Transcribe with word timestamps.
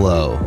Hello, 0.00 0.38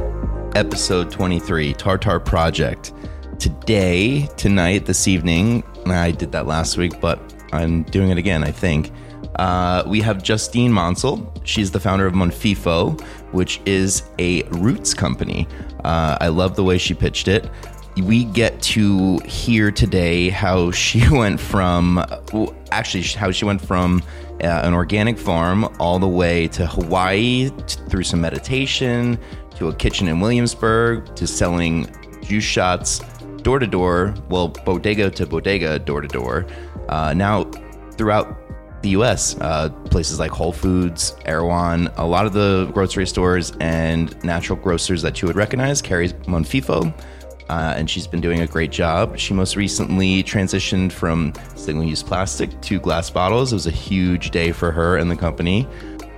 episode 0.56 1.12
23, 1.12 1.74
Tartar 1.74 2.22
Project. 2.22 2.94
Today, 3.38 4.26
tonight, 4.38 4.86
this 4.86 5.10
evening, 5.10 5.62
I 5.88 6.12
did 6.12 6.32
that 6.32 6.48
last 6.48 6.78
week, 6.78 7.02
but 7.02 7.20
I'm 7.52 7.84
doing 7.84 8.12
it 8.12 8.18
again, 8.18 8.46
I 8.46 8.52
think. 8.52 8.94
Uh, 9.36 9.84
we 9.86 10.00
have 10.00 10.24
Justine 10.24 10.72
Monsell. 10.72 11.30
She's 11.44 11.70
the 11.70 11.82
founder 11.82 12.06
of 12.06 12.14
Monfefo, 12.14 13.02
which 13.34 13.60
is 13.66 14.04
a 14.20 14.44
roots 14.44 14.94
company. 14.94 15.50
Uh, 15.84 16.18
I 16.22 16.30
love 16.30 16.56
the 16.56 16.64
way 16.64 16.78
she 16.78 16.94
pitched 16.94 17.28
it. 17.28 17.50
We 17.98 18.24
get 18.24 18.62
to 18.62 19.18
hear 19.26 19.70
today 19.70 20.30
how 20.30 20.72
she 20.72 21.04
went 21.12 21.42
from, 21.42 21.96
well, 22.32 22.56
actually, 22.72 23.04
how 23.04 23.32
she 23.32 23.44
went 23.44 23.60
from 23.60 24.02
uh, 24.44 24.62
an 24.64 24.74
organic 24.74 25.20
farm 25.20 25.66
all 25.80 26.00
the 26.00 26.08
way 26.08 26.48
to 26.48 26.66
Hawaii 26.66 27.50
t- 27.68 27.80
through 27.90 28.04
some 28.04 28.22
meditation 28.22 29.20
to 29.62 29.68
a 29.68 29.76
kitchen 29.76 30.08
in 30.08 30.20
Williamsburg 30.20 31.16
to 31.16 31.28
selling 31.28 31.88
juice 32.24 32.44
shots 32.44 33.00
door 33.44 33.60
to 33.60 33.68
door, 33.68 34.16
well, 34.28 34.48
bodega 34.48 35.12
to 35.12 35.28
bodega, 35.28 35.78
door 35.78 36.02
to 36.02 36.08
door. 36.08 36.48
Uh, 36.90 37.14
now, 37.14 37.44
throughout 37.92 38.82
the 38.82 38.90
US, 38.90 39.40
uh, 39.40 39.70
places 39.92 40.18
like 40.18 40.32
Whole 40.32 40.52
Foods, 40.52 41.16
Erewhon, 41.26 41.90
a 41.98 42.08
lot 42.08 42.26
of 42.26 42.34
the 42.34 42.72
grocery 42.74 43.06
stores 43.06 43.54
and 43.60 44.22
natural 44.24 44.58
grocers 44.58 45.04
that 45.04 45.22
you 45.22 45.28
would 45.28 45.36
recognize 45.36 45.80
carry 45.80 46.10
Monfefo. 46.26 46.92
Uh, 47.48 47.74
and 47.76 47.88
she's 47.88 48.08
been 48.08 48.22
doing 48.22 48.40
a 48.40 48.48
great 48.48 48.72
job. 48.72 49.16
She 49.16 49.36
most 49.36 49.56
recently 49.56 50.24
transitioned 50.24 50.92
from 50.92 51.34
single 51.56 51.84
use 51.84 52.02
plastic 52.02 52.60
to 52.62 52.80
glass 52.80 53.12
bottles. 53.12 53.52
It 53.52 53.56
was 53.56 53.68
a 53.68 53.72
huge 53.72 54.32
day 54.32 54.54
for 54.54 54.72
her 54.72 54.98
and 54.98 55.12
the 55.12 55.18
company. 55.18 55.68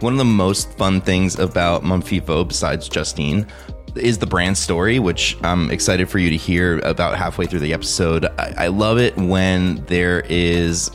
One 0.04 0.12
of 0.12 0.18
the 0.20 0.26
most 0.26 0.70
fun 0.74 1.00
things 1.00 1.40
about 1.40 1.84
Monfefo, 1.84 2.46
besides 2.46 2.90
Justine, 2.90 3.48
is 3.96 4.18
the 4.18 4.26
brand 4.26 4.58
story, 4.58 5.00
which 5.00 5.38
I'm 5.44 5.72
excited 5.72 6.10
for 6.10 6.20
you 6.20 6.30
to 6.30 6.36
hear 6.36 6.80
about 6.80 7.18
halfway 7.18 7.46
through 7.46 7.62
the 7.62 7.72
episode. 7.72 8.26
I, 8.38 8.54
I 8.58 8.68
love 8.68 8.98
it 8.98 9.16
when 9.16 9.86
there 9.86 10.26
is 10.28 10.92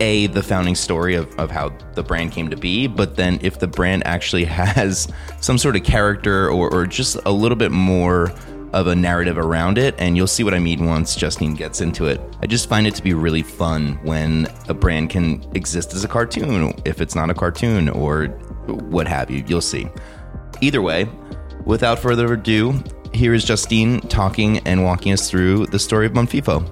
a 0.00 0.26
the 0.26 0.42
founding 0.42 0.74
story 0.74 1.14
of, 1.14 1.32
of 1.38 1.52
how 1.52 1.68
the 1.94 2.02
brand 2.02 2.30
came 2.30 2.48
to 2.50 2.56
be 2.56 2.86
but 2.86 3.16
then 3.16 3.36
if 3.42 3.58
the 3.58 3.66
brand 3.66 4.06
actually 4.06 4.44
has 4.44 5.08
some 5.40 5.58
sort 5.58 5.74
of 5.74 5.82
character 5.82 6.48
or, 6.48 6.72
or 6.72 6.86
just 6.86 7.16
a 7.26 7.32
little 7.32 7.56
bit 7.56 7.72
more 7.72 8.32
of 8.72 8.86
a 8.86 8.94
narrative 8.94 9.38
around 9.38 9.76
it 9.76 9.92
and 9.98 10.16
you'll 10.16 10.28
see 10.28 10.44
what 10.44 10.54
i 10.54 10.58
mean 10.60 10.84
once 10.84 11.16
justine 11.16 11.52
gets 11.54 11.80
into 11.80 12.06
it 12.06 12.20
i 12.42 12.46
just 12.46 12.68
find 12.68 12.86
it 12.86 12.94
to 12.94 13.02
be 13.02 13.12
really 13.12 13.42
fun 13.42 13.98
when 14.04 14.46
a 14.68 14.74
brand 14.74 15.10
can 15.10 15.44
exist 15.56 15.94
as 15.94 16.04
a 16.04 16.08
cartoon 16.08 16.72
if 16.84 17.00
it's 17.00 17.16
not 17.16 17.28
a 17.28 17.34
cartoon 17.34 17.88
or 17.88 18.38
what 18.74 19.06
have 19.06 19.30
you 19.30 19.44
you'll 19.46 19.60
see 19.60 19.88
either 20.60 20.82
way 20.82 21.08
without 21.64 21.98
further 21.98 22.32
ado 22.32 22.82
here 23.12 23.34
is 23.34 23.44
justine 23.44 24.00
talking 24.02 24.58
and 24.66 24.84
walking 24.84 25.12
us 25.12 25.30
through 25.30 25.66
the 25.66 25.78
story 25.78 26.06
of 26.06 26.12
monfefo 26.12 26.62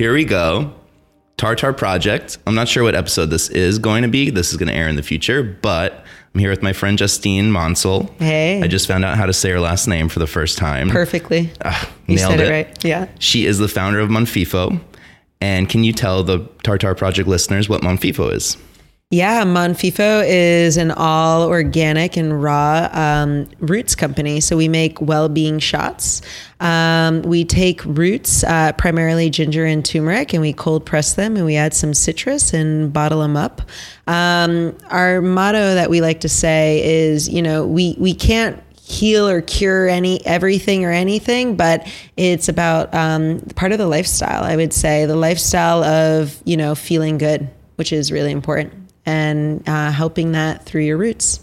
Here 0.00 0.14
we 0.14 0.24
go. 0.24 0.72
Tartar 1.36 1.74
Project. 1.74 2.38
I'm 2.46 2.54
not 2.54 2.68
sure 2.68 2.82
what 2.82 2.94
episode 2.94 3.26
this 3.26 3.50
is 3.50 3.78
going 3.78 4.00
to 4.00 4.08
be. 4.08 4.30
This 4.30 4.50
is 4.50 4.56
going 4.56 4.70
to 4.70 4.74
air 4.74 4.88
in 4.88 4.96
the 4.96 5.02
future, 5.02 5.42
but 5.42 6.06
I'm 6.34 6.40
here 6.40 6.50
with 6.50 6.62
my 6.62 6.72
friend 6.72 6.96
Justine 6.96 7.50
Monsel. 7.50 8.08
Hey. 8.18 8.62
I 8.62 8.68
just 8.68 8.86
found 8.86 9.04
out 9.04 9.16
how 9.16 9.26
to 9.26 9.32
say 9.32 9.50
her 9.50 9.58
last 9.60 9.88
name 9.88 10.08
for 10.08 10.20
the 10.20 10.28
first 10.28 10.58
time. 10.58 10.88
Perfectly. 10.88 11.50
Ah, 11.64 11.92
you 12.06 12.16
nailed 12.16 12.30
said 12.30 12.40
it. 12.40 12.46
it. 12.46 12.50
right. 12.50 12.84
Yeah. 12.84 13.08
She 13.18 13.46
is 13.46 13.58
the 13.58 13.66
founder 13.68 13.98
of 13.98 14.10
Monfefo. 14.10 14.80
And 15.40 15.68
can 15.68 15.82
you 15.84 15.92
tell 15.92 16.22
the 16.22 16.40
Tartar 16.62 16.94
Project 16.94 17.26
listeners 17.28 17.68
what 17.68 17.82
Monfefo 17.82 18.32
is? 18.32 18.56
Yeah. 19.12 19.42
Monfefo 19.42 20.24
is 20.24 20.76
an 20.76 20.92
all 20.92 21.48
organic 21.48 22.16
and 22.16 22.40
raw 22.40 22.88
um, 22.92 23.48
roots 23.58 23.96
company. 23.96 24.38
So 24.38 24.56
we 24.56 24.68
make 24.68 25.00
well 25.00 25.28
being 25.28 25.58
shots. 25.58 26.22
Um, 26.60 27.22
we 27.22 27.44
take 27.44 27.84
roots, 27.84 28.44
uh, 28.44 28.70
primarily 28.74 29.28
ginger 29.28 29.64
and 29.64 29.84
turmeric, 29.84 30.32
and 30.32 30.40
we 30.40 30.52
cold 30.52 30.86
press 30.86 31.14
them 31.14 31.34
and 31.34 31.44
we 31.44 31.56
add 31.56 31.74
some 31.74 31.92
citrus 31.92 32.54
and 32.54 32.92
bottle 32.92 33.20
them 33.20 33.36
up. 33.36 33.62
Um, 34.06 34.76
our 34.90 35.20
motto 35.20 35.74
that 35.74 35.90
we 35.90 36.00
like 36.00 36.20
to 36.20 36.28
say 36.28 36.80
is, 36.84 37.28
you 37.28 37.42
know, 37.42 37.66
we, 37.66 37.96
we 37.98 38.14
can't 38.14 38.62
heal 38.76 39.28
or 39.28 39.40
cure 39.42 39.88
any 39.88 40.24
everything 40.26 40.84
or 40.84 40.90
anything 40.90 41.56
but 41.56 41.86
it's 42.16 42.48
about 42.48 42.92
um, 42.92 43.38
part 43.54 43.70
of 43.70 43.78
the 43.78 43.86
lifestyle 43.86 44.42
i 44.42 44.56
would 44.56 44.72
say 44.72 45.06
the 45.06 45.14
lifestyle 45.14 45.84
of 45.84 46.42
you 46.44 46.56
know 46.56 46.74
feeling 46.74 47.16
good 47.16 47.48
which 47.76 47.92
is 47.92 48.10
really 48.10 48.32
important 48.32 48.79
and 49.10 49.68
uh, 49.68 49.90
helping 49.90 50.32
that 50.32 50.64
through 50.64 50.82
your 50.82 50.96
roots 50.96 51.40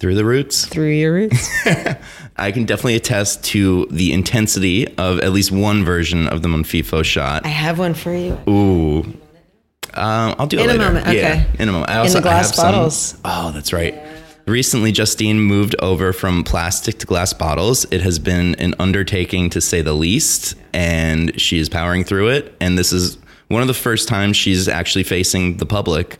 Through 0.00 0.14
the 0.16 0.24
Roots. 0.24 0.66
through 0.66 0.90
your 0.90 1.12
roots 1.14 1.48
I 2.36 2.52
can 2.52 2.64
definitely 2.66 2.96
attest 2.96 3.44
to 3.52 3.86
the 3.90 4.12
intensity 4.12 4.86
of 4.96 5.20
at 5.20 5.32
least 5.32 5.50
one 5.52 5.84
version 5.84 6.28
of 6.28 6.42
the 6.42 6.48
Monfefo 6.48 7.04
shot. 7.04 7.44
i 7.44 7.48
have 7.48 7.78
one 7.78 7.94
for 7.94 8.12
you 8.14 8.38
Ooh. 8.48 9.04
Um, 9.94 10.34
I'll 10.38 10.46
do 10.46 10.58
it 10.58 10.64
In 10.64 10.70
a 10.70 10.72
later. 10.74 10.84
moment, 10.84 11.06
Yeah, 11.06 11.12
okay. 11.12 11.46
in 11.62 11.68
a 11.68 11.72
moment. 11.72 11.90
I 11.90 11.96
also 11.98 12.14
the 12.18 12.22
glass 12.22 12.46
have 12.48 12.54
some- 12.54 12.72
bottles. 12.72 13.16
oh, 13.24 13.50
that's 13.52 13.72
right. 13.72 13.94
Recently, 14.46 14.92
Justine 14.92 15.40
moved 15.40 15.74
over 15.80 16.12
from 16.12 16.44
plastic 16.44 16.98
to 17.00 17.06
glass 17.06 17.32
bottles. 17.32 17.84
It 17.90 18.00
has 18.02 18.18
been 18.18 18.54
an 18.56 18.74
undertaking 18.78 19.50
to 19.50 19.60
say 19.60 19.82
the 19.82 19.94
least, 19.94 20.54
and 20.72 21.38
she 21.40 21.58
is 21.58 21.68
powering 21.68 22.04
through 22.04 22.28
it. 22.28 22.54
And 22.60 22.78
this 22.78 22.92
is 22.92 23.18
one 23.48 23.60
of 23.62 23.68
the 23.68 23.74
first 23.74 24.08
times 24.08 24.36
she's 24.36 24.68
actually 24.68 25.04
facing 25.04 25.56
the 25.56 25.66
public 25.66 26.18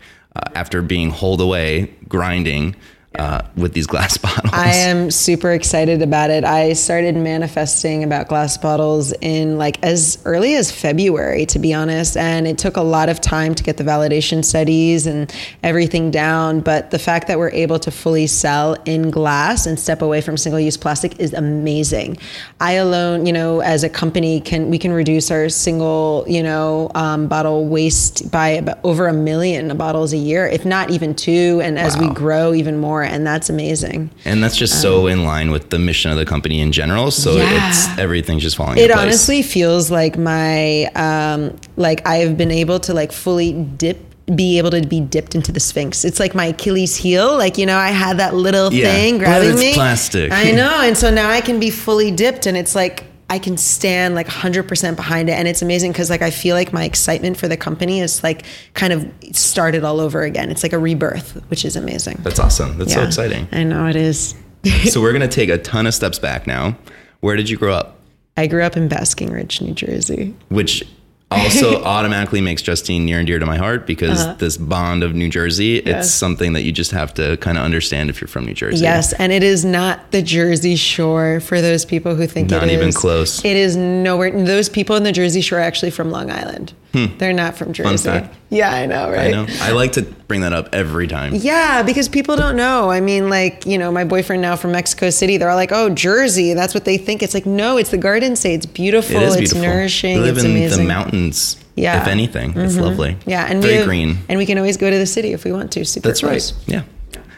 after 0.54 0.82
being 0.82 1.10
holed 1.10 1.41
away, 1.41 1.94
grinding 2.09 2.76
uh, 3.14 3.42
with 3.56 3.72
these 3.72 3.86
glass 3.86 4.16
bottles. 4.19 4.52
I 4.52 4.69
am 4.69 5.10
super 5.10 5.52
excited 5.52 6.02
about 6.02 6.30
it. 6.30 6.44
I 6.44 6.74
started 6.74 7.16
manifesting 7.16 8.04
about 8.04 8.28
glass 8.28 8.56
bottles 8.56 9.12
in 9.20 9.58
like 9.58 9.82
as 9.82 10.20
early 10.24 10.54
as 10.54 10.70
February, 10.70 11.47
to 11.47 11.58
be 11.58 11.72
honest. 11.72 12.16
And 12.16 12.47
it 12.47 12.58
took 12.58 12.76
a 12.76 12.82
lot 12.82 13.08
of 13.08 13.20
time 13.20 13.54
to 13.54 13.62
get 13.62 13.76
the 13.76 13.84
validation 13.84 14.44
studies 14.44 15.06
and 15.06 15.32
everything 15.62 16.10
down. 16.10 16.60
But 16.60 16.91
the 16.91 16.98
fact 16.98 17.28
that 17.28 17.38
we're 17.38 17.50
able 17.50 17.78
to 17.80 17.91
fully 17.91 18.26
sell 18.26 18.74
in 18.84 19.10
glass 19.10 19.66
and 19.66 19.78
step 19.80 20.02
away 20.02 20.20
from 20.20 20.36
single 20.36 20.60
use 20.60 20.76
plastic 20.76 21.18
is 21.18 21.32
amazing. 21.32 22.18
I 22.60 22.72
alone, 22.72 23.26
you 23.26 23.32
know, 23.32 23.60
as 23.60 23.84
a 23.84 23.88
company 23.88 24.41
can, 24.41 24.70
we 24.70 24.78
can 24.78 24.92
reduce 24.92 25.30
our 25.30 25.48
single, 25.48 26.24
you 26.28 26.42
know, 26.42 26.91
um, 26.94 27.26
bottle 27.26 27.66
waste 27.66 28.30
by 28.30 28.48
about 28.48 28.78
over 28.84 29.06
a 29.08 29.12
million 29.12 29.76
bottles 29.76 30.12
a 30.12 30.16
year, 30.16 30.47
if 30.47 30.64
not 30.64 30.91
even 30.91 31.14
two. 31.14 31.60
And 31.62 31.78
as 31.78 31.97
we 31.97 32.08
grow 32.10 32.52
even 32.52 32.78
more, 32.78 32.97
and 33.03 33.26
that's 33.26 33.48
amazing. 33.50 34.10
and 34.25 34.42
that's 34.42 34.56
just 34.56 34.81
so 34.82 35.06
in 35.06 35.25
line 35.25 35.50
with 35.50 35.70
the 35.70 35.78
mission 35.78 36.10
of 36.10 36.16
the 36.16 36.25
company 36.26 36.60
in 36.60 36.72
general. 36.72 37.10
So 37.10 37.36
Yeah. 37.36 37.69
it's 37.69 37.98
everything's 37.98 38.42
just 38.42 38.56
falling 38.56 38.78
It 38.78 38.82
into 38.82 38.94
place. 38.94 39.04
honestly 39.06 39.42
feels 39.42 39.91
like 39.91 40.16
my 40.19 40.84
um 40.94 41.56
like 41.76 42.06
I 42.06 42.16
have 42.16 42.36
been 42.36 42.50
able 42.50 42.81
to 42.81 42.94
like 42.94 43.12
fully 43.12 43.53
dip 43.53 43.98
be 44.34 44.59
able 44.59 44.70
to 44.70 44.82
be 44.82 45.00
dipped 45.00 45.34
into 45.34 45.50
the 45.53 45.60
sphinx. 45.60 46.04
It's 46.04 46.20
like 46.20 46.34
my 46.34 46.47
Achilles 46.47 46.94
heel. 46.97 47.38
Like, 47.38 47.56
you 47.56 47.64
know, 47.64 47.78
I 47.78 47.88
had 47.88 48.19
that 48.19 48.34
little 48.34 48.70
Yeah, 48.70 48.84
thing 48.92 49.15
but 49.16 49.25
grabbing 49.25 49.50
it's 49.53 49.60
me. 49.60 49.72
plastic. 49.72 50.30
I 50.30 50.50
know. 50.53 50.82
And 50.82 50.98
so 50.98 51.10
now 51.10 51.30
I 51.30 51.41
can 51.41 51.59
be 51.59 51.70
fully 51.70 52.10
dipped 52.10 52.44
and 52.44 52.54
it's 52.54 52.75
like 52.75 53.04
I 53.31 53.39
can 53.39 53.56
stand 53.56 54.15
like 54.15 54.27
100% 54.27 54.97
behind 54.97 55.28
it. 55.28 55.33
And 55.33 55.47
it's 55.47 55.61
amazing 55.61 55.93
because 55.93 56.09
like 56.09 56.22
I 56.22 56.31
feel 56.31 56.56
like 56.56 56.72
my 56.72 56.84
excitement 56.84 57.37
for 57.37 57.47
the 57.47 57.56
company 57.56 58.00
is 58.00 58.22
like 58.22 58.44
kind 58.75 58.93
of 58.93 59.06
started 59.33 59.84
all 59.84 60.00
over 60.00 60.22
again. 60.22 60.50
It's 60.50 60.62
like 60.62 60.72
a 60.72 60.78
rebirth, 60.78 61.43
which 61.50 61.65
is 61.65 61.77
amazing. 61.77 62.19
That's 62.22 62.39
awesome. 62.39 62.78
That's 62.78 62.94
so 62.94 63.03
exciting. 63.03 63.47
I 63.53 63.65
know 63.65 63.87
it 63.87 63.97
is. 63.97 64.34
so 64.91 65.00
we're 65.00 65.12
gonna 65.12 65.28
take 65.28 65.50
a 65.50 65.59
ton 65.59 65.87
of 65.87 65.94
steps 65.94 66.19
back 66.19 66.47
now. 66.47 66.77
Where 67.21 67.36
did 67.36 67.51
you 67.51 67.57
grow 67.57 67.75
up? 67.75 67.98
I 68.36 68.47
grew 68.47 68.63
up 68.63 68.77
in 68.77 68.89
Basking 68.89 69.31
Ridge, 69.31 69.60
New 69.60 69.74
Jersey. 69.74 70.34
Which 70.48 70.84
also 71.30 71.83
automatically 71.84 72.41
makes 72.41 72.63
Justine 72.63 73.04
near 73.04 73.19
and 73.19 73.27
dear 73.27 73.39
to 73.39 73.47
my 73.47 73.57
heart 73.57 73.86
because 73.86 74.36
this 74.39 74.57
bond 74.57 75.03
of 75.03 75.15
New 75.15 75.28
Jersey, 75.28 75.77
it's 75.78 75.89
Uh-huh. 75.89 76.03
Something 76.03 76.53
that 76.54 76.63
you 76.63 76.72
just 76.72 76.91
have 76.92 77.13
to 77.15 77.36
kind 77.39 77.59
of 77.59 77.65
understand 77.65 78.10
if 78.10 78.21
you're 78.21 78.28
from 78.28 78.45
New 78.47 78.54
Jersey. 78.54 78.83
Yes, 78.83 79.13
and 79.15 79.30
it 79.33 79.42
is 79.42 79.65
not 79.65 80.10
the 80.10 80.22
Jersey 80.22 80.75
Shore 80.77 81.41
for 81.41 81.60
those 81.60 81.84
people 81.84 82.15
who 82.16 82.27
think 82.27 82.47
it's 82.47 82.53
Not 82.60 82.71
even 82.71 82.89
is. 82.89 82.97
close. 82.97 83.45
It 83.45 83.57
is 83.57 83.77
nowhere. 83.77 84.30
Those 84.45 84.69
people 84.69 84.97
in 84.97 85.03
the 85.03 85.13
Jersey 85.13 85.41
Shore 85.41 85.59
are 85.59 85.63
actually 85.63 85.91
from 85.91 86.10
Long 86.10 86.30
Island. 86.30 86.72
They're 86.92 87.32
not 87.32 87.56
from 87.56 87.72
Jersey. 87.72 88.08
Hmm. 88.10 88.26
Yeah, 88.50 88.72
I 88.72 88.86
know, 88.86 89.10
right? 89.10 89.28
I 89.28 89.30
know. 89.30 89.46
I 89.60 89.72
like 89.72 89.92
to 89.92 90.02
bring 90.02 90.40
that 90.40 90.52
up 90.52 90.70
every 90.74 91.06
time. 91.06 91.34
Yeah, 91.34 91.82
because 91.82 92.08
people 92.08 92.34
don't 92.36 92.56
know. 92.56 92.90
I 92.90 93.00
mean, 93.00 93.28
like, 93.28 93.66
you 93.66 93.76
know, 93.78 93.92
my 93.92 94.04
boyfriend 94.04 94.40
now 94.42 94.56
from 94.56 94.72
Mexico 94.72 95.10
City, 95.10 95.36
they're 95.36 95.50
all 95.50 95.56
like, 95.56 95.70
oh, 95.70 95.90
Jersey. 95.90 96.54
That's 96.54 96.72
what 96.74 96.84
they 96.86 96.96
think. 96.96 97.22
It's 97.22 97.34
like, 97.34 97.46
no, 97.46 97.76
it's 97.76 97.90
the 97.90 97.98
Garden 97.98 98.36
State. 98.36 98.54
It's 98.54 98.66
beautiful. 98.66 99.16
It 99.16 99.22
is 99.22 99.36
it's 99.36 99.52
beautiful. 99.52 99.62
nourishing. 99.62 100.16
We 100.16 100.22
live 100.22 100.36
it's 100.38 100.44
in 100.44 100.50
amazing. 100.52 100.84
the 100.84 100.88
mountains. 100.88 101.56
Yeah. 101.76 101.94
Mm-hmm. 101.94 102.02
If 102.02 102.08
anything, 102.08 102.56
it's 102.56 102.76
lovely. 102.76 103.16
Yeah, 103.26 103.46
and 103.48 103.60
very 103.62 103.74
we 103.74 103.76
have- 103.78 103.86
green. 103.86 104.18
And 104.28 104.38
we 104.38 104.46
can 104.46 104.56
always 104.58 104.76
go 104.78 104.90
to 104.90 104.98
the 104.98 105.06
city 105.06 105.32
if 105.32 105.44
we 105.44 105.52
want 105.52 105.70
to. 105.72 105.84
Super 105.84 106.08
That's 106.08 106.20
close. 106.20 106.52
right. 106.52 106.68
Yeah. 106.68 106.82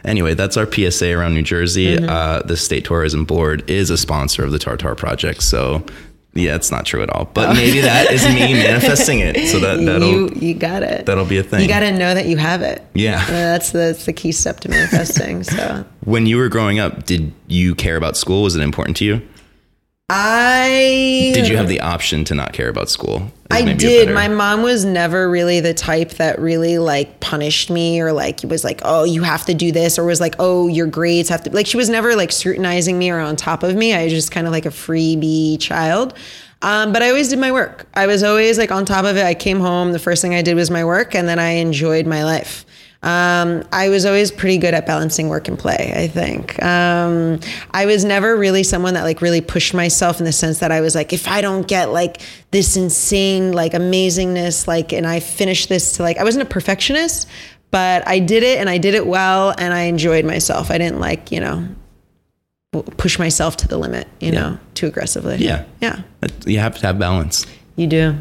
Anyway, 0.05 0.32
that's 0.32 0.56
our 0.56 0.70
PSA 0.70 1.11
around 1.12 1.35
New 1.35 1.43
Jersey. 1.43 1.97
Mm-hmm. 1.97 2.08
Uh, 2.08 2.41
the 2.43 2.56
State 2.56 2.87
Tourism 2.87 3.25
Board 3.26 3.69
is 3.69 3.91
a 3.91 3.99
sponsor 3.99 4.44
of 4.44 4.52
the 4.52 4.58
Tartar 4.58 4.94
Project. 4.94 5.43
So 5.43 5.85
Yeah, 6.32 6.55
it's 6.55 6.71
not 6.71 6.87
true 6.87 7.03
at 7.03 7.11
all. 7.11 7.29
But 7.35 7.55
maybe 7.55 7.81
that 7.81 8.12
is 8.12 8.25
me 8.25 8.53
manifesting 8.55 9.19
it. 9.19 9.49
So 9.49 9.59
that 9.59 9.85
that'll 9.85 10.09
you 10.09 10.29
you 10.37 10.55
got 10.55 10.82
it. 10.85 11.06
that'll 11.06 11.25
be 11.25 11.38
a 11.38 11.43
thing. 11.43 11.61
You 11.62 11.69
got 11.69 11.81
to 11.81 11.91
know 11.91 12.15
that 12.15 12.27
you 12.27 12.37
have 12.37 12.62
it. 12.62 12.85
Yeah. 12.94 13.23
Uh, 13.25 13.31
that's 13.31 13.71
that's 13.73 14.06
the 14.06 14.12
key 14.12 14.31
step 14.32 14.61
to 14.61 14.69
manifesting. 14.69 15.43
so 15.43 15.85
when 16.05 16.27
you 16.27 16.37
were 16.37 16.49
growing 16.49 16.79
up, 16.79 17.05
did 17.05 17.32
you 17.49 17.75
care 17.75 17.97
about 17.97 18.17
school? 18.17 18.44
Was 18.44 18.55
it 18.55 18.62
important 18.62 18.97
to 18.99 19.05
you? 19.05 19.23
I 20.12 21.31
Did 21.35 21.47
you 21.47 21.57
have 21.57 21.69
the 21.69 21.81
option 21.81 22.25
to 22.25 22.35
not 22.35 22.53
care 22.53 22.69
about 22.69 22.89
school? 22.89 23.31
I 23.49 23.75
did. 23.75 24.12
My 24.12 24.27
mom 24.27 24.65
was 24.65 24.85
never 24.85 25.31
really 25.31 25.61
the 25.61 25.73
type 25.73 26.11
that 26.15 26.41
really 26.41 26.79
like 26.79 27.21
punished 27.21 27.71
me 27.71 28.01
or 28.01 28.12
like 28.12 28.41
was 28.43 28.65
like, 28.65 28.81
oh, 28.85 29.05
you 29.05 29.23
have 29.23 29.47
to 29.47 29.55
do 29.55 29.71
this, 29.71 30.01
or 30.01 30.05
was 30.05 30.21
like, 30.21 30.35
oh, 30.41 30.67
your 30.67 30.89
grades 30.89 31.29
have 31.29 31.45
to. 31.45 31.51
Like 31.51 31.69
she 31.69 31.77
was 31.77 31.89
never 31.89 32.17
like 32.17 32.33
scrutinizing 32.33 32.99
me 32.99 33.11
or 33.11 33.21
on 33.21 33.37
top 33.37 33.62
of 33.62 33.77
me. 33.77 33.95
I 33.95 34.03
was 34.03 34.12
just 34.12 34.33
kind 34.33 34.49
of 34.49 34.53
like 34.53 34.67
a 34.67 34.71
freebie 34.71 35.61
child. 35.61 36.15
Um, 36.62 36.93
but 36.93 37.05
I 37.05 37.09
always 37.11 37.29
did 37.29 37.39
my 37.39 37.53
work. 37.53 37.87
I 37.95 38.09
was 38.09 38.25
always 38.25 38.59
like 38.59 38.73
on 38.73 38.85
top 38.85 39.05
of 39.05 39.17
it. 39.17 39.25
I 39.25 39.35
came 39.35 39.61
home. 39.61 39.93
The 39.93 40.01
first 40.01 40.23
thing 40.23 40.35
I 40.35 40.43
did 40.43 40.57
was 40.57 40.73
my 40.73 40.85
work, 40.85 41.15
and 41.15 41.29
then 41.29 41.39
I 41.39 41.51
enjoyed 41.51 42.07
my 42.07 42.25
life. 42.25 42.67
Um, 43.02 43.64
I 43.73 43.88
was 43.88 44.05
always 44.05 44.31
pretty 44.31 44.58
good 44.58 44.75
at 44.75 44.87
balancing 44.87 45.29
work 45.29 45.49
and 45.49 45.58
play, 45.58 45.93
I 45.97 46.06
think. 46.06 46.62
Um, 46.62 47.41
I 47.70 47.87
was 47.87 48.05
never 48.05 48.37
really 48.37 48.62
someone 48.62 48.93
that 48.94 49.05
like 49.05 49.23
really 49.23 49.41
pushed 49.41 49.73
myself 49.73 50.19
in 50.19 50.26
the 50.26 50.32
sense 50.32 50.58
that 50.58 50.70
I 50.70 50.82
was 50.82 50.94
like, 50.94 51.14
if 51.14 51.26
I 51.26 51.41
don't 51.41 51.67
get 51.67 51.93
like 51.93 52.20
this 52.50 52.76
insane, 52.76 53.52
like 53.52 53.73
amazingness, 53.73 54.67
like, 54.67 54.93
and 54.93 55.06
I 55.06 55.20
finish 55.20 55.67
this 55.67 55.97
to 55.97 56.02
like, 56.02 56.19
I 56.19 56.25
wasn't 56.25 56.47
a 56.47 56.50
perfectionist, 56.50 57.26
but 57.70 58.06
I 58.06 58.19
did 58.19 58.43
it 58.43 58.58
and 58.58 58.69
I 58.69 58.76
did 58.76 58.94
it 58.94 59.06
well 59.06 59.55
and 59.56 59.73
I 59.73 59.82
enjoyed 59.82 60.26
myself. 60.26 60.70
I 60.70 60.76
didn't 60.76 61.00
like, 61.00 61.32
you 61.32 61.41
know, 61.41 61.69
push 62.99 63.19
myself 63.19 63.56
to 63.58 63.69
the 63.69 63.79
limit, 63.79 64.08
you 64.20 64.31
know, 64.31 64.58
too 64.75 64.87
aggressively. 64.87 65.37
Yeah. 65.38 65.64
Yeah. 65.81 66.02
You 66.44 66.58
have 66.58 66.76
to 66.79 66.87
have 66.87 66.99
balance. 66.99 67.47
You 67.76 67.87
do. 67.87 68.17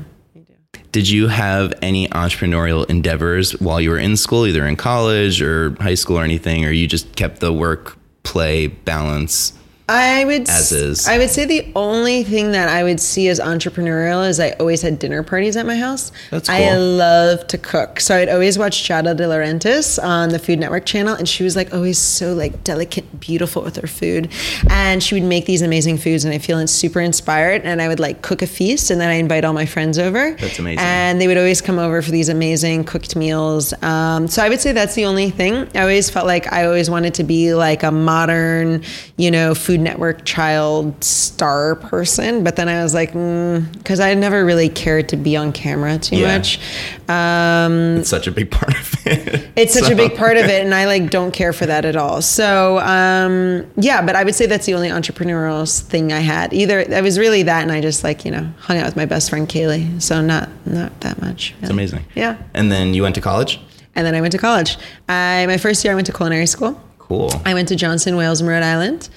Did 0.91 1.07
you 1.07 1.27
have 1.27 1.74
any 1.83 2.07
entrepreneurial 2.07 2.89
endeavors 2.89 3.51
while 3.59 3.80
you 3.80 3.91
were 3.91 4.00
in 4.00 4.18
school, 4.18 4.47
either 4.47 4.65
in 4.65 4.75
college 4.75 5.39
or 5.39 5.75
high 5.80 5.94
school 5.94 6.18
or 6.18 6.24
anything, 6.24 6.65
or 6.65 6.71
you 6.71 6.88
just 6.88 7.15
kept 7.15 7.41
the 7.41 7.53
work 7.53 7.95
play 8.24 8.68
balance? 8.68 9.53
I 9.89 10.24
would 10.25 10.47
As 10.47 10.71
is. 10.71 11.07
I 11.07 11.18
would 11.18 11.31
say 11.31 11.45
the 11.45 11.71
only 11.75 12.24
thing 12.24 12.51
that 12.51 12.69
I 12.69 12.83
would 12.83 13.00
see 13.00 13.27
as 13.27 13.39
entrepreneurial 13.39 14.27
is 14.27 14.39
I 14.39 14.51
always 14.51 14.83
had 14.83 15.00
dinner 15.00 15.24
parties 15.24 15.57
at 15.57 15.65
my 15.65 15.75
house. 15.75 16.12
That's 16.30 16.47
cool. 16.47 16.57
I 16.57 16.77
love 16.77 17.47
to 17.47 17.57
cook. 17.57 18.00
So 18.00 18.15
I'd 18.15 18.30
always 18.30 18.59
watch 18.59 18.83
Giada 18.88 19.18
De 19.18 19.24
Laurentiis 19.24 20.01
on 20.01 20.30
the 20.30 20.38
Food 20.38 20.59
Network 20.59 20.86
channel 20.86 21.15
and 21.15 21.27
she 21.27 21.44
was 21.44 21.56
like 21.56 21.74
always 21.74 21.97
so 21.97 22.33
like 22.33 22.63
delicate, 22.63 23.19
beautiful 23.19 23.63
with 23.63 23.77
her 23.77 23.88
food. 23.88 24.31
And 24.69 25.01
she 25.01 25.15
would 25.15 25.24
make 25.24 25.45
these 25.47 25.63
amazing 25.63 25.97
foods 25.97 26.24
and 26.24 26.33
I 26.33 26.38
feel 26.38 26.65
super 26.68 27.00
inspired 27.00 27.63
and 27.63 27.81
I 27.81 27.88
would 27.88 28.00
like 28.00 28.21
cook 28.21 28.44
a 28.44 28.47
feast 28.47 28.91
and 28.91 29.01
then 29.01 29.09
I 29.09 29.13
invite 29.13 29.44
all 29.44 29.53
my 29.53 29.65
friends 29.65 29.97
over. 29.97 30.36
That's 30.36 30.59
amazing. 30.59 30.80
And 30.80 31.19
they 31.19 31.27
would 31.27 31.38
always 31.38 31.62
come 31.62 31.80
over 31.80 32.03
for 32.03 32.12
these 32.12 32.30
amazing 32.30 32.83
cooked 32.83 33.15
meals. 33.15 33.74
Um, 33.81 34.27
so 34.27 34.44
I 34.44 34.50
would 34.50 34.59
say 34.59 34.71
that's 34.71 34.94
the 34.94 35.06
only 35.06 35.31
thing. 35.31 35.68
I 35.74 35.81
always 35.81 36.12
felt 36.12 36.27
like 36.27 36.51
I 36.53 36.65
always 36.65 36.91
wanted 36.91 37.15
to 37.15 37.24
be 37.24 37.56
like 37.56 37.81
a 37.81 37.91
modern, 37.91 38.83
you 39.18 39.31
know, 39.31 39.56
Food 39.56 39.78
Network 39.79 40.25
child 40.25 41.03
star 41.03 41.75
person. 41.75 42.43
But 42.43 42.55
then 42.55 42.69
I 42.69 42.83
was 42.83 42.93
like, 42.93 43.09
because 43.13 43.99
I 43.99 44.13
never 44.13 44.45
really 44.45 44.69
cared 44.69 45.09
to 45.09 45.17
be 45.17 45.35
on 45.37 45.51
camera 45.51 45.97
too 45.97 46.17
Yeah. 46.17 46.37
much. 46.37 46.59
Um, 47.07 47.97
It's 47.97 48.09
such 48.09 48.27
a 48.27 48.31
big 48.31 48.51
part 48.51 48.73
of 48.79 48.93
it. 49.05 49.49
it's 49.55 49.73
such 49.73 49.85
So- 49.85 49.93
a 49.93 49.95
big 49.95 50.15
part 50.15 50.37
of 50.37 50.45
it, 50.45 50.63
and 50.63 50.73
I 50.75 50.85
like 50.85 51.09
don't 51.09 51.31
care 51.31 51.53
for 51.53 51.65
that 51.65 51.85
at 51.85 51.95
all. 51.95 52.21
So 52.21 52.79
um, 52.79 53.65
yeah, 53.77 54.01
but 54.01 54.15
I 54.15 54.23
would 54.23 54.35
say 54.35 54.45
that's 54.45 54.65
the 54.65 54.73
only 54.75 54.89
entrepreneurial 54.89 55.65
thing 55.81 56.13
I 56.13 56.19
had. 56.19 56.53
Either 56.53 56.79
it 56.79 57.03
was 57.03 57.17
really 57.17 57.43
that, 57.43 57.63
and 57.63 57.71
I 57.71 57.81
just 57.81 58.03
like 58.03 58.25
you 58.25 58.31
know 58.31 58.47
hung 58.59 58.77
out 58.77 58.85
with 58.85 58.95
my 58.95 59.05
best 59.05 59.29
friend 59.29 59.47
Kaylee. 59.49 60.01
So 60.01 60.21
not 60.21 60.49
not 60.65 60.99
that 61.01 61.21
much. 61.21 61.55
It's 61.61 61.69
amazing. 61.71 62.05
Yeah. 62.15 62.35
And 62.53 62.71
then 62.71 62.93
you 62.93 63.01
went 63.03 63.15
to 63.15 63.21
college? 63.21 63.59
And 63.95 64.05
then 64.05 64.15
I 64.15 64.21
went 64.21 64.31
to 64.33 64.37
college. 64.37 64.77
I 65.09 65.45
my 65.47 65.57
first 65.57 65.83
year 65.83 65.93
I 65.93 65.95
went 65.95 66.07
to 66.07 66.13
culinary 66.13 66.45
school. 66.45 66.79
Cool. 66.99 67.31
I 67.43 67.53
went 67.55 67.67
to 67.69 67.75
Johnson 67.75 68.15
Wales 68.17 68.39
in 68.39 68.47
Rhode 68.47 68.61
Island. 68.63 69.09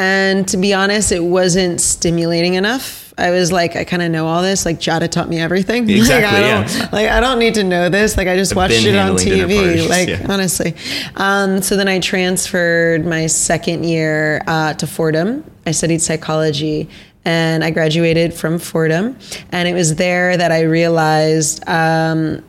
And 0.00 0.48
to 0.48 0.56
be 0.56 0.72
honest, 0.72 1.12
it 1.12 1.20
wasn't 1.20 1.78
stimulating 1.78 2.54
enough. 2.54 3.12
I 3.18 3.32
was 3.32 3.52
like, 3.52 3.76
I 3.76 3.84
kind 3.84 4.00
of 4.00 4.10
know 4.10 4.26
all 4.26 4.40
this. 4.40 4.64
Like 4.64 4.78
Giada 4.78 5.10
taught 5.10 5.28
me 5.28 5.38
everything. 5.38 5.90
Exactly, 5.90 6.24
Like, 6.24 6.34
I 6.34 6.40
don't, 6.40 6.74
yeah. 6.74 6.88
like 6.90 7.08
I 7.10 7.20
don't 7.20 7.38
need 7.38 7.52
to 7.56 7.64
know 7.64 7.90
this. 7.90 8.16
Like 8.16 8.26
I 8.26 8.34
just 8.34 8.56
watched 8.56 8.82
it 8.82 8.96
on 8.96 9.16
TV. 9.16 9.86
like 9.90 10.08
yeah. 10.08 10.26
honestly. 10.26 10.74
Um, 11.16 11.60
so 11.60 11.76
then 11.76 11.86
I 11.86 12.00
transferred 12.00 13.04
my 13.04 13.26
second 13.26 13.84
year 13.84 14.42
uh, 14.46 14.72
to 14.72 14.86
Fordham. 14.86 15.44
I 15.66 15.72
studied 15.72 16.00
psychology. 16.00 16.88
And 17.26 17.62
I 17.62 17.70
graduated 17.70 18.32
from 18.32 18.58
Fordham, 18.58 19.18
and 19.52 19.68
it 19.68 19.74
was 19.74 19.96
there 19.96 20.38
that 20.38 20.50
I 20.50 20.62
realized 20.62 21.62
um, 21.68 22.42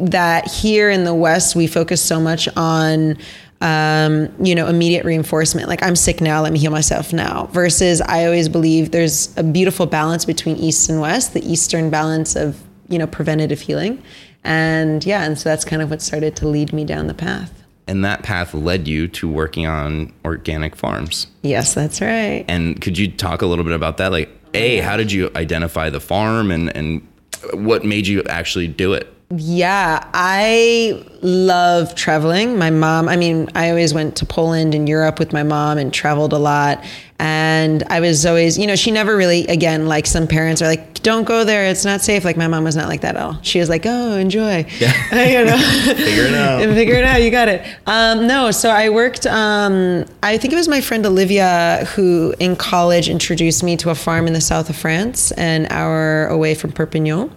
that 0.00 0.50
here 0.50 0.90
in 0.90 1.04
the 1.04 1.14
West, 1.14 1.54
we 1.54 1.68
focus 1.68 2.02
so 2.02 2.18
much 2.18 2.48
on, 2.56 3.18
um, 3.60 4.28
you 4.44 4.54
know, 4.54 4.66
immediate 4.66 5.04
reinforcement. 5.04 5.68
Like, 5.68 5.82
I'm 5.82 5.96
sick 5.96 6.20
now, 6.20 6.42
let 6.42 6.52
me 6.52 6.58
heal 6.58 6.70
myself 6.70 7.12
now. 7.12 7.46
Versus, 7.52 8.00
I 8.00 8.24
always 8.24 8.48
believe 8.48 8.90
there's 8.90 9.36
a 9.38 9.42
beautiful 9.42 9.86
balance 9.86 10.24
between 10.24 10.56
East 10.56 10.90
and 10.90 11.00
West, 11.00 11.34
the 11.34 11.44
Eastern 11.50 11.90
balance 11.90 12.36
of, 12.36 12.62
you 12.88 12.98
know, 12.98 13.06
preventative 13.06 13.60
healing. 13.60 14.02
And 14.44 15.04
yeah, 15.04 15.24
and 15.24 15.38
so 15.38 15.48
that's 15.48 15.64
kind 15.64 15.82
of 15.82 15.90
what 15.90 16.00
started 16.02 16.36
to 16.36 16.48
lead 16.48 16.72
me 16.72 16.84
down 16.84 17.08
the 17.08 17.14
path. 17.14 17.52
And 17.88 18.04
that 18.04 18.22
path 18.22 18.52
led 18.52 18.86
you 18.88 19.08
to 19.08 19.28
working 19.28 19.66
on 19.66 20.12
organic 20.24 20.76
farms. 20.76 21.26
Yes, 21.42 21.74
that's 21.74 22.00
right. 22.00 22.44
And 22.48 22.80
could 22.80 22.98
you 22.98 23.10
talk 23.10 23.42
a 23.42 23.46
little 23.46 23.64
bit 23.64 23.74
about 23.74 23.96
that? 23.98 24.12
Like, 24.12 24.28
A, 24.54 24.78
how 24.78 24.96
did 24.96 25.12
you 25.12 25.30
identify 25.36 25.90
the 25.90 26.00
farm 26.00 26.50
and, 26.50 26.74
and 26.76 27.06
what 27.54 27.84
made 27.84 28.06
you 28.06 28.22
actually 28.24 28.68
do 28.68 28.92
it? 28.92 29.12
Yeah, 29.30 30.08
I 30.14 31.04
love 31.20 31.96
traveling. 31.96 32.58
My 32.58 32.70
mom, 32.70 33.08
I 33.08 33.16
mean, 33.16 33.48
I 33.56 33.70
always 33.70 33.92
went 33.92 34.16
to 34.16 34.26
Poland 34.26 34.72
and 34.72 34.88
Europe 34.88 35.18
with 35.18 35.32
my 35.32 35.42
mom 35.42 35.78
and 35.78 35.92
traveled 35.92 36.32
a 36.32 36.38
lot. 36.38 36.84
And 37.18 37.82
I 37.88 38.00
was 38.00 38.26
always, 38.26 38.58
you 38.58 38.66
know, 38.66 38.76
she 38.76 38.90
never 38.90 39.16
really, 39.16 39.46
again, 39.46 39.86
like 39.86 40.06
some 40.06 40.26
parents 40.26 40.60
are 40.60 40.66
like, 40.66 41.02
don't 41.02 41.24
go 41.24 41.44
there, 41.44 41.64
it's 41.66 41.84
not 41.84 42.00
safe. 42.00 42.24
Like 42.24 42.36
my 42.36 42.48
mom 42.48 42.64
was 42.64 42.74
not 42.76 42.88
like 42.88 43.00
that 43.02 43.16
at 43.16 43.22
all. 43.22 43.38
She 43.42 43.58
was 43.60 43.68
like, 43.68 43.84
oh, 43.86 44.16
enjoy. 44.18 44.66
Yeah. 44.78 44.92
you 45.40 45.44
know, 45.46 45.56
Figure 45.94 46.24
it 46.24 46.34
out. 46.34 46.60
figure 46.74 46.94
it 46.96 47.04
out. 47.04 47.22
You 47.22 47.30
got 47.30 47.48
it. 47.48 47.62
Um, 47.86 48.26
no, 48.26 48.50
so 48.50 48.68
I 48.68 48.90
worked. 48.90 49.26
Um, 49.26 50.04
I 50.22 50.36
think 50.36 50.52
it 50.52 50.56
was 50.56 50.68
my 50.68 50.80
friend 50.80 51.06
Olivia 51.06 51.86
who, 51.94 52.34
in 52.38 52.56
college, 52.56 53.08
introduced 53.08 53.62
me 53.62 53.76
to 53.78 53.90
a 53.90 53.94
farm 53.94 54.26
in 54.26 54.32
the 54.32 54.40
south 54.40 54.68
of 54.68 54.76
France, 54.76 55.30
an 55.32 55.66
hour 55.70 56.26
away 56.26 56.54
from 56.54 56.72
Perpignan. 56.72 57.30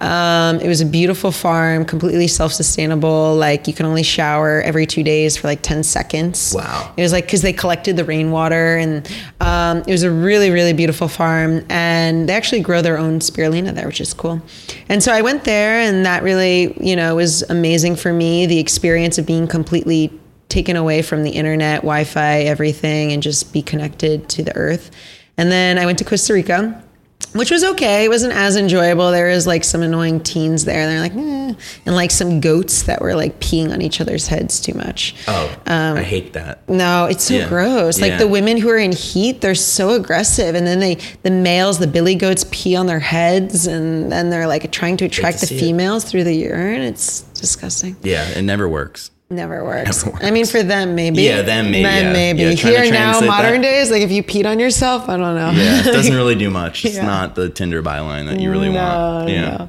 Um, 0.00 0.60
it 0.60 0.68
was 0.68 0.80
a 0.80 0.86
beautiful 0.86 1.32
farm, 1.32 1.84
completely 1.84 2.26
self-sustainable. 2.26 3.36
Like 3.36 3.66
you 3.68 3.74
can 3.74 3.86
only 3.86 4.02
shower 4.02 4.60
every 4.62 4.84
two 4.86 5.02
days 5.02 5.36
for 5.36 5.46
like 5.46 5.62
ten 5.62 5.82
seconds. 5.82 6.52
Wow. 6.54 6.92
It 6.96 7.02
was 7.02 7.12
like 7.12 7.24
because 7.24 7.42
they 7.42 7.52
collected 7.52 7.96
the 7.96 8.04
rainwater, 8.04 8.76
and 8.76 9.08
um, 9.40 9.78
it 9.78 9.90
was 9.90 10.02
a 10.02 10.10
really, 10.10 10.50
really 10.50 10.72
beautiful 10.72 11.08
farm. 11.08 11.64
And 11.68 12.28
they 12.28 12.34
actually 12.34 12.60
grow 12.60 12.82
their 12.82 12.98
own 12.98 13.20
spirulina 13.20 13.74
there, 13.74 13.86
which 13.86 14.00
is 14.00 14.14
cool. 14.14 14.40
And 14.88 15.02
so 15.02 15.12
I 15.12 15.22
went 15.22 15.44
there, 15.44 15.80
and 15.80 16.04
that 16.06 16.22
really, 16.22 16.76
you 16.80 16.96
know, 16.96 17.16
was 17.16 17.42
amazing 17.42 17.96
for 17.96 18.12
me. 18.12 18.46
The 18.46 18.58
experience 18.58 19.18
of 19.18 19.26
being 19.26 19.46
completely 19.46 20.12
taken 20.48 20.76
away 20.76 21.02
from 21.02 21.22
the 21.22 21.30
internet, 21.30 21.80
Wi-Fi, 21.80 22.40
everything, 22.40 23.12
and 23.12 23.22
just 23.22 23.52
be 23.52 23.62
connected 23.62 24.28
to 24.28 24.42
the 24.42 24.54
earth. 24.54 24.90
And 25.38 25.50
then 25.50 25.78
I 25.78 25.86
went 25.86 25.98
to 25.98 26.04
Costa 26.04 26.34
Rica 26.34 26.82
which 27.32 27.50
was 27.50 27.64
okay. 27.64 28.04
It 28.04 28.08
wasn't 28.08 28.32
as 28.34 28.56
enjoyable. 28.56 29.10
There 29.10 29.28
was 29.28 29.46
like 29.46 29.64
some 29.64 29.82
annoying 29.82 30.20
teens 30.20 30.64
there. 30.64 30.86
They're 30.86 31.00
like, 31.00 31.14
eh. 31.14 31.54
and 31.86 31.94
like 31.94 32.10
some 32.10 32.40
goats 32.40 32.82
that 32.82 33.00
were 33.00 33.14
like 33.14 33.38
peeing 33.40 33.72
on 33.72 33.80
each 33.80 34.00
other's 34.00 34.26
heads 34.26 34.60
too 34.60 34.74
much. 34.74 35.14
Oh, 35.28 35.54
I 35.66 36.02
hate 36.02 36.32
that. 36.32 36.68
No, 36.68 37.06
it's 37.06 37.24
so 37.24 37.34
Yeah. 37.34 37.48
gross. 37.48 38.00
Like 38.00 38.10
Yeah. 38.12 38.18
the 38.18 38.28
women 38.28 38.56
who 38.56 38.68
are 38.68 38.76
in 38.78 38.92
heat, 38.92 39.40
they're 39.40 39.54
so 39.54 39.90
aggressive, 39.94 40.54
and 40.54 40.66
then 40.66 40.80
they, 40.80 40.98
the 41.22 41.30
males, 41.30 41.78
the 41.78 41.86
billy 41.86 42.14
goats, 42.16 42.44
pee 42.50 42.74
on 42.76 42.86
their 42.86 43.00
heads, 43.00 43.66
and 43.66 44.10
then 44.10 44.28
they're 44.30 44.46
like 44.48 44.70
trying 44.72 44.96
to 44.98 45.04
attract 45.04 45.40
the 45.40 45.46
see 45.46 45.56
it. 45.56 45.60
females 45.60 46.04
through 46.04 46.24
the 46.24 46.34
urine. 46.34 46.82
It's 46.82 47.20
disgusting. 47.34 47.96
Yeah, 48.02 48.28
it 48.30 48.42
never 48.42 48.68
works. 48.68 49.10
Never 49.32 49.64
works. 49.72 50.04
Never 50.06 50.24
I 50.24 50.30
mean, 50.30 50.46
for 50.46 50.62
them, 50.62 50.94
maybe. 50.94 51.22
Yeah, 51.22 51.42
them, 51.42 51.70
maybe, 51.70 51.82
Then 51.84 52.04
yeah. 52.06 52.12
maybe. 52.12 52.42
Yeah, 52.42 52.50
Here 52.82 52.92
now, 52.92 53.20
modern 53.20 53.60
that. 53.60 53.68
days, 53.68 53.90
like 53.90 54.02
if 54.02 54.10
you 54.12 54.22
peed 54.22 54.46
on 54.46 54.58
yourself, 54.60 55.08
I 55.08 55.16
don't 55.16 55.34
know. 55.36 55.50
Yeah, 55.50 55.80
it 55.80 55.84
doesn't 55.92 56.14
really 56.14 56.34
do 56.34 56.50
much. 56.50 56.84
It's 56.84 56.96
Yeah. 56.96 57.06
not 57.06 57.34
the 57.34 57.48
Tinder 57.48 57.82
byline 57.82 58.26
that 58.26 58.40
you 58.40 58.50
really 58.50 58.68
want. 58.70 59.28
Yeah. 59.28 59.56
no. 59.58 59.68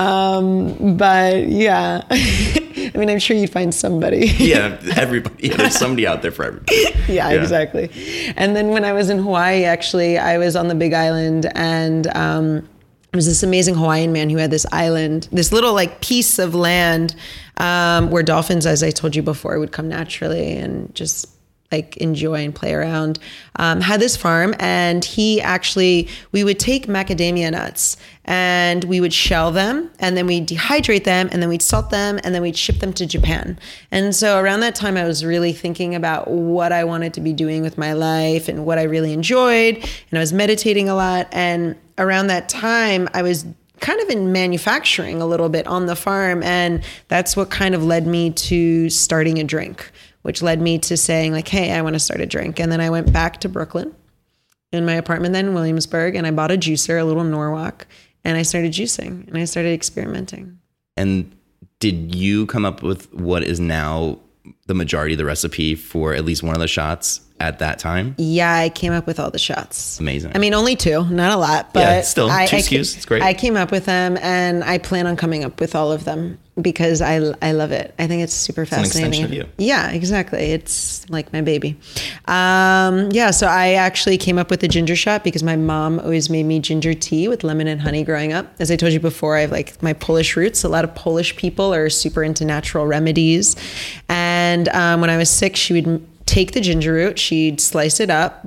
Um, 0.00 0.96
but 0.96 1.48
yeah, 1.48 2.02
I 2.10 2.92
mean, 2.94 3.10
I'm 3.10 3.18
sure 3.18 3.36
you'd 3.36 3.50
find 3.50 3.74
somebody. 3.74 4.26
Yeah, 4.38 4.78
everybody. 4.96 5.48
Yeah, 5.48 5.56
there's 5.56 5.76
somebody 5.76 6.06
out 6.06 6.22
there 6.22 6.30
for 6.30 6.44
everybody. 6.44 6.84
yeah, 7.08 7.30
exactly. 7.30 7.90
And 8.36 8.54
then 8.54 8.68
when 8.68 8.84
I 8.84 8.92
was 8.92 9.10
in 9.10 9.18
Hawaii, 9.18 9.64
actually, 9.64 10.16
I 10.18 10.38
was 10.38 10.54
on 10.54 10.68
the 10.68 10.74
Big 10.76 10.92
Island, 10.92 11.50
and 11.56 12.06
um, 12.14 12.46
there 12.60 13.16
was 13.16 13.26
this 13.26 13.42
amazing 13.42 13.74
Hawaiian 13.74 14.12
man 14.12 14.30
who 14.30 14.36
had 14.36 14.50
this 14.52 14.66
island, 14.70 15.28
this 15.32 15.50
little 15.52 15.72
like 15.74 16.00
piece 16.00 16.38
of 16.38 16.54
land 16.54 17.16
um, 17.58 18.10
where 18.10 18.22
dolphins, 18.22 18.66
as 18.66 18.82
I 18.82 18.90
told 18.90 19.14
you 19.14 19.22
before, 19.22 19.58
would 19.58 19.72
come 19.72 19.88
naturally 19.88 20.56
and 20.56 20.94
just 20.94 21.28
like 21.70 21.98
enjoy 21.98 22.44
and 22.44 22.54
play 22.54 22.72
around. 22.72 23.18
Um, 23.56 23.80
had 23.82 24.00
this 24.00 24.16
farm, 24.16 24.54
and 24.58 25.04
he 25.04 25.40
actually 25.40 26.08
we 26.32 26.42
would 26.42 26.58
take 26.58 26.86
macadamia 26.86 27.50
nuts 27.50 27.98
and 28.24 28.84
we 28.84 29.00
would 29.00 29.12
shell 29.12 29.50
them, 29.52 29.90
and 29.98 30.16
then 30.16 30.26
we'd 30.26 30.48
dehydrate 30.48 31.04
them, 31.04 31.28
and 31.32 31.42
then 31.42 31.48
we'd 31.48 31.62
salt 31.62 31.90
them, 31.90 32.18
and 32.24 32.34
then 32.34 32.42
we'd 32.42 32.56
ship 32.56 32.78
them 32.78 32.92
to 32.94 33.06
Japan. 33.06 33.58
And 33.90 34.14
so 34.14 34.38
around 34.38 34.60
that 34.60 34.74
time, 34.74 34.96
I 34.96 35.04
was 35.04 35.24
really 35.24 35.52
thinking 35.52 35.94
about 35.94 36.30
what 36.30 36.70
I 36.72 36.84
wanted 36.84 37.14
to 37.14 37.20
be 37.20 37.32
doing 37.32 37.62
with 37.62 37.78
my 37.78 37.94
life 37.94 38.48
and 38.48 38.66
what 38.66 38.78
I 38.78 38.82
really 38.82 39.12
enjoyed, 39.12 39.76
and 39.76 40.18
I 40.18 40.20
was 40.20 40.32
meditating 40.32 40.88
a 40.88 40.94
lot. 40.94 41.28
And 41.32 41.76
around 41.96 42.26
that 42.28 42.48
time, 42.48 43.08
I 43.14 43.22
was 43.22 43.46
kind 43.80 44.00
of 44.00 44.08
in 44.08 44.32
manufacturing 44.32 45.20
a 45.20 45.26
little 45.26 45.48
bit 45.48 45.66
on 45.66 45.86
the 45.86 45.96
farm 45.96 46.42
and 46.42 46.84
that's 47.08 47.36
what 47.36 47.50
kind 47.50 47.74
of 47.74 47.84
led 47.84 48.06
me 48.06 48.30
to 48.30 48.88
starting 48.90 49.38
a 49.38 49.44
drink 49.44 49.90
which 50.22 50.42
led 50.42 50.60
me 50.60 50.78
to 50.78 50.96
saying 50.96 51.32
like 51.32 51.48
hey 51.48 51.72
i 51.72 51.82
want 51.82 51.94
to 51.94 52.00
start 52.00 52.20
a 52.20 52.26
drink. 52.26 52.58
And 52.58 52.70
then 52.70 52.80
i 52.80 52.90
went 52.90 53.12
back 53.12 53.40
to 53.40 53.48
brooklyn 53.48 53.94
in 54.72 54.84
my 54.84 54.94
apartment 54.94 55.32
then 55.32 55.46
in 55.46 55.54
williamsburg 55.54 56.14
and 56.14 56.26
i 56.26 56.30
bought 56.30 56.50
a 56.50 56.56
juicer 56.56 57.00
a 57.00 57.04
little 57.04 57.24
norwalk 57.24 57.86
and 58.24 58.36
i 58.36 58.42
started 58.42 58.72
juicing 58.72 59.26
and 59.28 59.38
i 59.38 59.44
started 59.44 59.72
experimenting. 59.72 60.58
And 60.96 61.34
did 61.80 62.14
you 62.14 62.46
come 62.46 62.64
up 62.64 62.82
with 62.82 63.12
what 63.14 63.44
is 63.44 63.60
now 63.60 64.18
the 64.66 64.74
majority 64.74 65.14
of 65.14 65.18
the 65.18 65.24
recipe 65.24 65.74
for 65.74 66.14
at 66.14 66.24
least 66.24 66.42
one 66.42 66.54
of 66.54 66.60
the 66.60 66.68
shots 66.68 67.20
at 67.40 67.60
that 67.60 67.78
time? 67.78 68.14
yeah 68.18 68.52
i 68.54 68.68
came 68.68 68.92
up 68.92 69.06
with 69.06 69.20
all 69.20 69.30
the 69.30 69.38
shots 69.38 70.00
Amazing. 70.00 70.32
I 70.34 70.38
mean, 70.38 70.54
only 70.54 70.74
two, 70.76 71.04
not 71.04 71.32
a 71.32 71.36
lot, 71.36 71.72
but 71.72 71.80
Yeah, 71.80 72.00
still, 72.02 72.30
I, 72.30 72.46
two 72.46 72.56
I 72.56 72.60
SKUs, 72.60 72.96
it's 72.96 73.04
great. 73.04 73.22
I 73.22 73.32
came 73.34 73.56
up 73.56 73.70
with 73.70 73.84
them, 73.86 74.18
and 74.20 74.64
I 74.64 74.78
plan 74.78 75.06
on 75.06 75.16
coming 75.16 75.44
up 75.44 75.60
with 75.60 75.74
all 75.74 75.92
of 75.92 76.04
them 76.04 76.38
because 76.60 77.00
I 77.00 77.16
I 77.40 77.52
love 77.52 77.72
it. 77.72 77.94
I 77.98 78.06
think 78.06 78.22
it's 78.22 78.34
super 78.34 78.62
an 78.62 78.66
fascinating. 78.66 79.08
extension 79.08 79.24
of 79.24 79.32
you. 79.32 79.46
Yeah, 79.58 79.90
exactly. 79.90 80.52
It's 80.52 81.08
like 81.08 81.32
my 81.32 81.40
baby. 81.40 81.76
Um, 82.26 83.10
yeah, 83.12 83.30
so 83.30 83.46
I 83.46 83.74
actually 83.74 84.18
came 84.18 84.38
up 84.38 84.50
with 84.50 84.60
the 84.60 84.68
ginger 84.68 84.96
shot 84.96 85.24
because 85.24 85.42
my 85.42 85.56
mom 85.56 85.98
always 86.00 86.30
made 86.30 86.44
me 86.44 86.60
ginger 86.60 86.94
tea 86.94 87.28
with 87.28 87.44
lemon 87.44 87.68
and 87.68 87.80
honey 87.80 88.04
growing 88.04 88.32
up. 88.32 88.52
As 88.58 88.70
I 88.70 88.76
told 88.76 88.92
you 88.92 89.00
before, 89.00 89.36
I 89.36 89.42
have 89.42 89.52
like 89.52 89.82
my 89.82 89.92
Polish 89.92 90.36
roots. 90.36 90.64
A 90.64 90.68
lot 90.68 90.84
of 90.84 90.94
Polish 90.94 91.36
people 91.36 91.72
are 91.72 91.88
super 91.90 92.22
into 92.22 92.44
natural 92.44 92.86
remedies, 92.86 93.56
and 94.08 94.68
um, 94.70 95.00
when 95.00 95.10
I 95.10 95.16
was 95.16 95.30
sick, 95.30 95.56
she 95.56 95.74
would 95.74 96.06
take 96.26 96.52
the 96.52 96.60
ginger 96.60 96.92
root, 96.92 97.18
she'd 97.18 97.60
slice 97.60 98.00
it 98.00 98.10
up, 98.10 98.46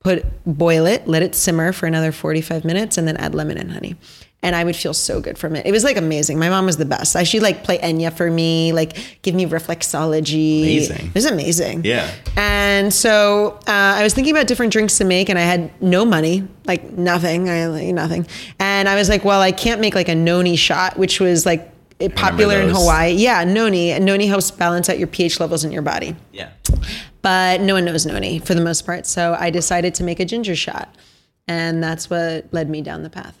put 0.00 0.24
boil 0.44 0.86
it, 0.86 1.08
let 1.08 1.22
it 1.22 1.34
simmer 1.34 1.72
for 1.72 1.86
another 1.86 2.12
45 2.12 2.64
minutes, 2.64 2.98
and 2.98 3.08
then 3.08 3.16
add 3.16 3.34
lemon 3.34 3.56
and 3.56 3.72
honey. 3.72 3.96
And 4.44 4.56
I 4.56 4.64
would 4.64 4.74
feel 4.74 4.92
so 4.92 5.20
good 5.20 5.38
from 5.38 5.54
it. 5.54 5.66
It 5.66 5.70
was 5.70 5.84
like 5.84 5.96
amazing. 5.96 6.36
My 6.36 6.48
mom 6.48 6.66
was 6.66 6.76
the 6.76 6.84
best. 6.84 7.14
I 7.14 7.22
she'd 7.22 7.42
like 7.42 7.62
play 7.62 7.78
Enya 7.78 8.12
for 8.12 8.28
me, 8.28 8.72
like 8.72 8.96
give 9.22 9.36
me 9.36 9.46
reflexology. 9.46 10.62
Amazing. 10.62 11.06
It 11.06 11.14
was 11.14 11.26
amazing. 11.26 11.84
Yeah. 11.84 12.10
And 12.36 12.92
so 12.92 13.60
uh, 13.68 13.70
I 13.98 14.02
was 14.02 14.14
thinking 14.14 14.34
about 14.34 14.48
different 14.48 14.72
drinks 14.72 14.98
to 14.98 15.04
make, 15.04 15.28
and 15.28 15.38
I 15.38 15.42
had 15.42 15.70
no 15.80 16.04
money, 16.04 16.46
like 16.66 16.90
nothing, 16.92 17.48
I 17.48 17.66
like 17.68 17.88
nothing. 17.94 18.26
And 18.58 18.88
I 18.88 18.96
was 18.96 19.08
like, 19.08 19.24
well, 19.24 19.40
I 19.40 19.52
can't 19.52 19.80
make 19.80 19.94
like 19.94 20.08
a 20.08 20.14
noni 20.14 20.56
shot, 20.56 20.98
which 20.98 21.20
was 21.20 21.46
like 21.46 21.68
popular 22.16 22.60
in. 22.60 22.70
Hawaii. 22.70 23.12
Yeah, 23.12 23.44
noni. 23.44 23.96
Noni 24.00 24.26
helps 24.26 24.50
balance 24.50 24.88
out 24.88 24.98
your 24.98 25.06
pH 25.06 25.38
levels 25.38 25.62
in 25.64 25.70
your 25.70 25.82
body 25.82 26.16
Yeah. 26.32 26.48
but 27.22 27.60
no 27.60 27.74
one 27.74 27.84
knows 27.84 28.04
noni 28.06 28.40
for 28.40 28.54
the 28.54 28.60
most 28.60 28.84
part. 28.84 29.06
So 29.06 29.36
I 29.38 29.50
decided 29.50 29.94
to 29.94 30.02
make 30.04 30.18
a 30.18 30.24
ginger 30.24 30.56
shot, 30.56 30.92
and 31.46 31.80
that's 31.80 32.10
what 32.10 32.52
led 32.52 32.68
me 32.68 32.82
down 32.82 33.04
the 33.04 33.10
path. 33.10 33.38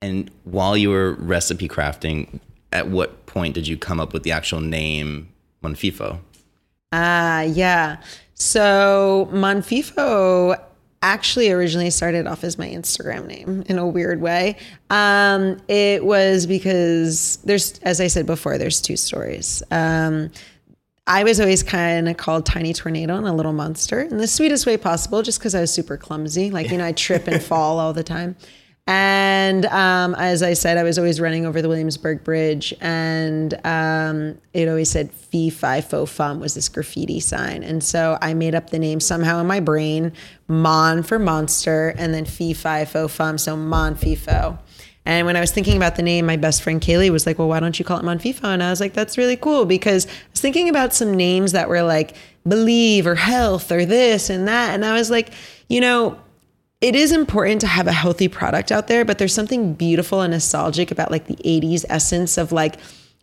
And 0.00 0.30
while 0.44 0.76
you 0.76 0.90
were 0.90 1.14
recipe 1.14 1.68
crafting, 1.68 2.40
at 2.72 2.88
what 2.88 3.26
point 3.26 3.54
did 3.54 3.66
you 3.66 3.76
come 3.76 3.98
up 4.00 4.12
with 4.12 4.22
the 4.22 4.32
actual 4.32 4.60
name 4.60 5.28
Monfefo? 5.62 6.20
Ah, 6.92 7.42
yeah. 7.42 8.00
So 8.34 9.28
Monfefo 9.32 10.60
actually 11.02 11.50
originally 11.50 11.90
started 11.90 12.26
off 12.26 12.42
as 12.42 12.58
my 12.58 12.68
Instagram 12.68 13.26
name 13.26 13.62
in 13.66 13.78
a 13.78 13.86
weird 13.86 14.20
way. 14.20 14.56
Um, 14.90 15.60
it 15.68 16.04
was 16.04 16.46
because 16.46 17.38
there's, 17.44 17.78
as 17.80 18.00
I 18.00 18.08
said 18.08 18.26
before, 18.26 18.58
there's 18.58 18.80
two 18.80 18.96
stories. 18.96 19.62
Um, 19.70 20.30
I 21.06 21.24
was 21.24 21.40
always 21.40 21.62
kind 21.62 22.08
of 22.08 22.16
called 22.16 22.44
Tiny 22.44 22.74
Tornado 22.74 23.16
and 23.16 23.26
a 23.26 23.32
Little 23.32 23.54
Monster 23.54 24.02
in 24.02 24.18
the 24.18 24.26
sweetest 24.26 24.66
way 24.66 24.76
possible, 24.76 25.22
just 25.22 25.38
because 25.38 25.54
I 25.54 25.60
was 25.60 25.72
super 25.72 25.96
clumsy. 25.96 26.50
Like, 26.50 26.70
you 26.70 26.76
know, 26.76 26.84
I 26.84 26.92
trip 26.92 27.26
and 27.26 27.42
fall 27.42 27.78
all 27.78 27.92
the 27.92 28.04
time. 28.04 28.36
And 28.88 29.66
um, 29.66 30.14
as 30.14 30.42
I 30.42 30.54
said, 30.54 30.78
I 30.78 30.82
was 30.82 30.98
always 30.98 31.20
running 31.20 31.44
over 31.44 31.60
the 31.60 31.68
Williamsburg 31.68 32.24
Bridge, 32.24 32.72
and 32.80 33.52
um, 33.62 34.38
it 34.54 34.66
always 34.66 34.90
said 34.90 35.12
"Fee 35.12 35.50
Fi 35.50 35.82
Fo 35.82 36.06
Fum" 36.06 36.40
was 36.40 36.54
this 36.54 36.70
graffiti 36.70 37.20
sign, 37.20 37.62
and 37.62 37.84
so 37.84 38.16
I 38.22 38.32
made 38.32 38.54
up 38.54 38.70
the 38.70 38.78
name 38.78 38.98
somehow 39.00 39.42
in 39.42 39.46
my 39.46 39.60
brain, 39.60 40.14
Mon 40.48 41.02
for 41.02 41.18
monster, 41.18 41.90
and 41.98 42.14
then 42.14 42.24
Fee 42.24 42.54
Fi 42.54 42.86
Fo 42.86 43.08
Fum, 43.08 43.36
so 43.36 43.58
Mon 43.58 43.94
Fifo. 43.94 44.58
And 45.04 45.26
when 45.26 45.36
I 45.36 45.40
was 45.40 45.52
thinking 45.52 45.76
about 45.76 45.96
the 45.96 46.02
name, 46.02 46.24
my 46.24 46.36
best 46.36 46.62
friend 46.62 46.80
Kaylee 46.80 47.10
was 47.10 47.26
like, 47.26 47.38
"Well, 47.38 47.48
why 47.48 47.60
don't 47.60 47.78
you 47.78 47.84
call 47.84 47.98
it 47.98 48.06
Monfefo?" 48.06 48.44
And 48.44 48.62
I 48.62 48.70
was 48.70 48.80
like, 48.80 48.94
"That's 48.94 49.18
really 49.18 49.36
cool," 49.36 49.66
because 49.66 50.06
I 50.06 50.10
was 50.32 50.40
thinking 50.40 50.70
about 50.70 50.94
some 50.94 51.14
names 51.14 51.52
that 51.52 51.68
were 51.68 51.82
like 51.82 52.14
believe 52.48 53.06
or 53.06 53.16
health 53.16 53.70
or 53.70 53.84
this 53.84 54.30
and 54.30 54.48
that, 54.48 54.72
and 54.72 54.82
I 54.82 54.94
was 54.94 55.10
like, 55.10 55.34
you 55.68 55.82
know 55.82 56.18
it 56.80 56.94
is 56.94 57.10
important 57.12 57.60
to 57.62 57.66
have 57.66 57.86
a 57.86 57.92
healthy 57.92 58.28
product 58.28 58.70
out 58.70 58.86
there, 58.86 59.04
but 59.04 59.18
there's 59.18 59.34
something 59.34 59.74
beautiful 59.74 60.20
and 60.20 60.32
nostalgic 60.32 60.90
about 60.90 61.10
like 61.10 61.26
the 61.26 61.34
80s 61.36 61.84
essence 61.88 62.38
of 62.38 62.52
like 62.52 62.76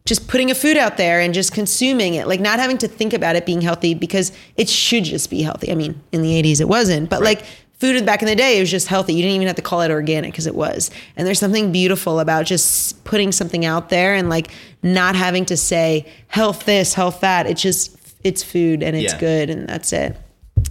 just 0.05 0.27
putting 0.27 0.51
a 0.51 0.55
food 0.55 0.77
out 0.77 0.97
there 0.97 1.19
and 1.21 1.33
just 1.33 1.53
consuming 1.53 2.13
it, 2.15 2.27
like 2.27 2.39
not 2.39 2.59
having 2.59 2.77
to 2.79 2.87
think 2.87 3.13
about 3.13 3.35
it 3.35 3.45
being 3.45 3.61
healthy 3.61 3.93
because 3.93 4.31
it 4.57 4.69
should 4.69 5.03
just 5.03 5.29
be 5.29 5.41
healthy. 5.41 5.71
I 5.71 5.75
mean, 5.75 6.01
in 6.11 6.21
the 6.21 6.41
80s 6.43 6.59
it 6.59 6.67
wasn't, 6.67 7.09
but 7.09 7.23
like 7.23 7.43
food 7.79 8.05
back 8.05 8.21
in 8.21 8.27
the 8.27 8.35
day 8.35 8.57
it 8.57 8.59
was 8.59 8.69
just 8.71 8.87
healthy. 8.87 9.13
You 9.13 9.21
didn't 9.21 9.35
even 9.35 9.47
have 9.47 9.55
to 9.55 9.61
call 9.61 9.81
it 9.81 9.89
organic 9.89 10.31
because 10.31 10.47
it 10.47 10.55
was. 10.55 10.91
And 11.15 11.25
there's 11.25 11.39
something 11.39 11.71
beautiful 11.71 12.19
about 12.19 12.45
just 12.45 13.03
putting 13.05 13.31
something 13.31 13.65
out 13.65 13.89
there 13.89 14.13
and 14.15 14.29
like 14.29 14.49
not 14.83 15.15
having 15.15 15.45
to 15.45 15.57
say 15.57 16.05
health 16.27 16.65
this, 16.65 16.93
health 16.93 17.21
that. 17.21 17.47
It's 17.47 17.61
just 17.61 17.97
it's 18.23 18.43
food 18.43 18.83
and 18.83 18.95
it's 18.97 19.13
Yeah. 19.13 19.19
good 19.19 19.49
and 19.49 19.67
that's 19.67 19.93
it. 19.93 20.17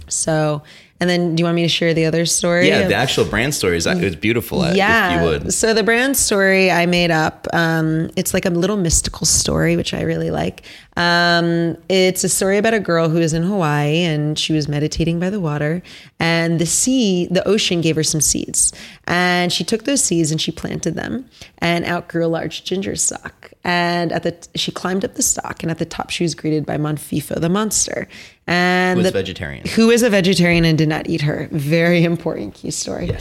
So, 0.07 0.61
and 0.99 1.09
then 1.09 1.35
do 1.35 1.41
you 1.41 1.45
want 1.45 1.55
me 1.55 1.63
to 1.63 1.67
share 1.67 1.93
the 1.93 2.05
other 2.05 2.25
story? 2.25 2.69
Yeah, 2.69 2.87
the 2.87 2.95
actual 2.95 3.25
brand 3.25 3.53
story 3.53 3.75
is 3.77 3.85
it 3.85 4.01
was 4.01 4.15
beautiful. 4.15 4.65
yeah. 4.73 5.19
You 5.19 5.27
would. 5.27 5.53
So 5.53 5.73
the 5.73 5.83
brand 5.83 6.15
story 6.15 6.71
I 6.71 6.85
made 6.85 7.11
up. 7.11 7.47
Um, 7.53 8.09
it's 8.15 8.33
like 8.33 8.45
a 8.45 8.49
little 8.49 8.77
mystical 8.77 9.25
story, 9.25 9.75
which 9.75 9.93
I 9.93 10.01
really 10.01 10.31
like. 10.31 10.63
Um, 10.97 11.75
it's 11.89 12.23
a 12.23 12.29
story 12.29 12.57
about 12.57 12.73
a 12.73 12.79
girl 12.79 13.09
who 13.09 13.19
was 13.19 13.33
in 13.33 13.43
Hawaii 13.43 14.03
and 14.03 14.39
she 14.39 14.53
was 14.53 14.69
meditating 14.69 15.19
by 15.19 15.29
the 15.29 15.41
water, 15.41 15.83
and 16.19 16.59
the 16.59 16.65
sea, 16.65 17.27
the 17.29 17.45
ocean, 17.45 17.81
gave 17.81 17.97
her 17.97 18.03
some 18.03 18.21
seeds, 18.21 18.71
and 19.05 19.51
she 19.51 19.65
took 19.65 19.83
those 19.83 20.01
seeds 20.01 20.31
and 20.31 20.39
she 20.39 20.51
planted 20.53 20.95
them, 20.95 21.25
and 21.57 21.83
outgrew 21.85 22.25
a 22.25 22.27
large 22.27 22.63
ginger 22.63 22.95
stalk. 22.95 23.51
And 23.65 24.13
at 24.13 24.23
the 24.23 24.47
she 24.55 24.71
climbed 24.71 25.03
up 25.03 25.15
the 25.15 25.23
stalk, 25.23 25.61
and 25.63 25.69
at 25.69 25.79
the 25.79 25.85
top 25.85 26.09
she 26.11 26.23
was 26.23 26.33
greeted 26.35 26.65
by 26.65 26.77
Monfefo 26.77 27.41
the 27.41 27.49
monster, 27.49 28.07
and 28.47 28.97
Who 28.99 29.03
was 29.03 29.11
the- 29.11 29.19
vegetarian. 29.19 29.67
who 29.69 29.89
is 29.89 30.03
a 30.03 30.09
vegetarian 30.09 30.65
and 30.65 30.77
did 30.77 30.89
not 30.89 31.09
eat 31.09 31.21
her. 31.21 31.47
Very 31.51 32.03
important 32.03 32.53
key 32.53 32.71
story. 32.71 33.11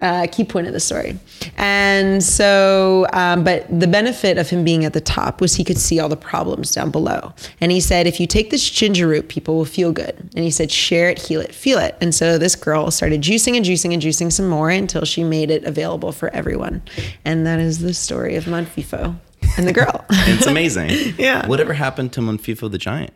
Uh, 0.00 0.26
key 0.32 0.44
point 0.44 0.66
of 0.66 0.72
the 0.72 0.80
story. 0.80 1.18
And 1.58 2.22
so, 2.22 3.06
um, 3.12 3.44
but 3.44 3.66
the 3.68 3.86
benefit 3.86 4.38
of 4.38 4.48
him 4.48 4.64
being 4.64 4.86
at 4.86 4.94
the 4.94 5.00
top 5.02 5.42
was 5.42 5.56
he 5.56 5.62
could 5.64 5.76
see 5.76 6.00
all 6.00 6.08
the 6.08 6.16
problems 6.16 6.72
down 6.72 6.90
below. 6.90 7.34
And 7.60 7.70
he 7.70 7.80
said, 7.80 8.06
if 8.06 8.18
you 8.18 8.26
take 8.26 8.48
this 8.48 8.68
ginger 8.70 9.06
root, 9.06 9.28
people 9.28 9.56
will 9.58 9.66
feel 9.66 9.92
good. 9.92 10.16
And 10.34 10.42
he 10.42 10.50
said, 10.50 10.72
share 10.72 11.10
it, 11.10 11.18
heal 11.18 11.42
it, 11.42 11.54
feel 11.54 11.78
it. 11.78 11.98
And 12.00 12.14
so 12.14 12.38
this 12.38 12.56
girl 12.56 12.90
started 12.90 13.20
juicing 13.20 13.56
and 13.58 13.66
juicing 13.66 13.92
and 13.92 14.00
juicing 14.02 14.32
some 14.32 14.48
more 14.48 14.70
until 14.70 15.04
she 15.04 15.22
made 15.22 15.50
it 15.50 15.64
available 15.64 16.12
for 16.12 16.30
everyone. 16.30 16.80
And 17.26 17.46
that 17.46 17.60
is 17.60 17.80
the 17.80 17.92
story 17.92 18.36
of 18.36 18.44
Monfefo 18.46 19.16
and 19.58 19.68
the 19.68 19.72
girl. 19.74 20.06
It's 20.08 20.46
amazing. 20.46 21.14
Yeah. 21.18 21.46
Whatever 21.46 21.74
happened 21.74 22.14
to 22.14 22.22
Monfefo 22.22 22.70
the 22.70 22.78
Giant? 22.78 23.12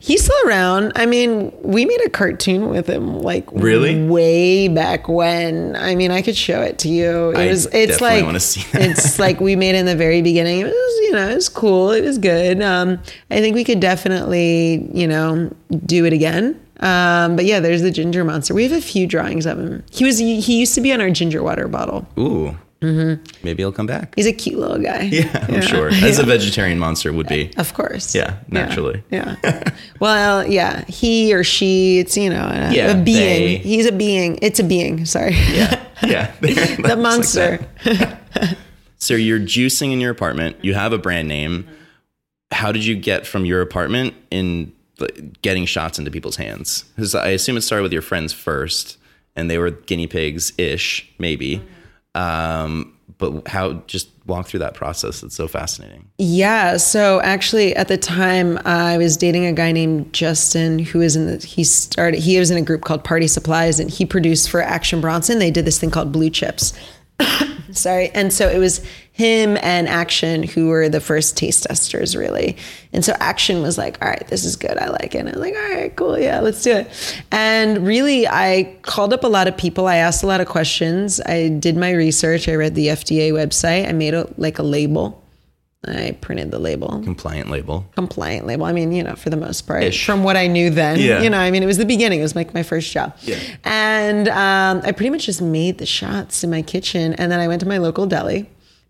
He's 0.00 0.24
still 0.24 0.48
around. 0.48 0.92
I 0.96 1.06
mean, 1.06 1.52
we 1.62 1.84
made 1.84 2.00
a 2.04 2.08
cartoon 2.10 2.68
with 2.70 2.86
him 2.88 3.18
like 3.20 3.46
Really? 3.52 4.06
way 4.06 4.66
back 4.68 5.08
when. 5.08 5.76
I 5.76 5.94
mean, 5.94 6.10
I 6.10 6.22
could 6.22 6.36
show 6.36 6.62
it 6.62 6.78
to 6.80 6.88
you. 6.88 7.30
It 7.30 7.36
I 7.36 7.46
was 7.48 7.66
it's 7.66 8.00
like 8.00 8.24
wanna 8.24 8.40
see 8.40 8.62
that. 8.72 8.82
it's 8.90 9.18
like 9.24 9.38
we 9.40 9.54
made 9.54 9.74
it 9.74 9.78
in 9.80 9.86
the 9.86 9.94
very 9.96 10.22
beginning. 10.22 10.60
It 10.60 10.64
was, 10.66 10.98
you 11.02 11.12
know, 11.12 11.28
it 11.28 11.34
was 11.34 11.48
cool. 11.48 11.90
It 11.92 12.02
was 12.02 12.18
good. 12.18 12.62
Um, 12.62 12.98
I 13.30 13.40
think 13.40 13.54
we 13.54 13.64
could 13.64 13.80
definitely, 13.80 14.88
you 14.92 15.06
know, 15.06 15.54
do 15.86 16.04
it 16.06 16.12
again. 16.12 16.60
Um, 16.80 17.36
but 17.36 17.44
yeah, 17.44 17.60
there's 17.60 17.82
the 17.82 17.90
ginger 17.90 18.24
monster. 18.24 18.54
We 18.54 18.62
have 18.62 18.72
a 18.72 18.80
few 18.80 19.06
drawings 19.06 19.46
of 19.46 19.58
him. 19.58 19.84
He 19.90 20.04
was 20.04 20.18
he 20.18 20.58
used 20.58 20.74
to 20.74 20.80
be 20.80 20.92
on 20.92 21.00
our 21.00 21.10
ginger 21.10 21.42
water 21.42 21.68
bottle. 21.68 22.06
Ooh. 22.18 22.56
Mm-hmm. 22.80 23.24
Maybe 23.42 23.62
he'll 23.62 23.72
come 23.72 23.86
back. 23.86 24.14
He's 24.14 24.26
a 24.26 24.32
cute 24.32 24.58
little 24.58 24.78
guy. 24.78 25.02
Yeah, 25.12 25.46
I'm 25.48 25.62
sure. 25.62 25.88
As 25.88 26.18
a 26.18 26.22
vegetarian 26.22 26.78
monster 26.78 27.12
would 27.12 27.26
be. 27.26 27.50
Of 27.56 27.74
course. 27.74 28.14
Yeah, 28.14 28.38
naturally. 28.48 29.02
Yeah. 29.10 29.36
well, 30.00 30.46
yeah. 30.46 30.84
He 30.84 31.34
or 31.34 31.42
she, 31.42 31.98
it's, 31.98 32.16
you 32.16 32.30
know, 32.30 32.46
a, 32.46 32.72
Yeah, 32.72 32.92
a 32.92 33.02
being. 33.02 33.16
they. 33.16 33.56
He's 33.56 33.86
a 33.86 33.92
being. 33.92 34.38
It's 34.42 34.60
a 34.60 34.64
being. 34.64 35.04
Sorry. 35.06 35.32
Yeah. 35.32 35.84
Yeah. 36.04 36.32
the 36.40 36.96
monster. 36.96 37.66
So 38.98 39.14
you're 39.14 39.40
juicing 39.40 39.92
in 39.92 40.00
your 40.00 40.10
apartment. 40.12 40.56
You 40.62 40.74
have 40.74 40.92
a 40.92 40.98
brand 40.98 41.26
name. 41.28 41.66
How 42.52 42.70
did 42.72 42.84
you 42.84 42.94
get 42.94 43.26
from 43.26 43.44
your 43.44 43.60
apartment 43.60 44.14
in 44.30 44.72
like, 44.98 45.42
getting 45.42 45.66
shots 45.66 45.98
into 45.98 46.10
people's 46.10 46.36
hands? 46.36 46.84
Because 46.94 47.14
I 47.14 47.28
assume 47.28 47.56
it 47.56 47.62
started 47.62 47.82
with 47.82 47.92
your 47.92 48.02
friends 48.02 48.32
first, 48.32 48.98
and 49.36 49.50
they 49.50 49.58
were 49.58 49.70
guinea 49.70 50.06
pigs 50.06 50.52
ish, 50.58 51.08
maybe. 51.18 51.62
Um, 52.14 52.94
but 53.18 53.48
how 53.48 53.74
just 53.86 54.10
walk 54.26 54.46
through 54.46 54.60
that 54.60 54.74
process? 54.74 55.22
It's 55.22 55.34
so 55.34 55.48
fascinating. 55.48 56.08
Yeah. 56.18 56.76
So 56.76 57.20
actually, 57.20 57.74
at 57.74 57.88
the 57.88 57.96
time, 57.96 58.58
I 58.64 58.96
was 58.96 59.16
dating 59.16 59.46
a 59.46 59.52
guy 59.52 59.72
named 59.72 60.12
Justin 60.12 60.78
who 60.78 61.00
is 61.00 61.16
in 61.16 61.26
the. 61.26 61.38
He 61.44 61.64
started. 61.64 62.20
He 62.20 62.38
was 62.38 62.50
in 62.50 62.56
a 62.56 62.62
group 62.62 62.82
called 62.82 63.04
Party 63.04 63.26
Supplies, 63.26 63.80
and 63.80 63.90
he 63.90 64.06
produced 64.06 64.50
for 64.50 64.62
Action 64.62 65.00
Bronson. 65.00 65.38
They 65.38 65.50
did 65.50 65.64
this 65.64 65.78
thing 65.78 65.90
called 65.90 66.12
Blue 66.12 66.30
Chips. 66.30 66.72
Sorry. 67.72 68.10
And 68.10 68.32
so 68.32 68.48
it 68.48 68.58
was 68.58 68.84
him 69.18 69.58
and 69.62 69.88
Action 69.88 70.44
who 70.44 70.68
were 70.68 70.88
the 70.88 71.00
first 71.00 71.36
taste 71.36 71.64
testers, 71.64 72.14
really. 72.14 72.56
And 72.92 73.04
so 73.04 73.14
Action 73.18 73.62
was 73.62 73.76
like, 73.76 74.00
all 74.00 74.08
right, 74.08 74.24
this 74.28 74.44
is 74.44 74.54
good. 74.54 74.78
I 74.78 74.88
like 74.90 75.14
it. 75.16 75.18
And 75.18 75.28
I 75.28 75.32
was 75.32 75.40
like, 75.40 75.54
all 75.56 75.74
right, 75.74 75.96
cool. 75.96 76.16
Yeah, 76.16 76.38
let's 76.38 76.62
do 76.62 76.70
it. 76.76 77.22
And 77.32 77.84
really, 77.84 78.28
I 78.28 78.76
called 78.82 79.12
up 79.12 79.24
a 79.24 79.28
lot 79.28 79.48
of 79.48 79.56
people. 79.56 79.88
I 79.88 79.96
asked 79.96 80.22
a 80.22 80.26
lot 80.28 80.40
of 80.40 80.46
questions. 80.46 81.20
I 81.20 81.48
did 81.48 81.76
my 81.76 81.90
research. 81.90 82.48
I 82.48 82.54
read 82.54 82.76
the 82.76 82.86
FDA 82.86 83.32
website. 83.32 83.88
I 83.88 83.92
made 83.92 84.14
a, 84.14 84.32
like 84.36 84.60
a 84.60 84.62
label. 84.62 85.20
I 85.86 86.16
printed 86.20 86.50
the 86.52 86.58
label 86.60 86.88
Compliant 87.04 87.50
label. 87.50 87.86
compliant 87.94 88.46
label. 88.46 88.66
I 88.66 88.72
mean, 88.72 88.90
you 88.92 89.02
know, 89.02 89.14
for 89.14 89.30
the 89.30 89.36
most 89.36 89.62
part, 89.66 89.82
Ish. 89.84 90.06
from 90.06 90.22
what 90.24 90.36
I 90.36 90.46
knew 90.48 90.70
then, 90.70 90.98
Yeah. 90.98 91.22
you 91.22 91.30
know, 91.30 91.38
I 91.38 91.50
mean, 91.52 91.62
it 91.62 91.66
was 91.66 91.78
the 91.78 91.84
beginning. 91.86 92.18
It 92.20 92.22
was 92.24 92.34
like 92.36 92.52
my 92.54 92.62
first 92.64 92.92
job. 92.92 93.16
Yeah. 93.22 93.38
And 93.64 94.28
um, 94.28 94.82
I 94.84 94.92
pretty 94.92 95.10
much 95.10 95.26
just 95.26 95.40
made 95.40 95.78
the 95.78 95.86
shots 95.86 96.42
in 96.44 96.50
my 96.50 96.62
kitchen. 96.62 97.14
And 97.14 97.30
then 97.32 97.38
I 97.40 97.46
went 97.48 97.60
to 97.60 97.68
my 97.68 97.78
local 97.78 98.06
deli 98.06 98.48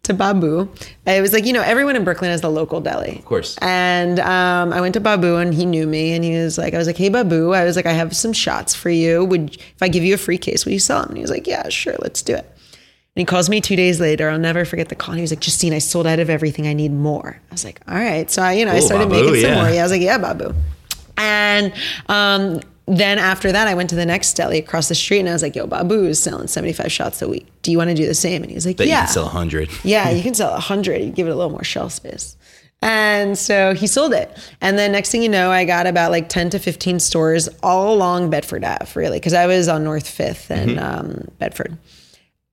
to 0.09 0.15
Babu. 0.15 0.69
It 1.07 1.23
was 1.23 1.33
like, 1.33 1.47
you 1.47 1.53
know, 1.53 1.63
everyone 1.63 1.97
in 1.97 2.05
Brooklyn 2.05 2.31
has 2.31 2.41
the 2.41 2.51
local 2.51 2.81
deli. 2.81 3.19
Of 3.19 3.25
course. 3.25 3.57
And 3.63 4.19
um, 4.21 4.73
I 4.73 4.81
went 4.81 4.95
to 4.95 5.01
Babu 5.01 5.37
and 5.37 5.55
he 5.55 5.65
knew 5.65 5.87
me 5.87 6.13
and 6.13 6.25
he 6.25 6.37
was 6.37 6.59
like, 6.59 6.75
I 6.75 6.79
was 6.79 6.87
like, 6.87 6.97
hey, 6.97 7.09
Babu, 7.09 7.55
I 7.55 7.65
was 7.65 7.77
like, 7.77 7.87
I 7.87 7.93
have 7.93 8.15
some 8.15 8.33
shots 8.33 8.75
for 8.75 8.91
you. 8.91 9.25
Would, 9.25 9.55
if 9.57 9.83
I 9.83 9.89
give 9.89 10.03
you 10.05 10.15
a 10.15 10.19
free 10.19 10.39
case, 10.39 10.65
will 10.65 10.73
you 10.73 10.79
sell 10.79 11.01
them? 11.01 11.11
And 11.11 11.19
he 11.19 11.23
was 11.23 11.31
like, 11.31 11.47
yeah, 11.47 11.69
sure, 11.69 11.97
let's 12.01 12.23
do 12.23 12.35
it. 12.35 12.45
And 12.45 13.23
he 13.23 13.25
calls 13.25 13.49
me 13.49 13.61
two 13.61 13.77
days 13.77 14.01
later. 14.01 14.29
I'll 14.29 14.39
never 14.39 14.65
forget 14.65 14.89
the 14.91 14.95
call. 14.95 15.13
And 15.13 15.19
he 15.19 15.23
was 15.23 15.33
like, 15.33 15.41
Justine, 15.41 15.73
I 15.73 15.79
sold 15.79 16.07
out 16.07 16.19
of 16.19 16.31
everything. 16.31 16.67
I 16.67 16.73
need 16.73 16.93
more. 16.93 17.41
I 17.51 17.55
was 17.55 17.65
like, 17.65 17.81
all 17.89 17.95
right. 17.97 18.31
So 18.31 18.43
I, 18.43 18.53
you 18.53 18.65
know, 18.65 18.73
I 18.73 18.81
started 18.81 19.09
Babu, 19.09 19.25
making 19.25 19.43
some 19.43 19.55
more. 19.55 19.69
Yeah, 19.69 19.81
I 19.81 19.83
was 19.83 19.93
like, 19.93 20.03
yeah, 20.03 20.19
Babu. 20.19 20.55
And 21.17 21.73
um, 22.09 22.61
then 22.89 23.19
after 23.19 23.53
that, 23.53 23.69
I 23.69 23.75
went 23.75 23.91
to 23.91 23.97
the 23.97 24.07
next 24.07 24.35
deli 24.35 24.59
across 24.59 24.89
the 24.89 24.95
street 24.95 25.21
and 25.21 25.29
I 25.29 25.33
was 25.33 25.43
like, 25.43 25.55
yo, 25.55 25.67
Babu 25.67 26.05
is 26.07 26.23
selling 26.23 26.49
75 26.49 26.91
shots 26.91 27.23
a 27.23 27.29
week. 27.29 27.47
Do 27.63 27.71
you 27.71 27.79
want 27.79 27.91
to 27.91 27.95
do 27.95 28.07
the 28.07 28.15
same? 28.15 28.43
And 28.43 28.51
he 28.51 28.55
was 28.55 28.67
like, 28.67 28.77
Bet 28.77 28.87
yeah. 28.87 29.01
you 29.01 29.07
can 29.07 29.13
sell 29.15 29.27
a 29.27 29.31
hundred. 29.31 29.71
Yeah, 29.85 30.11
you 30.11 30.23
can 30.29 30.35
sell 30.35 30.55
a 30.55 30.61
hundred. 30.61 31.03
You 31.03 31.11
give 31.11 31.27
it 31.27 31.31
a 31.31 31.35
little 31.35 31.51
more 31.51 31.65
shelf 31.65 31.93
space. 31.93 32.37
And 32.81 33.37
so 33.37 33.75
he 33.75 33.87
sold 33.87 34.13
it. 34.13 34.37
And 34.61 34.79
then 34.79 34.93
next 34.93 35.11
thing 35.11 35.23
you 35.23 35.29
know, 35.29 35.51
I 35.51 35.65
got 35.65 35.87
about 35.87 36.13
like 36.13 36.29
10 36.29 36.51
to 36.51 36.59
15 36.59 37.01
stores 37.01 37.49
all 37.63 37.93
along 37.93 38.31
Bedford 38.31 38.65
Ave, 38.65 38.93
really, 38.95 39.19
because 39.19 39.35
I 39.35 39.47
was 39.47 39.69
on 39.69 39.83
North 39.83 40.05
5th 40.05 40.51
and 40.51 40.79
um, 40.79 41.29
Bedford. 41.39 41.77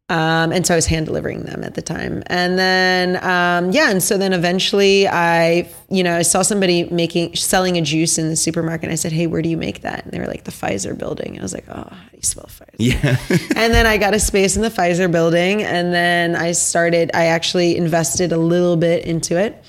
Um, 0.07 0.51
and 0.51 0.67
so 0.67 0.75
I 0.75 0.77
was 0.77 0.85
hand 0.85 1.07
delivering 1.07 1.43
them 1.43 1.63
at 1.63 1.73
the 1.73 1.81
time. 1.81 2.21
And 2.27 2.59
then, 2.59 3.15
um, 3.23 3.71
yeah. 3.71 3.89
And 3.89 4.03
so 4.03 4.19
then 4.19 4.33
eventually 4.33 5.07
I, 5.07 5.67
you 5.89 6.03
know, 6.03 6.15
I 6.15 6.21
saw 6.21 6.43
somebody 6.43 6.83
making, 6.91 7.35
selling 7.35 7.75
a 7.79 7.81
juice 7.81 8.19
in 8.19 8.29
the 8.29 8.35
supermarket. 8.35 8.83
And 8.83 8.91
I 8.91 8.97
said, 8.97 9.11
Hey, 9.11 9.25
where 9.25 9.41
do 9.41 9.49
you 9.49 9.57
make 9.57 9.81
that? 9.81 10.03
And 10.03 10.13
they 10.13 10.19
were 10.19 10.27
like, 10.27 10.43
the 10.43 10.51
Pfizer 10.51 10.95
building. 10.95 11.29
And 11.29 11.39
I 11.39 11.41
was 11.41 11.53
like, 11.53 11.65
Oh, 11.69 11.73
how 11.73 12.09
do 12.11 12.17
you 12.17 12.21
spell 12.21 12.45
Pfizer? 12.45 12.75
Yeah. 12.77 13.17
and 13.55 13.73
then 13.73 13.87
I 13.87 13.97
got 13.97 14.13
a 14.13 14.19
space 14.19 14.55
in 14.55 14.61
the 14.61 14.69
Pfizer 14.69 15.11
building, 15.11 15.63
and 15.63 15.93
then 15.93 16.35
I 16.35 16.51
started. 16.51 17.11
I 17.13 17.25
actually 17.25 17.75
invested 17.75 18.31
a 18.31 18.37
little 18.37 18.77
bit 18.77 19.05
into 19.05 19.39
it, 19.39 19.63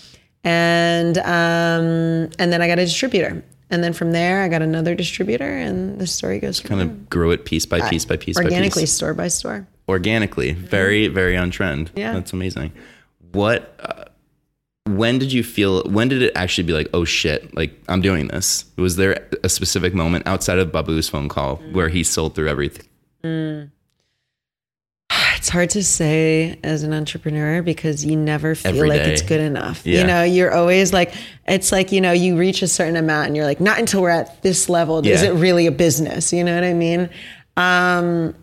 and 0.44 1.16
um, 1.18 2.30
and 2.38 2.52
then 2.52 2.60
I 2.60 2.66
got 2.66 2.78
a 2.78 2.84
distributor, 2.84 3.42
and 3.70 3.82
then 3.82 3.92
from 3.92 4.12
there 4.12 4.42
I 4.42 4.48
got 4.48 4.62
another 4.62 4.94
distributor, 4.94 5.56
and 5.56 5.98
the 5.98 6.06
story 6.06 6.38
goes 6.38 6.60
from 6.60 6.68
kind 6.68 6.80
of 6.82 7.10
grew 7.10 7.30
it 7.30 7.40
uh, 7.40 7.44
piece 7.44 7.66
by 7.66 7.88
piece 7.88 8.04
by 8.04 8.16
piece 8.16 8.36
organically, 8.36 8.82
by 8.82 8.82
piece. 8.82 8.92
store 8.92 9.14
by 9.14 9.28
store. 9.28 9.66
Organically. 9.88 10.52
Very, 10.52 11.08
very 11.08 11.36
on 11.36 11.50
trend. 11.50 11.90
Yeah. 11.94 12.12
That's 12.12 12.32
amazing. 12.32 12.72
What, 13.32 13.78
uh, 13.80 14.04
when 14.86 15.18
did 15.18 15.32
you 15.32 15.44
feel, 15.44 15.84
when 15.84 16.08
did 16.08 16.22
it 16.22 16.32
actually 16.34 16.64
be 16.64 16.72
like, 16.72 16.88
oh 16.92 17.04
shit, 17.04 17.54
like 17.54 17.80
I'm 17.88 18.00
doing 18.00 18.28
this? 18.28 18.64
Was 18.76 18.96
there 18.96 19.28
a 19.44 19.48
specific 19.48 19.94
moment 19.94 20.26
outside 20.26 20.58
of 20.58 20.72
Babu's 20.72 21.08
phone 21.08 21.28
call 21.28 21.58
mm. 21.58 21.72
where 21.72 21.88
he 21.88 22.02
sold 22.02 22.34
through 22.34 22.48
everything? 22.48 22.86
Mm. 23.22 23.70
It's 25.36 25.50
hard 25.50 25.70
to 25.70 25.84
say 25.84 26.58
as 26.64 26.82
an 26.82 26.92
entrepreneur 26.92 27.62
because 27.62 28.04
you 28.04 28.16
never 28.16 28.56
feel 28.56 28.74
Every 28.74 28.88
like 28.88 29.02
day. 29.02 29.12
it's 29.12 29.22
good 29.22 29.40
enough. 29.40 29.86
Yeah. 29.86 30.00
You 30.00 30.06
know, 30.06 30.22
you're 30.24 30.52
always 30.52 30.92
like, 30.92 31.14
it's 31.46 31.70
like, 31.70 31.92
you 31.92 32.00
know, 32.00 32.10
you 32.10 32.36
reach 32.36 32.62
a 32.62 32.66
certain 32.68 32.96
amount 32.96 33.28
and 33.28 33.36
you're 33.36 33.44
like, 33.44 33.60
not 33.60 33.78
until 33.78 34.02
we're 34.02 34.10
at 34.10 34.42
this 34.42 34.68
level 34.68 35.06
is 35.06 35.22
it 35.22 35.34
really 35.34 35.66
a 35.68 35.70
business. 35.70 36.32
You 36.32 36.42
know 36.42 36.54
what 36.54 36.64
I 36.64 36.72
mean? 36.72 37.10
Um, 37.56 38.34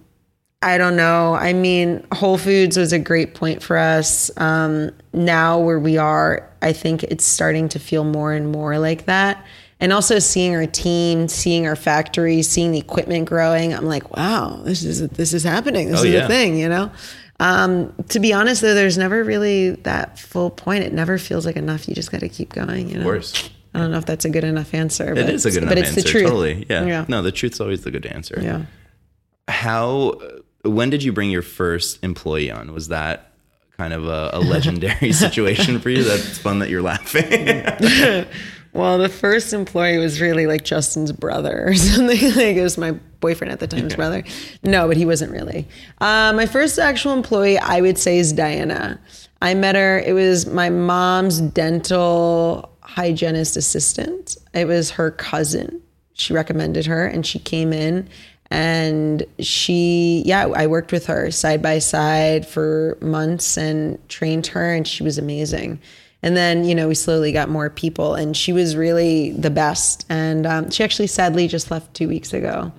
I 0.61 0.77
don't 0.77 0.95
know. 0.95 1.33
I 1.33 1.51
mean, 1.51 2.05
Whole 2.13 2.37
Foods 2.37 2.77
was 2.77 2.93
a 2.93 2.99
great 2.99 3.33
point 3.33 3.61
for 3.61 3.77
us. 3.77 4.31
Um, 4.37 4.91
now 5.11 5.59
where 5.59 5.79
we 5.79 5.97
are, 5.97 6.49
I 6.61 6.71
think 6.71 7.03
it's 7.03 7.25
starting 7.25 7.67
to 7.69 7.79
feel 7.79 8.05
more 8.05 8.31
and 8.31 8.49
more 8.49 8.79
like 8.79 9.05
that. 9.07 9.45
And 9.83 9.91
also 9.91 10.17
seeing 10.19 10.55
our 10.55 10.65
team, 10.65 11.27
seeing 11.27 11.67
our 11.67 11.75
factory, 11.75 12.41
seeing 12.41 12.71
the 12.71 12.79
equipment 12.79 13.27
growing, 13.27 13.73
I'm 13.73 13.83
like, 13.85 14.15
wow, 14.15 14.61
this 14.63 14.81
is 14.85 15.05
this 15.09 15.33
is 15.33 15.43
happening. 15.43 15.91
This 15.91 15.99
Oh, 15.99 16.03
is 16.05 16.13
yeah. 16.13 16.23
a 16.23 16.27
thing, 16.29 16.57
you 16.57 16.69
know. 16.69 16.89
Um, 17.41 17.93
to 18.07 18.21
be 18.21 18.31
honest, 18.31 18.61
though, 18.61 18.75
there's 18.75 18.97
never 18.97 19.25
really 19.25 19.71
that 19.71 20.17
full 20.17 20.49
point. 20.51 20.85
It 20.85 20.93
never 20.93 21.17
feels 21.17 21.45
like 21.45 21.57
enough. 21.57 21.89
You 21.89 21.95
just 21.95 22.13
got 22.13 22.21
to 22.21 22.29
keep 22.29 22.53
going. 22.53 22.89
You 22.89 22.99
know. 22.99 23.03
course. 23.03 23.49
I 23.73 23.79
don't 23.79 23.91
know 23.91 23.97
if 23.97 24.05
that's 24.05 24.23
a 24.23 24.29
good 24.29 24.45
enough 24.45 24.73
answer. 24.73 25.11
It 25.11 25.15
but 25.15 25.29
is 25.29 25.45
a 25.45 25.51
good 25.51 25.63
enough 25.63 25.71
but 25.71 25.77
it's 25.79 25.89
answer. 25.89 26.01
the 26.01 26.07
truth. 26.07 26.23
Totally. 26.23 26.65
Yeah. 26.69 26.85
Yeah. 26.85 27.05
No, 27.09 27.21
the 27.21 27.33
truth's 27.33 27.59
always 27.59 27.83
the 27.83 27.91
good 27.91 28.05
answer. 28.05 28.39
Yeah. 28.41 28.61
How, 29.49 30.17
when 30.63 30.91
did 30.91 31.03
you 31.03 31.11
bring 31.11 31.29
your 31.29 31.41
first 31.41 32.01
employee 32.03 32.51
on? 32.51 32.71
Was 32.73 32.87
that 32.87 33.33
kind 33.75 33.91
of 33.91 34.05
a, 34.07 34.29
a 34.31 34.39
legendary 34.39 35.11
situation 35.25 35.79
for 35.79 35.89
you? 35.89 36.03
That's 36.05 36.37
fun 36.37 36.59
that 36.59 36.69
you're 36.69 36.81
laughing. 36.81 37.25
Well, 38.73 38.97
the 38.97 39.09
first 39.09 39.53
employee 39.53 39.99
was 39.99 40.19
really 40.19 40.47
like 40.47 40.63
Justin's 40.63 41.11
brother 41.11 41.67
or 41.67 41.73
something. 41.75 42.19
Like 42.35 42.55
it 42.57 42.63
was 42.63 42.77
my 42.77 42.91
boyfriend 43.19 43.51
at 43.51 43.59
the 43.59 43.67
time's 43.67 43.95
brother. 43.95 44.23
No, 44.63 44.87
but 44.87 44.97
he 44.97 45.05
wasn't 45.05 45.31
really. 45.31 45.67
Uh, 46.01 46.33
my 46.35 46.45
first 46.45 46.79
actual 46.79 47.13
employee, 47.13 47.57
I 47.57 47.81
would 47.81 47.97
say, 47.97 48.17
is 48.17 48.33
Diana. 48.33 48.99
I 49.41 49.53
met 49.53 49.75
her. 49.75 49.99
It 49.99 50.13
was 50.13 50.47
my 50.47 50.69
mom's 50.69 51.39
dental 51.39 52.69
hygienist 52.81 53.57
assistant. 53.57 54.37
It 54.53 54.65
was 54.65 54.91
her 54.91 55.11
cousin. 55.11 55.81
She 56.13 56.33
recommended 56.33 56.85
her, 56.85 57.05
and 57.05 57.25
she 57.25 57.39
came 57.39 57.73
in. 57.73 58.07
And 58.49 59.23
she, 59.39 60.21
yeah, 60.25 60.47
I 60.47 60.67
worked 60.67 60.91
with 60.91 61.07
her 61.07 61.31
side 61.31 61.61
by 61.61 61.79
side 61.79 62.47
for 62.47 62.97
months 63.01 63.57
and 63.57 63.97
trained 64.09 64.47
her, 64.47 64.73
and 64.73 64.87
she 64.87 65.03
was 65.03 65.17
amazing. 65.17 65.79
And 66.23 66.35
then, 66.37 66.63
you 66.63 66.73
know, 66.73 66.87
we 66.87 66.95
slowly 66.95 67.33
got 67.33 67.49
more 67.49 67.69
people, 67.69 68.15
and 68.15 68.35
she 68.35 68.53
was 68.53 68.75
really 68.77 69.31
the 69.31 69.49
best. 69.49 70.05
And 70.09 70.47
um, 70.47 70.71
she 70.71 70.83
actually 70.83 71.07
sadly 71.07 71.47
just 71.49 71.69
left 71.69 71.93
two 71.93 72.07
weeks 72.07 72.33
ago. 72.33 72.71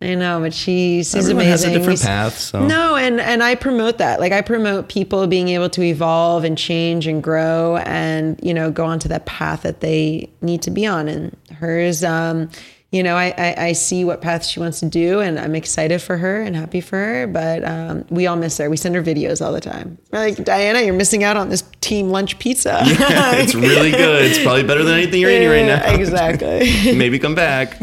I 0.00 0.14
know, 0.14 0.40
but 0.40 0.52
she, 0.52 0.98
she's 0.98 1.14
Everyone 1.14 1.44
has 1.44 1.62
amazing. 1.62 1.76
a 1.76 1.78
different 1.78 2.00
path. 2.02 2.38
So 2.38 2.66
no, 2.66 2.96
and 2.96 3.20
and 3.20 3.42
I 3.42 3.54
promote 3.54 3.98
that. 3.98 4.18
Like 4.18 4.32
I 4.32 4.40
promote 4.40 4.88
people 4.88 5.26
being 5.28 5.48
able 5.48 5.70
to 5.70 5.82
evolve 5.82 6.42
and 6.42 6.58
change 6.58 7.06
and 7.06 7.22
grow, 7.22 7.76
and 7.76 8.38
you 8.42 8.52
know, 8.52 8.70
go 8.72 8.84
onto 8.84 9.08
that 9.08 9.26
path 9.26 9.62
that 9.62 9.80
they 9.80 10.28
need 10.40 10.62
to 10.62 10.70
be 10.72 10.86
on. 10.86 11.08
And 11.08 11.36
hers, 11.56 12.02
um, 12.02 12.50
you 12.92 13.02
know, 13.02 13.16
I, 13.16 13.34
I 13.38 13.54
I 13.68 13.72
see 13.72 14.04
what 14.04 14.20
path 14.20 14.44
she 14.44 14.60
wants 14.60 14.80
to 14.80 14.86
do, 14.86 15.20
and 15.20 15.38
I'm 15.38 15.54
excited 15.54 16.02
for 16.02 16.18
her 16.18 16.42
and 16.42 16.54
happy 16.54 16.82
for 16.82 16.98
her. 16.98 17.26
But 17.26 17.64
um, 17.64 18.04
we 18.10 18.26
all 18.26 18.36
miss 18.36 18.58
her. 18.58 18.68
We 18.68 18.76
send 18.76 18.94
her 18.94 19.02
videos 19.02 19.44
all 19.44 19.50
the 19.52 19.62
time. 19.62 19.96
We're 20.12 20.18
like, 20.18 20.44
Diana, 20.44 20.82
you're 20.82 20.94
missing 20.94 21.24
out 21.24 21.38
on 21.38 21.48
this 21.48 21.64
team 21.80 22.10
lunch 22.10 22.38
pizza. 22.38 22.82
Yeah, 23.02 23.36
it's 23.36 23.54
really 23.54 23.90
good. 23.90 24.26
It's 24.26 24.42
probably 24.42 24.62
better 24.62 24.84
than 24.84 24.94
anything 24.94 25.20
you're 25.20 25.30
eating 25.30 25.48
right 25.48 25.66
now. 25.66 25.92
exactly. 25.92 26.70
Maybe 26.96 27.18
come 27.18 27.34
back 27.34 27.80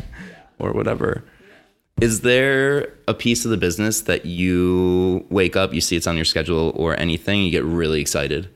or 0.59 0.71
whatever. 0.71 1.23
Is 1.99 2.21
there 2.21 2.93
a 3.07 3.13
piece 3.13 3.43
of 3.43 3.51
the 3.51 3.57
business 3.57 4.01
that 4.01 4.25
you 4.25 5.25
wake 5.29 5.55
up, 5.55 5.73
you 5.73 5.81
see 5.81 5.95
it's 5.97 6.07
on 6.07 6.15
your 6.15 6.25
schedule 6.25 6.71
or 6.75 6.97
anything, 6.99 7.43
you 7.43 7.51
get 7.51 7.65
really 7.65 7.99
excited? 7.99 8.49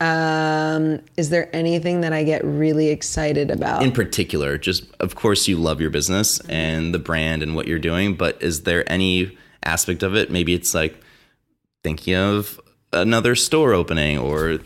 Um, 0.00 1.00
is 1.18 1.28
there 1.28 1.54
anything 1.54 2.00
that 2.00 2.12
I 2.14 2.24
get 2.24 2.42
really 2.42 2.88
excited 2.88 3.50
about? 3.50 3.82
In 3.82 3.92
particular, 3.92 4.56
just 4.56 4.84
of 4.98 5.14
course 5.14 5.46
you 5.46 5.58
love 5.58 5.80
your 5.80 5.90
business 5.90 6.40
and 6.48 6.94
the 6.94 6.98
brand 6.98 7.42
and 7.42 7.54
what 7.54 7.68
you're 7.68 7.78
doing, 7.78 8.14
but 8.14 8.42
is 8.42 8.62
there 8.62 8.90
any 8.90 9.36
aspect 9.62 10.02
of 10.02 10.16
it? 10.16 10.30
Maybe 10.30 10.54
it's 10.54 10.74
like 10.74 10.98
thinking 11.84 12.16
of 12.16 12.58
another 12.92 13.34
store 13.34 13.74
opening 13.74 14.18
or 14.18 14.60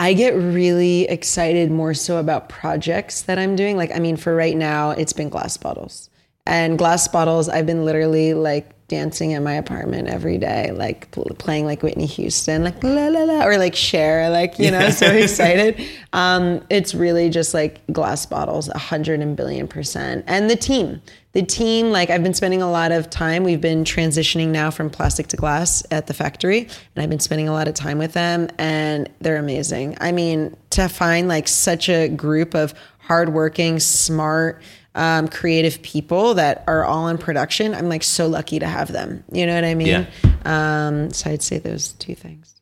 I 0.00 0.14
get 0.14 0.34
really 0.34 1.02
excited 1.02 1.70
more 1.70 1.92
so 1.92 2.16
about 2.16 2.48
projects 2.48 3.22
that 3.22 3.38
I'm 3.38 3.54
doing. 3.54 3.76
Like, 3.76 3.94
I 3.94 3.98
mean, 3.98 4.16
for 4.16 4.34
right 4.34 4.56
now, 4.56 4.90
it's 4.90 5.12
been 5.12 5.28
glass 5.28 5.58
bottles. 5.58 6.08
And 6.46 6.78
glass 6.78 7.06
bottles, 7.06 7.50
I've 7.50 7.66
been 7.66 7.84
literally 7.84 8.32
like 8.32 8.70
dancing 8.90 9.30
in 9.30 9.44
my 9.44 9.54
apartment 9.54 10.08
every 10.08 10.36
day, 10.36 10.72
like 10.72 11.10
pl- 11.12 11.30
playing 11.38 11.64
like 11.64 11.82
Whitney 11.82 12.06
Houston, 12.06 12.64
like 12.64 12.82
la 12.82 13.06
la 13.06 13.22
la, 13.22 13.46
or 13.46 13.56
like 13.56 13.76
Cher, 13.76 14.28
like 14.28 14.58
you 14.58 14.70
know, 14.70 14.90
so 14.90 15.06
excited. 15.12 15.80
Um, 16.12 16.62
it's 16.68 16.92
really 16.92 17.30
just 17.30 17.54
like 17.54 17.80
glass 17.92 18.26
bottles, 18.26 18.68
a 18.68 18.78
hundred 18.78 19.20
and 19.20 19.36
billion 19.36 19.66
percent, 19.66 20.24
and 20.26 20.50
the 20.50 20.56
team. 20.56 21.00
The 21.32 21.44
team, 21.44 21.92
like 21.92 22.10
I've 22.10 22.24
been 22.24 22.34
spending 22.34 22.60
a 22.60 22.70
lot 22.70 22.90
of 22.90 23.08
time. 23.08 23.44
We've 23.44 23.60
been 23.60 23.84
transitioning 23.84 24.48
now 24.48 24.72
from 24.72 24.90
plastic 24.90 25.28
to 25.28 25.36
glass 25.36 25.84
at 25.92 26.08
the 26.08 26.14
factory, 26.14 26.62
and 26.62 27.02
I've 27.02 27.08
been 27.08 27.20
spending 27.20 27.48
a 27.48 27.52
lot 27.52 27.68
of 27.68 27.74
time 27.74 27.98
with 27.98 28.12
them, 28.12 28.48
and 28.58 29.08
they're 29.20 29.36
amazing. 29.36 29.96
I 30.00 30.10
mean, 30.10 30.56
to 30.70 30.88
find 30.88 31.28
like 31.28 31.46
such 31.46 31.88
a 31.88 32.08
group 32.08 32.54
of 32.54 32.74
hardworking, 32.98 33.78
smart, 33.78 34.60
um, 34.94 35.28
creative 35.28 35.80
people 35.82 36.34
that 36.34 36.64
are 36.66 36.84
all 36.84 37.08
in 37.08 37.18
production. 37.18 37.74
I'm 37.74 37.88
like 37.88 38.02
so 38.02 38.26
lucky 38.26 38.58
to 38.58 38.66
have 38.66 38.92
them. 38.92 39.24
You 39.32 39.46
know 39.46 39.54
what 39.54 39.64
I 39.64 39.74
mean? 39.74 39.86
Yeah. 39.86 40.06
Um, 40.44 41.12
so 41.12 41.30
I'd 41.30 41.42
say 41.42 41.58
those 41.58 41.92
two 41.92 42.14
things. 42.14 42.60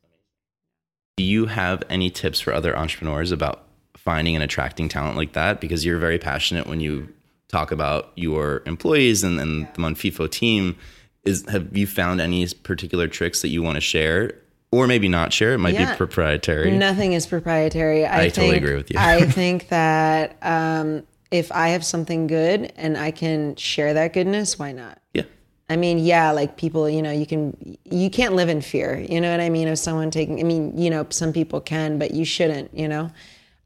Do 1.17 1.25
you 1.25 1.47
have 1.47 1.83
any 1.91 2.11
tips 2.11 2.39
for 2.41 2.53
other 2.53 2.77
entrepreneurs 2.77 3.33
about 3.33 3.65
finding 3.97 4.35
and 4.37 4.45
attracting 4.45 4.89
talent 4.89 5.17
like 5.17 5.33
that? 5.33 5.61
Because 5.61 5.85
you're 5.85 5.99
very 5.99 6.19
passionate 6.19 6.67
when 6.67 6.81
you 6.81 7.09
talk 7.49 7.73
about 7.73 8.13
your 8.15 8.63
employees 8.67 9.25
and, 9.25 9.41
and 9.41 9.67
the 9.75 9.81
Monfefo 9.81 10.31
team. 10.31 10.77
Is 11.25 11.45
have 11.49 11.77
you 11.77 11.87
found 11.87 12.21
any 12.21 12.47
particular 12.63 13.09
tricks 13.09 13.43
that 13.43 13.49
you 13.49 13.63
want 13.63 13.77
to 13.77 13.81
share? 13.81 14.35
Or 14.71 14.87
maybe 14.87 15.09
not 15.09 15.33
share. 15.33 15.55
It 15.55 15.59
might 15.59 15.75
Yeah. 15.75 15.93
be 15.93 15.97
proprietary. 15.97 16.71
Nothing 16.77 17.15
is 17.15 17.27
proprietary. 17.27 18.05
I, 18.05 18.25
I 18.25 18.29
totally 18.29 18.59
agree 18.59 18.77
with 18.77 18.91
you. 18.91 18.99
I 18.99 19.23
think 19.31 19.69
that 19.69 20.37
um, 20.43 21.05
if 21.31 21.53
I 21.53 21.69
have 21.69 21.85
something 21.85 22.27
good 22.27 22.73
and 22.77 22.97
I 22.97 23.11
can 23.11 23.57
share 23.57 23.95
that 23.95 24.13
goodness, 24.13 24.59
why 24.59 24.73
not? 24.73 25.01
Yeah. 25.13 25.25
I 25.69 25.77
mean, 25.77 25.99
yeah, 25.99 26.31
like 26.31 26.57
people, 26.57 26.89
you 26.89 27.03
know, 27.03 27.11
you 27.11 27.27
can, 27.27 27.77
you 27.85 28.09
can't 28.09 28.35
live 28.35 28.49
in 28.49 28.63
fear. 28.63 28.99
You 28.99 29.21
know 29.21 29.31
what 29.31 29.41
I 29.41 29.51
mean? 29.51 29.69
Of 29.69 29.79
someone 29.79 30.11
taking, 30.11 30.41
I 30.41 30.43
mean, 30.43 30.77
you 30.79 30.89
know, 30.89 31.07
some 31.11 31.33
people 31.33 31.61
can, 31.61 31.99
but 31.99 32.13
you 32.13 32.25
shouldn't, 32.25 32.73
you 32.73 32.89
know? 32.89 33.11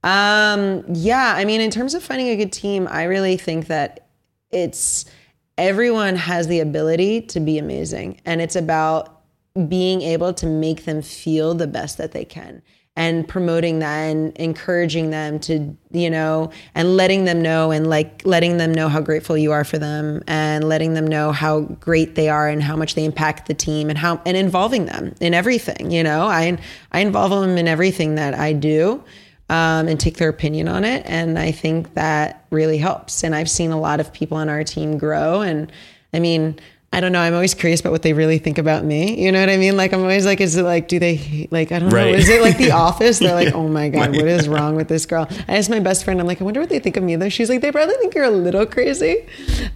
Um, 0.02 0.84
yeah, 0.88 1.34
I 1.36 1.44
mean, 1.44 1.60
in 1.60 1.70
terms 1.70 1.94
of 1.94 2.02
finding 2.02 2.28
a 2.28 2.36
good 2.36 2.52
team, 2.52 2.88
I 2.90 3.04
really 3.04 3.36
think 3.36 3.68
that 3.68 4.08
it's, 4.50 5.04
everyone 5.56 6.16
has 6.16 6.48
the 6.48 6.58
ability 6.58 7.22
to 7.22 7.38
be 7.38 7.58
amazing. 7.58 8.20
And 8.24 8.40
it's 8.40 8.56
about 8.56 9.20
being 9.68 10.02
able 10.02 10.34
to 10.34 10.46
make 10.46 10.84
them 10.86 11.02
feel 11.02 11.54
the 11.54 11.68
best 11.68 11.98
that 11.98 12.10
they 12.10 12.24
can 12.24 12.62
and 12.94 13.26
promoting 13.26 13.78
that 13.78 14.02
and 14.04 14.36
encouraging 14.36 15.10
them 15.10 15.38
to 15.38 15.74
you 15.92 16.10
know 16.10 16.50
and 16.74 16.94
letting 16.94 17.24
them 17.24 17.40
know 17.40 17.70
and 17.70 17.88
like 17.88 18.20
letting 18.26 18.58
them 18.58 18.72
know 18.72 18.88
how 18.88 19.00
grateful 19.00 19.36
you 19.36 19.50
are 19.50 19.64
for 19.64 19.78
them 19.78 20.22
and 20.26 20.68
letting 20.68 20.92
them 20.92 21.06
know 21.06 21.32
how 21.32 21.60
great 21.60 22.16
they 22.16 22.28
are 22.28 22.48
and 22.48 22.62
how 22.62 22.76
much 22.76 22.94
they 22.94 23.04
impact 23.04 23.48
the 23.48 23.54
team 23.54 23.88
and 23.88 23.98
how 23.98 24.20
and 24.26 24.36
involving 24.36 24.84
them 24.86 25.14
in 25.20 25.32
everything 25.32 25.90
you 25.90 26.02
know? 26.02 26.26
I 26.26 26.58
i 26.92 27.00
involve 27.00 27.30
them 27.30 27.56
in 27.56 27.66
everything 27.66 28.16
that 28.16 28.34
i 28.34 28.52
do 28.52 29.02
um, 29.48 29.88
and 29.88 29.98
take 29.98 30.18
their 30.18 30.28
opinion 30.28 30.68
on 30.68 30.84
it 30.84 31.02
and 31.06 31.38
i 31.38 31.50
think 31.50 31.94
that 31.94 32.44
really 32.50 32.78
helps. 32.78 33.24
And 33.24 33.34
i've 33.34 33.50
seen 33.50 33.70
a 33.70 33.80
lot 33.80 34.00
of 34.00 34.12
people 34.12 34.36
on 34.36 34.50
our 34.50 34.64
team 34.64 34.98
grow 34.98 35.40
and 35.40 35.72
i 36.12 36.20
mean 36.20 36.60
I 36.94 37.00
don't 37.00 37.10
know. 37.12 37.20
I'm 37.20 37.32
always 37.32 37.54
curious 37.54 37.80
about 37.80 37.90
what 37.92 38.02
they 38.02 38.12
really 38.12 38.36
think 38.38 38.58
about 38.58 38.84
me. 38.84 39.18
You 39.24 39.32
know 39.32 39.40
what 39.40 39.48
I 39.48 39.56
mean? 39.56 39.78
Like, 39.78 39.94
I'm 39.94 40.00
always 40.02 40.26
like, 40.26 40.42
is 40.42 40.56
it 40.56 40.62
like, 40.62 40.88
do 40.88 40.98
they 40.98 41.48
like, 41.50 41.72
I 41.72 41.78
don't 41.78 41.88
Right. 41.88 42.12
know. 42.12 42.18
Is 42.18 42.28
it 42.28 42.42
like 42.42 42.58
The 42.58 42.70
Office? 42.88 43.18
They're 43.18 43.34
like, 43.34 43.54
oh 43.54 43.66
my 43.66 43.88
God, 43.88 44.10
what 44.10 44.26
is 44.28 44.46
wrong 44.54 44.76
with 44.76 44.88
this 44.88 45.06
girl? 45.06 45.26
I 45.48 45.56
asked 45.56 45.70
my 45.70 45.80
best 45.80 46.04
friend, 46.04 46.20
I'm 46.20 46.26
like, 46.26 46.42
I 46.42 46.44
wonder 46.44 46.60
what 46.60 46.68
they 46.68 46.78
think 46.80 46.98
of 46.98 47.02
me. 47.02 47.16
Though 47.16 47.30
she's 47.30 47.48
like, 47.48 47.62
they 47.62 47.72
probably 47.72 47.94
think 47.94 48.14
you're 48.14 48.24
a 48.24 48.30
little 48.30 48.66
crazy. 48.66 49.26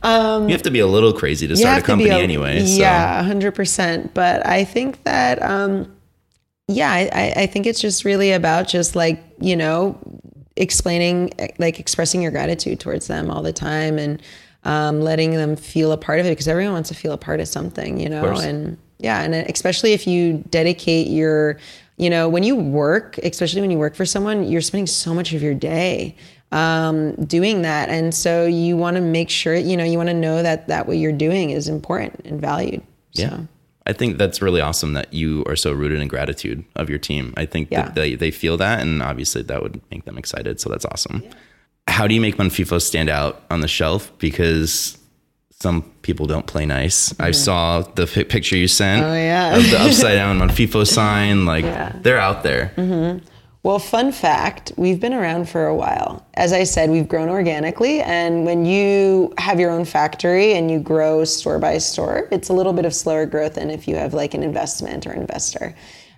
Um, 0.03 0.45
You 0.49 0.53
have 0.53 0.63
to 0.63 0.71
be 0.71 0.81
a 0.81 0.87
little 0.87 1.15
crazy 1.15 1.47
to 1.49 1.57
start 1.57 1.69
a 1.73 1.75
have 1.77 1.83
to 1.85 1.97
be 1.97 2.05
company 2.05 2.21
a- 2.21 2.23
anyway. 2.23 2.67
So. 2.67 2.81
Yeah, 2.81 3.23
hundred 3.23 3.53
percent. 3.55 4.13
But 4.13 4.47
I 4.47 4.65
think 4.65 5.03
that, 5.05 5.43
um, 5.43 5.91
yeah, 6.69 6.91
I- 6.91 7.33
I 7.35 7.47
think 7.47 7.65
it's 7.67 7.81
just 7.81 8.05
really 8.05 8.33
about 8.33 8.69
just 8.69 8.95
like 8.95 9.23
you 9.41 9.57
know, 9.57 9.97
explaining, 10.57 11.33
like 11.59 11.79
expressing 11.81 12.23
your 12.23 12.31
gratitude 12.31 12.81
towards 12.81 13.07
them 13.07 13.31
all 13.31 13.43
the 13.43 13.53
time 13.53 13.99
and 13.99 14.21
um, 14.67 15.01
letting 15.01 15.31
them 15.31 15.55
feel 15.57 15.93
a 15.93 15.97
part 15.97 16.19
of 16.21 16.27
it 16.27 16.31
because 16.31 16.49
everyone 16.49 16.75
wants 16.75 16.89
to 16.91 16.95
feel 16.95 17.13
a 17.13 17.17
part 17.19 17.39
of 17.41 17.47
something, 17.49 17.99
you 18.01 18.09
know, 18.09 18.25
and 18.37 18.77
yeah, 18.99 19.23
and 19.23 19.35
especially 19.35 19.93
if 19.93 20.07
you 20.07 20.43
dedicate 20.51 21.07
your, 21.07 21.59
you 21.99 22.11
know, 22.11 22.29
when 22.29 22.43
you 22.43 22.57
work, 22.57 23.17
especially 23.19 23.61
when 23.61 23.71
you 23.71 23.79
work 23.79 23.95
for 23.95 24.05
someone, 24.05 24.43
you're 24.45 24.61
spending 24.61 24.87
so 24.89 25.15
much 25.15 25.33
of 25.33 25.41
your 25.43 25.55
day 25.55 26.17
um, 26.53 27.15
doing 27.27 27.63
that, 27.63 27.89
and 27.89 28.13
so 28.15 28.45
you 28.45 28.77
want 28.77 28.97
to 28.97 29.01
make 29.01 29.31
sure, 29.31 29.55
you 29.55 29.77
know, 29.77 29.85
you 29.85 29.99
want 29.99 30.09
to 30.09 30.15
know 30.15 30.43
that 30.43 30.67
that 30.69 30.87
what 30.89 30.97
you're 30.97 31.13
doing 31.13 31.51
is 31.51 31.69
important 31.69 32.21
and 32.25 32.41
valued. 32.41 32.83
Yeah. 33.13 33.41
I 33.89 33.93
think 33.93 34.19
that's 34.19 34.43
really 34.43 34.61
awesome 34.61 34.95
that 34.95 35.13
you 35.15 35.45
are 35.47 35.55
so 35.55 35.73
rooted 35.73 36.01
in 36.01 36.09
gratitude 36.09 36.65
of 36.75 36.91
your 36.91 36.99
team. 36.99 37.33
I 37.37 37.47
think 37.47 37.69
Yeah. 37.71 37.83
that 37.83 37.95
they, 37.95 38.17
they 38.17 38.33
feel 38.33 38.57
that, 38.57 38.81
and 38.81 39.01
obviously 39.01 39.43
that 39.43 39.63
would 39.63 39.81
make 39.93 40.05
them 40.07 40.19
excited. 40.19 40.61
So 40.61 40.69
that's 40.71 40.85
awesome. 40.87 41.23
How 41.89 42.07
do 42.07 42.15
you 42.15 42.21
make 42.21 42.37
Monfefo 42.37 42.81
stand 42.81 43.09
out 43.09 43.43
on 43.51 43.61
the 43.61 43.69
shelf? 43.69 44.13
Because 44.19 44.99
some 45.51 45.83
people 46.03 46.27
don't 46.27 46.47
play 46.47 46.67
nice. 46.67 47.19
I 47.19 47.31
saw 47.31 47.81
the 47.81 48.07
fi- 48.07 48.25
picture 48.25 48.57
you 48.57 48.69
sent 48.69 49.05
Oh, 49.05 49.15
yeah. 49.15 49.57
of 49.57 49.71
the 49.71 49.79
upside 49.81 50.17
down 50.17 50.39
Monfefo 50.39 50.87
sign. 50.87 51.47
Like 51.47 51.65
Yeah. 51.65 51.89
Mm-hmm. 51.91 52.03
they're 52.03 52.19
out 52.19 52.43
there. 52.43 53.21
Well, 53.63 53.79
fun 53.81 54.13
fact, 54.13 54.73
we've 54.77 55.01
been 55.01 55.13
around 55.15 55.49
for 55.49 55.67
a 55.67 55.75
while. 55.75 56.25
As 56.35 56.53
I 56.53 56.63
said, 56.63 56.89
we've 56.91 57.09
grown 57.09 57.29
organically. 57.29 58.01
And 58.01 58.45
when 58.45 58.65
you 58.65 59.33
have 59.39 59.59
your 59.59 59.71
own 59.71 59.85
factory 59.85 60.55
and 60.55 60.71
you 60.71 60.79
grow 60.79 61.25
store 61.25 61.59
by 61.59 61.79
store, 61.79 62.29
it's 62.31 62.49
a 62.49 62.53
little 62.53 62.73
bit 62.73 62.85
of 62.85 62.95
slower 62.95 63.27
growth 63.27 63.55
than 63.55 63.71
if 63.71 63.89
you 63.89 63.97
have 63.97 64.15
like 64.15 64.35
an 64.35 64.45
investment 64.45 65.05
or 65.07 65.13
investor. 65.15 65.75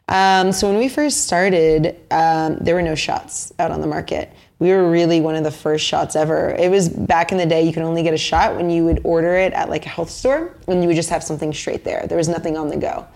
Um, 0.08 0.52
so 0.52 0.68
when 0.68 0.78
we 0.78 0.88
first 0.88 1.24
started, 1.24 1.96
um, 2.10 2.56
there 2.60 2.74
were 2.74 2.82
no 2.82 2.94
shots 2.94 3.50
out 3.58 3.70
on 3.70 3.80
the 3.80 3.86
market. 3.86 4.30
We 4.58 4.70
were 4.70 4.90
really 4.90 5.20
one 5.20 5.36
of 5.36 5.44
the 5.44 5.50
first 5.50 5.84
shots 5.84 6.16
ever. 6.16 6.50
It 6.50 6.70
was 6.70 6.88
back 6.88 7.30
in 7.30 7.38
the 7.38 7.46
day, 7.46 7.62
you 7.62 7.72
could 7.72 7.84
only 7.84 8.02
get 8.02 8.12
a 8.12 8.18
shot 8.18 8.56
when 8.56 8.70
you 8.70 8.84
would 8.84 9.00
order 9.04 9.36
it 9.36 9.52
at 9.52 9.68
like 9.68 9.86
a 9.86 9.88
health 9.88 10.10
store 10.10 10.56
and 10.66 10.82
you 10.82 10.88
would 10.88 10.96
just 10.96 11.10
have 11.10 11.22
something 11.22 11.52
straight 11.52 11.84
there. 11.84 12.06
There 12.08 12.18
was 12.18 12.28
nothing 12.28 12.56
on 12.56 12.68
the 12.68 12.76
go. 12.76 13.06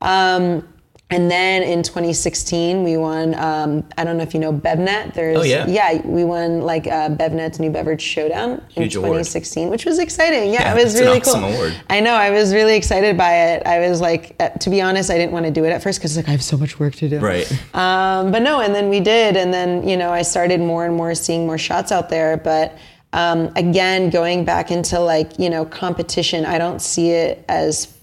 Um, 0.00 0.68
and 1.14 1.30
then 1.30 1.62
in 1.62 1.82
2016, 1.84 2.82
we 2.82 2.96
won. 2.96 3.34
Um, 3.36 3.84
I 3.96 4.02
don't 4.04 4.16
know 4.16 4.24
if 4.24 4.34
you 4.34 4.40
know 4.40 4.52
BevNet. 4.52 5.14
There's 5.14 5.38
Oh, 5.38 5.42
yeah. 5.42 5.64
yeah, 5.68 6.04
we 6.04 6.24
won 6.24 6.60
like 6.62 6.86
uh, 6.88 7.10
BevNet's 7.10 7.60
New 7.60 7.70
Beverage 7.70 8.02
Showdown 8.02 8.60
Huge 8.70 8.96
in 8.96 8.98
award. 9.04 9.10
2016, 9.24 9.70
which 9.70 9.84
was 9.84 9.98
exciting. 10.00 10.52
Yeah, 10.52 10.62
Yeah, 10.62 10.74
it 10.80 10.84
was 10.84 10.94
really 10.98 11.20
awesome 11.20 11.42
cool. 11.42 11.52
award. 11.54 11.74
I 11.88 12.00
know. 12.00 12.14
I 12.14 12.30
was 12.30 12.52
really 12.52 12.74
excited 12.76 13.16
by 13.16 13.32
it. 13.52 13.66
I 13.66 13.88
was 13.88 14.00
like, 14.00 14.34
uh, 14.40 14.48
to 14.48 14.70
be 14.70 14.80
honest, 14.82 15.08
I 15.10 15.16
didn't 15.16 15.32
want 15.32 15.46
to 15.46 15.52
do 15.52 15.64
it 15.64 15.70
at 15.70 15.82
first 15.82 16.00
because 16.00 16.16
like 16.16 16.26
I 16.28 16.32
have 16.32 16.42
so 16.42 16.56
much 16.56 16.80
work 16.80 16.94
to 16.96 17.08
do. 17.08 17.20
Right. 17.20 17.50
Um, 17.74 18.32
but 18.32 18.42
no, 18.42 18.60
and 18.60 18.74
then 18.74 18.88
we 18.88 18.98
did, 19.00 19.36
and 19.36 19.54
then 19.54 19.86
you 19.88 19.96
know 19.96 20.10
I 20.10 20.22
started 20.22 20.60
more 20.60 20.84
and 20.84 20.96
more 20.96 21.14
seeing 21.14 21.46
more 21.46 21.58
shots 21.58 21.92
out 21.92 22.08
there. 22.08 22.36
But 22.36 22.76
um, 23.12 23.52
again, 23.54 24.10
going 24.10 24.44
back 24.44 24.72
into 24.72 24.98
like 24.98 25.38
you 25.38 25.48
know 25.48 25.64
competition, 25.64 26.44
I 26.44 26.58
don't 26.58 26.82
see 26.82 27.10
it 27.10 27.44
as 27.48 27.96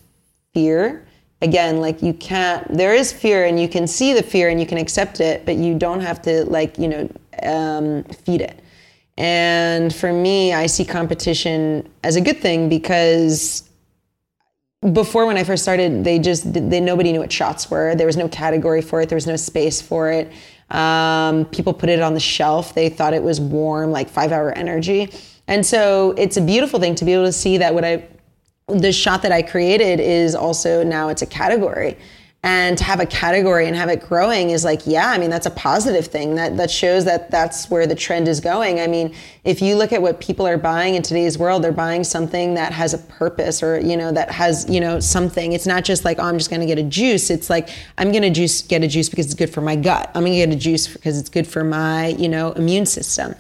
fear. 0.54 1.06
Again, 1.42 1.82
like 1.82 2.02
you 2.02 2.14
can't. 2.14 2.68
There 2.76 2.94
is 2.94 3.12
fear, 3.12 3.46
and 3.46 3.60
you 3.60 3.68
can 3.68 3.88
see 3.88 4.14
the 4.14 4.24
fear, 4.24 4.50
and 4.50 4.60
you 4.60 4.66
can 4.66 4.78
accept 4.78 5.20
it, 5.20 5.46
but 5.46 5.56
you 5.56 5.78
don't 5.78 6.02
have 6.02 6.22
to 6.24 6.46
like 6.46 6.78
you 6.78 6.88
know 6.88 7.10
um, 7.44 8.04
feed 8.04 8.42
it. 8.42 8.60
And 9.18 9.94
for 9.94 10.14
me, 10.14 10.54
I 10.54 10.68
see 10.68 10.86
competition 10.86 11.90
as 12.04 12.16
a 12.16 12.22
good 12.22 12.40
thing 12.40 12.70
because 12.70 13.70
before 14.94 15.28
when 15.28 15.38
I 15.38 15.44
first 15.44 15.62
started, 15.62 16.04
they 16.04 16.18
just 16.18 16.54
they 16.54 16.80
nobody 16.80 17.12
knew 17.12 17.20
what 17.20 17.32
shots 17.32 17.70
were. 17.70 17.96
There 17.96 18.08
was 18.08 18.18
no 18.18 18.28
category 18.28 18.82
for 18.82 19.02
it. 19.02 19.10
There 19.10 19.16
was 19.16 19.28
no 19.28 19.36
space 19.36 19.82
for 19.82 20.12
it. 20.12 20.32
Um, 20.72 21.46
people 21.46 21.74
put 21.74 21.90
it 21.90 22.02
on 22.02 22.14
the 22.14 22.20
shelf. 22.20 22.74
They 22.74 22.90
thought 22.90 23.14
it 23.14 23.22
was 23.22 23.40
warm, 23.40 23.92
like 23.92 24.10
five 24.10 24.32
hour 24.32 24.52
energy. 24.54 25.12
And 25.48 25.66
so 25.66 26.16
it's 26.18 26.38
a 26.38 26.42
beautiful 26.42 26.80
thing 26.80 26.96
to 26.96 27.06
be 27.06 27.14
able 27.14 27.26
to 27.26 27.32
see 27.32 27.58
that 27.58 27.74
what 27.74 27.84
I 27.84 28.08
the 28.80 28.92
shot 28.92 29.22
that 29.24 29.32
I 29.32 29.42
created 29.42 30.00
is 30.00 30.36
also 30.36 30.84
now 30.84 31.10
it's 31.10 31.22
a 31.22 31.28
category. 31.28 31.98
And 32.44 32.76
to 32.80 32.84
have 32.84 33.00
a 33.00 33.06
category 33.06 33.68
and 33.68 33.76
have 33.76 33.90
it 33.90 34.02
growing 34.02 34.50
is 34.50 34.66
like, 34.66 34.88
yeah, 34.88 35.12
I 35.12 35.20
mean, 35.20 35.30
that's 35.30 35.46
a 35.46 35.52
positive 35.52 36.08
thing. 36.08 36.34
That 36.36 36.58
that 36.58 36.72
shows 36.72 37.06
that 37.06 37.30
that's 37.30 37.70
where 37.70 37.86
the 37.86 37.94
trend 37.94 38.28
is 38.28 38.40
going. 38.40 38.80
I 38.80 38.88
mean, 38.88 39.14
if 39.44 39.62
you 39.62 39.76
look 39.76 39.94
at 39.94 40.02
what 40.02 40.20
people 40.20 40.48
are 40.48 40.58
buying 40.58 40.96
in 40.96 41.04
today's 41.04 41.38
world, 41.38 41.64
they're 41.64 41.72
buying 41.72 42.04
something 42.04 42.56
that 42.56 42.74
has 42.74 42.96
a 42.96 42.98
purpose 42.98 43.62
or, 43.62 43.80
you 43.80 43.96
know, 43.96 44.12
that 44.12 44.32
has, 44.32 44.68
you 44.68 44.80
know, 44.80 45.00
something. 45.00 45.54
It's 45.54 45.68
not 45.68 45.84
just 45.84 46.04
like, 46.04 46.18
oh, 46.18 46.24
I'm 46.24 46.40
just 46.40 46.50
going 46.50 46.62
to 46.62 46.66
get 46.66 46.80
a 46.80 46.84
juice. 46.84 47.30
It's 47.30 47.48
like, 47.48 47.70
I'm 48.00 48.12
going 48.12 48.24
to 48.24 48.32
juice 48.32 48.64
get 48.64 48.84
a 48.84 48.88
juice 48.88 49.08
because 49.08 49.28
it's 49.28 49.36
good 49.36 49.52
for 49.52 49.62
my 49.62 49.76
gut. 49.76 50.10
I'm 50.16 50.24
going 50.24 50.34
to 50.34 50.40
get 50.40 50.50
a 50.50 50.60
juice 50.60 50.88
because 50.88 51.20
it's 51.20 51.30
good 51.30 51.46
for 51.46 51.64
my, 51.64 52.08
you 52.08 52.28
know, 52.28 52.54
immune 52.54 52.88
system 52.88 53.36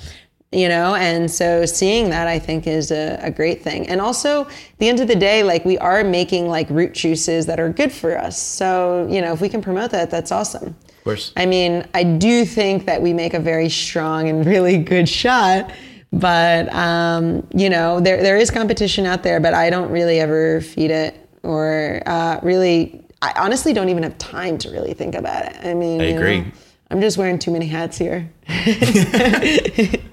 you 0.51 0.67
know 0.67 0.95
and 0.95 1.29
so 1.31 1.65
seeing 1.65 2.09
that 2.09 2.27
i 2.27 2.37
think 2.37 2.67
is 2.67 2.91
a, 2.91 3.17
a 3.21 3.31
great 3.31 3.61
thing 3.61 3.87
and 3.87 4.01
also 4.01 4.41
at 4.45 4.77
the 4.79 4.89
end 4.89 4.99
of 4.99 5.07
the 5.07 5.15
day 5.15 5.43
like 5.43 5.63
we 5.63 5.77
are 5.77 6.03
making 6.03 6.47
like 6.47 6.69
root 6.69 6.93
juices 6.93 7.45
that 7.45 7.59
are 7.59 7.69
good 7.69 7.91
for 7.91 8.17
us 8.17 8.41
so 8.41 9.07
you 9.09 9.21
know 9.21 9.33
if 9.33 9.41
we 9.41 9.47
can 9.49 9.61
promote 9.61 9.91
that 9.91 10.11
that's 10.11 10.31
awesome 10.31 10.75
Of 10.89 11.03
course. 11.03 11.33
i 11.37 11.45
mean 11.45 11.87
i 11.93 12.03
do 12.03 12.45
think 12.45 12.85
that 12.85 13.01
we 13.01 13.13
make 13.13 13.33
a 13.33 13.39
very 13.39 13.69
strong 13.69 14.27
and 14.27 14.45
really 14.53 14.77
good 14.77 15.07
shot 15.07 15.71
but 16.13 16.73
um, 16.75 17.47
you 17.55 17.69
know 17.69 18.01
there, 18.01 18.21
there 18.21 18.35
is 18.35 18.51
competition 18.51 19.05
out 19.05 19.23
there 19.23 19.39
but 19.39 19.53
i 19.53 19.69
don't 19.69 19.89
really 19.89 20.19
ever 20.19 20.59
feed 20.59 20.91
it 20.91 21.17
or 21.43 22.01
uh, 22.05 22.39
really, 22.43 23.03
I 23.21 23.33
honestly 23.37 23.73
don't 23.73 23.89
even 23.89 24.03
have 24.03 24.17
time 24.17 24.57
to 24.59 24.69
really 24.69 24.93
think 24.93 25.15
about 25.15 25.45
it. 25.45 25.57
I 25.63 25.73
mean, 25.73 26.01
I 26.01 26.05
agree. 26.05 26.41
know, 26.41 26.51
I'm 26.89 27.01
just 27.01 27.17
wearing 27.17 27.39
too 27.39 27.51
many 27.51 27.67
hats 27.67 27.97
here. 27.97 28.31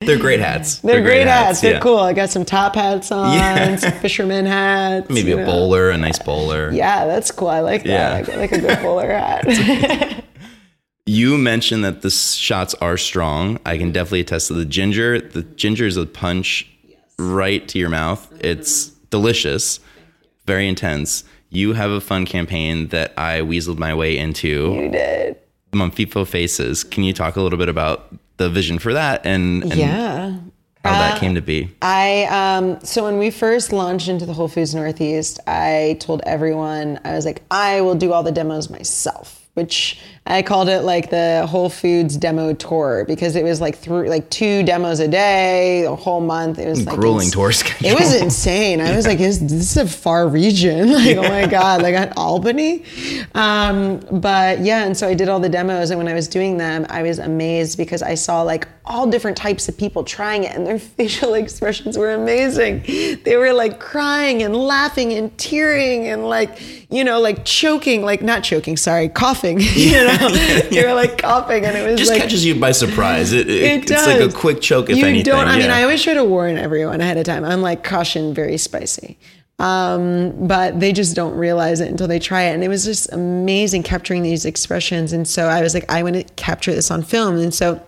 They're 0.00 0.18
great 0.18 0.40
hats. 0.40 0.78
They're, 0.78 1.02
great, 1.02 1.26
hats. 1.26 1.60
They're 1.60 1.74
yeah. 1.74 1.80
cool. 1.80 1.98
I 1.98 2.12
got 2.12 2.30
some 2.30 2.44
top 2.44 2.76
hats 2.76 3.10
on, 3.10 3.32
Yeah. 3.32 3.76
some 3.76 3.92
fisherman 3.92 4.46
hats. 4.46 5.10
Maybe 5.10 5.32
a 5.32 5.36
know. 5.36 5.44
bowler, 5.44 5.90
a 5.90 5.98
nice 5.98 6.18
bowler. 6.18 6.70
Yeah, 6.70 7.06
that's 7.06 7.30
cool. 7.30 7.48
I 7.48 7.60
like 7.60 7.82
that. 7.82 8.28
Yeah. 8.28 8.34
I 8.34 8.36
like 8.36 8.52
a 8.52 8.60
good 8.60 8.80
bowler 8.80 9.10
hat. 9.12 10.24
You 11.08 11.38
mentioned 11.38 11.84
that 11.86 12.02
the 12.02 12.10
shots 12.10 12.74
are 12.82 12.98
strong. 12.98 13.58
I 13.64 13.78
can 13.78 13.92
definitely 13.92 14.20
attest 14.20 14.48
to 14.48 14.52
the 14.52 14.66
ginger. 14.66 15.18
The 15.18 15.42
ginger 15.42 15.86
is 15.86 15.96
a 15.96 16.04
punch 16.04 16.68
right 17.18 17.66
to 17.68 17.78
your 17.78 17.88
mouth. 17.88 18.30
It's 18.40 18.88
mm-hmm. 18.88 19.04
delicious, 19.08 19.80
very 20.44 20.68
intense. 20.68 21.24
You 21.48 21.72
have 21.72 21.90
a 21.90 22.02
fun 22.02 22.26
campaign 22.26 22.88
that 22.88 23.14
I 23.16 23.40
weaseled 23.40 23.78
my 23.78 23.94
way 23.94 24.18
into. 24.18 24.74
you 24.74 24.90
did. 24.90 25.36
Monfefo 25.72 26.26
Faces. 26.26 26.84
Can 26.84 27.04
you 27.04 27.14
talk 27.14 27.36
a 27.36 27.40
little 27.40 27.58
bit 27.58 27.70
about 27.70 28.14
the 28.38 28.48
vision 28.50 28.78
for 28.78 28.94
that 28.94 29.26
and, 29.26 29.62
and 29.64 29.74
Yeah. 29.74 30.34
how 30.84 30.92
that 30.92 31.20
came 31.20 31.34
to 31.34 31.42
be? 31.42 31.68
I 31.82 32.24
um 32.30 32.80
so 32.82 33.04
when 33.04 33.18
we 33.18 33.30
first 33.30 33.72
launched 33.72 34.08
into 34.08 34.24
the 34.26 34.32
Whole 34.32 34.48
Foods 34.48 34.74
Northeast, 34.74 35.38
I 35.46 35.98
told 36.00 36.22
everyone 36.24 36.98
I 37.04 37.12
was 37.12 37.26
like, 37.26 37.42
I 37.50 37.82
will 37.82 37.94
do 37.96 38.12
all 38.12 38.22
the 38.22 38.32
demos 38.32 38.70
myself, 38.70 39.37
which 39.58 39.98
I 40.30 40.42
called 40.42 40.68
it 40.68 40.82
like 40.82 41.08
the 41.08 41.46
Whole 41.48 41.70
Foods 41.70 42.16
demo 42.16 42.52
tour 42.52 43.06
because 43.08 43.34
it 43.34 43.42
was 43.42 43.62
like 43.62 43.78
through 43.78 44.10
like 44.10 44.28
two 44.28 44.62
demos 44.62 45.00
a 45.00 45.08
day, 45.08 45.84
a 45.84 45.94
whole 45.94 46.20
month. 46.20 46.58
It 46.58 46.68
was 46.68 46.84
like 46.84 46.96
Grueling 46.98 47.24
ins- 47.24 47.32
tour 47.32 47.50
schedule. 47.50 47.88
It 47.88 47.98
was 47.98 48.14
insane. 48.14 48.82
I 48.82 48.94
was 48.94 49.06
like, 49.10 49.20
is 49.20 49.40
this 49.40 49.52
is 49.52 49.76
a 49.78 49.88
far 49.88 50.28
region? 50.28 50.88
Like, 50.98 51.16
oh 51.16 51.22
my 51.22 51.46
God, 51.46 51.82
like 51.82 51.94
at 51.94 52.16
Albany. 52.16 52.82
Um, 53.34 54.00
but 54.10 54.58
yeah, 54.60 54.84
and 54.84 54.96
so 54.96 55.06
I 55.06 55.14
did 55.14 55.28
all 55.28 55.38
the 55.38 55.48
demos. 55.48 55.90
And 55.90 55.98
when 55.98 56.08
I 56.08 56.14
was 56.14 56.26
doing 56.28 56.56
them, 56.56 56.84
I 56.90 57.02
was 57.02 57.18
amazed 57.18 57.78
because 57.78 58.02
I 58.02 58.14
saw 58.14 58.42
like 58.42 58.66
all 58.84 59.08
different 59.08 59.36
types 59.36 59.68
of 59.68 59.78
people 59.78 60.02
trying 60.02 60.44
it 60.44 60.54
and 60.54 60.66
their 60.66 60.78
facial 60.98 61.34
expressions 61.34 61.96
were 61.96 62.12
amazing. 62.12 62.82
They 63.24 63.36
were 63.36 63.52
like 63.52 63.78
crying 63.80 64.42
and 64.42 64.54
laughing 64.54 65.12
and 65.12 65.36
tearing 65.38 66.08
and 66.08 66.28
like, 66.28 66.90
you 66.90 67.04
know, 67.04 67.20
like 67.20 67.44
choking, 67.44 68.02
like 68.02 68.20
not 68.22 68.42
choking, 68.42 68.76
sorry, 68.76 69.08
coughing. 69.08 69.47
You 69.88 70.04
know, 70.04 70.28
they 70.70 70.84
were 70.84 70.94
like 70.94 71.18
coughing 71.18 71.64
and 71.64 71.76
it 71.76 71.88
was 71.88 71.98
just 71.98 72.10
like, 72.10 72.20
catches 72.20 72.44
you 72.44 72.58
by 72.58 72.72
surprise. 72.72 73.32
It, 73.32 73.48
it, 73.48 73.62
it 73.62 73.82
it's 73.82 73.90
does. 73.90 74.06
like 74.06 74.20
a 74.20 74.32
quick 74.32 74.60
choke 74.60 74.90
if 74.90 74.98
you 74.98 75.06
anything. 75.06 75.24
Don't, 75.24 75.48
I 75.48 75.58
mean. 75.58 75.70
I 75.70 75.82
always 75.82 76.02
try 76.02 76.14
to 76.14 76.24
warn 76.24 76.58
everyone 76.58 77.00
ahead 77.00 77.16
of 77.16 77.24
time. 77.24 77.44
I'm 77.44 77.62
like, 77.62 77.84
caution, 77.84 78.34
very 78.34 78.58
spicy. 78.58 79.18
Um, 79.58 80.46
but 80.46 80.78
they 80.78 80.92
just 80.92 81.16
don't 81.16 81.36
realize 81.36 81.80
it 81.80 81.88
until 81.90 82.06
they 82.06 82.18
try 82.18 82.42
it. 82.42 82.54
And 82.54 82.62
it 82.62 82.68
was 82.68 82.84
just 82.84 83.12
amazing 83.12 83.82
capturing 83.82 84.22
these 84.22 84.44
expressions. 84.44 85.12
And 85.12 85.26
so 85.26 85.46
I 85.46 85.62
was 85.62 85.74
like, 85.74 85.90
I 85.90 86.02
want 86.02 86.16
to 86.16 86.24
capture 86.34 86.72
this 86.72 86.90
on 86.90 87.02
film. 87.02 87.36
And 87.38 87.52
so 87.52 87.84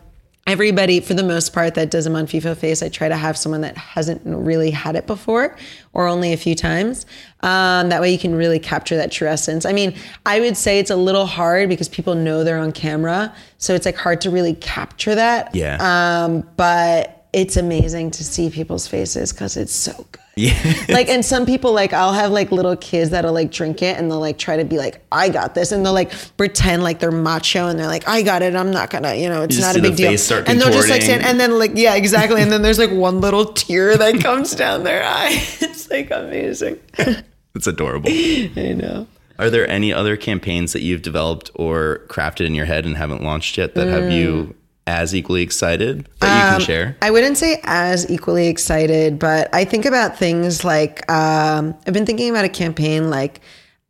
everybody, 0.51 1.01
for 1.01 1.15
the 1.15 1.23
most 1.23 1.53
part, 1.53 1.75
that 1.75 1.91
does 1.91 2.07
a 2.07 2.11
Monfefo 2.11 2.57
face, 2.57 2.83
I 2.83 2.89
try 2.89 3.09
to 3.09 3.17
have 3.17 3.37
someone 3.37 3.61
that 3.63 3.77
hasn't 3.77 4.23
really 4.25 4.71
had 4.71 4.97
it 4.97 5.07
before 5.07 5.57
or 5.93 6.07
only 6.07 6.33
a 6.33 6.37
few 6.37 6.55
times. 6.55 7.07
Um, 7.41 7.89
that 7.89 8.01
way 8.01 8.11
you 8.11 8.19
can 8.19 8.35
really 8.35 8.59
capture 8.59 8.97
that 8.97 9.11
true 9.13 9.29
essence. 9.29 9.65
I 9.65 9.73
mean, 9.73 9.95
I 10.27 10.41
would 10.41 10.57
say 10.57 10.79
it's 10.79 10.91
a 10.91 10.97
little 10.97 11.27
hard 11.27 11.69
because 11.69 11.89
people 11.89 12.15
know 12.15 12.45
they're 12.45 12.59
on 12.59 12.73
camera. 12.73 13.35
So 13.59 13.75
it's 13.75 13.87
like 13.87 13.97
hard 13.97 14.21
to 14.23 14.31
really 14.31 14.55
capture 14.55 15.15
that. 15.15 15.55
Yeah. 15.55 15.79
Um, 15.81 16.49
but 16.57 17.29
it's 17.33 17.57
amazing 17.57 18.11
to 18.13 18.25
see 18.25 18.51
people's 18.51 18.87
faces 18.87 19.33
because 19.33 19.57
it's 19.57 19.73
so 19.73 20.07
good. 20.13 20.20
Yeah. 20.37 20.85
like 20.89 21.09
and 21.09 21.25
some 21.25 21.45
people 21.45 21.73
like 21.73 21.93
I'll 21.93 22.13
have 22.13 22.31
like 22.31 22.51
little 22.53 22.77
kids 22.77 23.11
that'll 23.11 23.33
like 23.33 23.51
drink 23.51 23.83
it 23.83 23.99
and 23.99 24.11
they'll 24.11 24.21
like 24.21 24.39
try 24.39 24.57
to 24.57 24.65
be 24.65 24.79
like 24.79 25.05
I 25.13 25.29
got 25.29 25.55
this. 25.55 25.73
And 25.73 25.85
they'll 25.85 25.93
like 25.93 26.13
pretend 26.37 26.83
like 26.83 26.99
they're 27.01 27.11
macho 27.11 27.67
and 27.69 27.79
they're 27.79 27.87
like 27.87 28.09
I 28.09 28.23
got 28.23 28.43
it. 28.43 28.55
I'm 28.57 28.71
not 28.71 28.91
gonna 28.91 29.15
you 29.15 29.29
know 29.29 29.43
it's 29.43 29.57
You 29.57 29.63
not 29.63 29.77
a 29.77 29.83
big 29.83 29.97
deal. 29.97 30.09
and 30.11 30.61
they'll 30.61 30.71
just 30.73 30.89
like 30.89 31.03
stand 31.03 31.23
and 31.25 31.39
then 31.41 31.59
like 31.59 31.73
yeah 31.75 31.95
exactly. 31.97 32.41
And 32.43 32.51
then 32.51 32.63
there's 32.63 32.79
like 32.79 32.91
one 32.93 33.21
little 33.21 33.45
tear 33.47 33.97
that 33.97 34.21
comes 34.23 34.55
down 34.55 34.85
their 34.85 35.03
eye. 35.05 35.31
It's 35.61 35.91
like 35.91 36.11
amazing. 36.11 36.79
It's 37.55 37.67
adorable. 37.67 38.11
I 38.11 38.75
know. 38.77 39.09
Are 39.39 39.51
there 39.51 39.67
any 39.69 39.93
other 39.93 40.17
campaigns 40.17 40.73
that 40.73 40.83
you've 40.83 41.03
developed 41.03 41.51
or 41.57 42.03
crafted 42.07 42.47
in 42.47 42.55
your 42.55 42.67
head 42.67 42.87
and 42.87 42.97
haven't 42.97 43.23
launched 43.25 43.59
yet 43.59 43.75
that 43.75 43.89
have 43.89 44.05
Mm. 44.05 44.17
you 44.17 44.55
as 44.87 45.15
equally 45.15 45.43
excited 45.43 46.09
that 46.21 46.37
you 46.37 46.49
Um, 46.49 46.59
can 46.59 46.67
share? 46.67 46.97
I 47.03 47.11
wouldn't 47.11 47.39
say 47.39 47.61
as 47.65 48.11
equally 48.11 48.49
excited, 48.49 49.19
but 49.19 49.49
I 49.55 49.65
think 49.65 49.85
about 49.85 50.19
things 50.19 50.65
like 50.65 51.11
um, 51.11 51.75
I've 51.87 51.95
been 51.95 52.07
thinking 52.07 52.31
about 52.31 52.45
a 52.45 52.49
campaign 52.49 53.11
like 53.11 53.41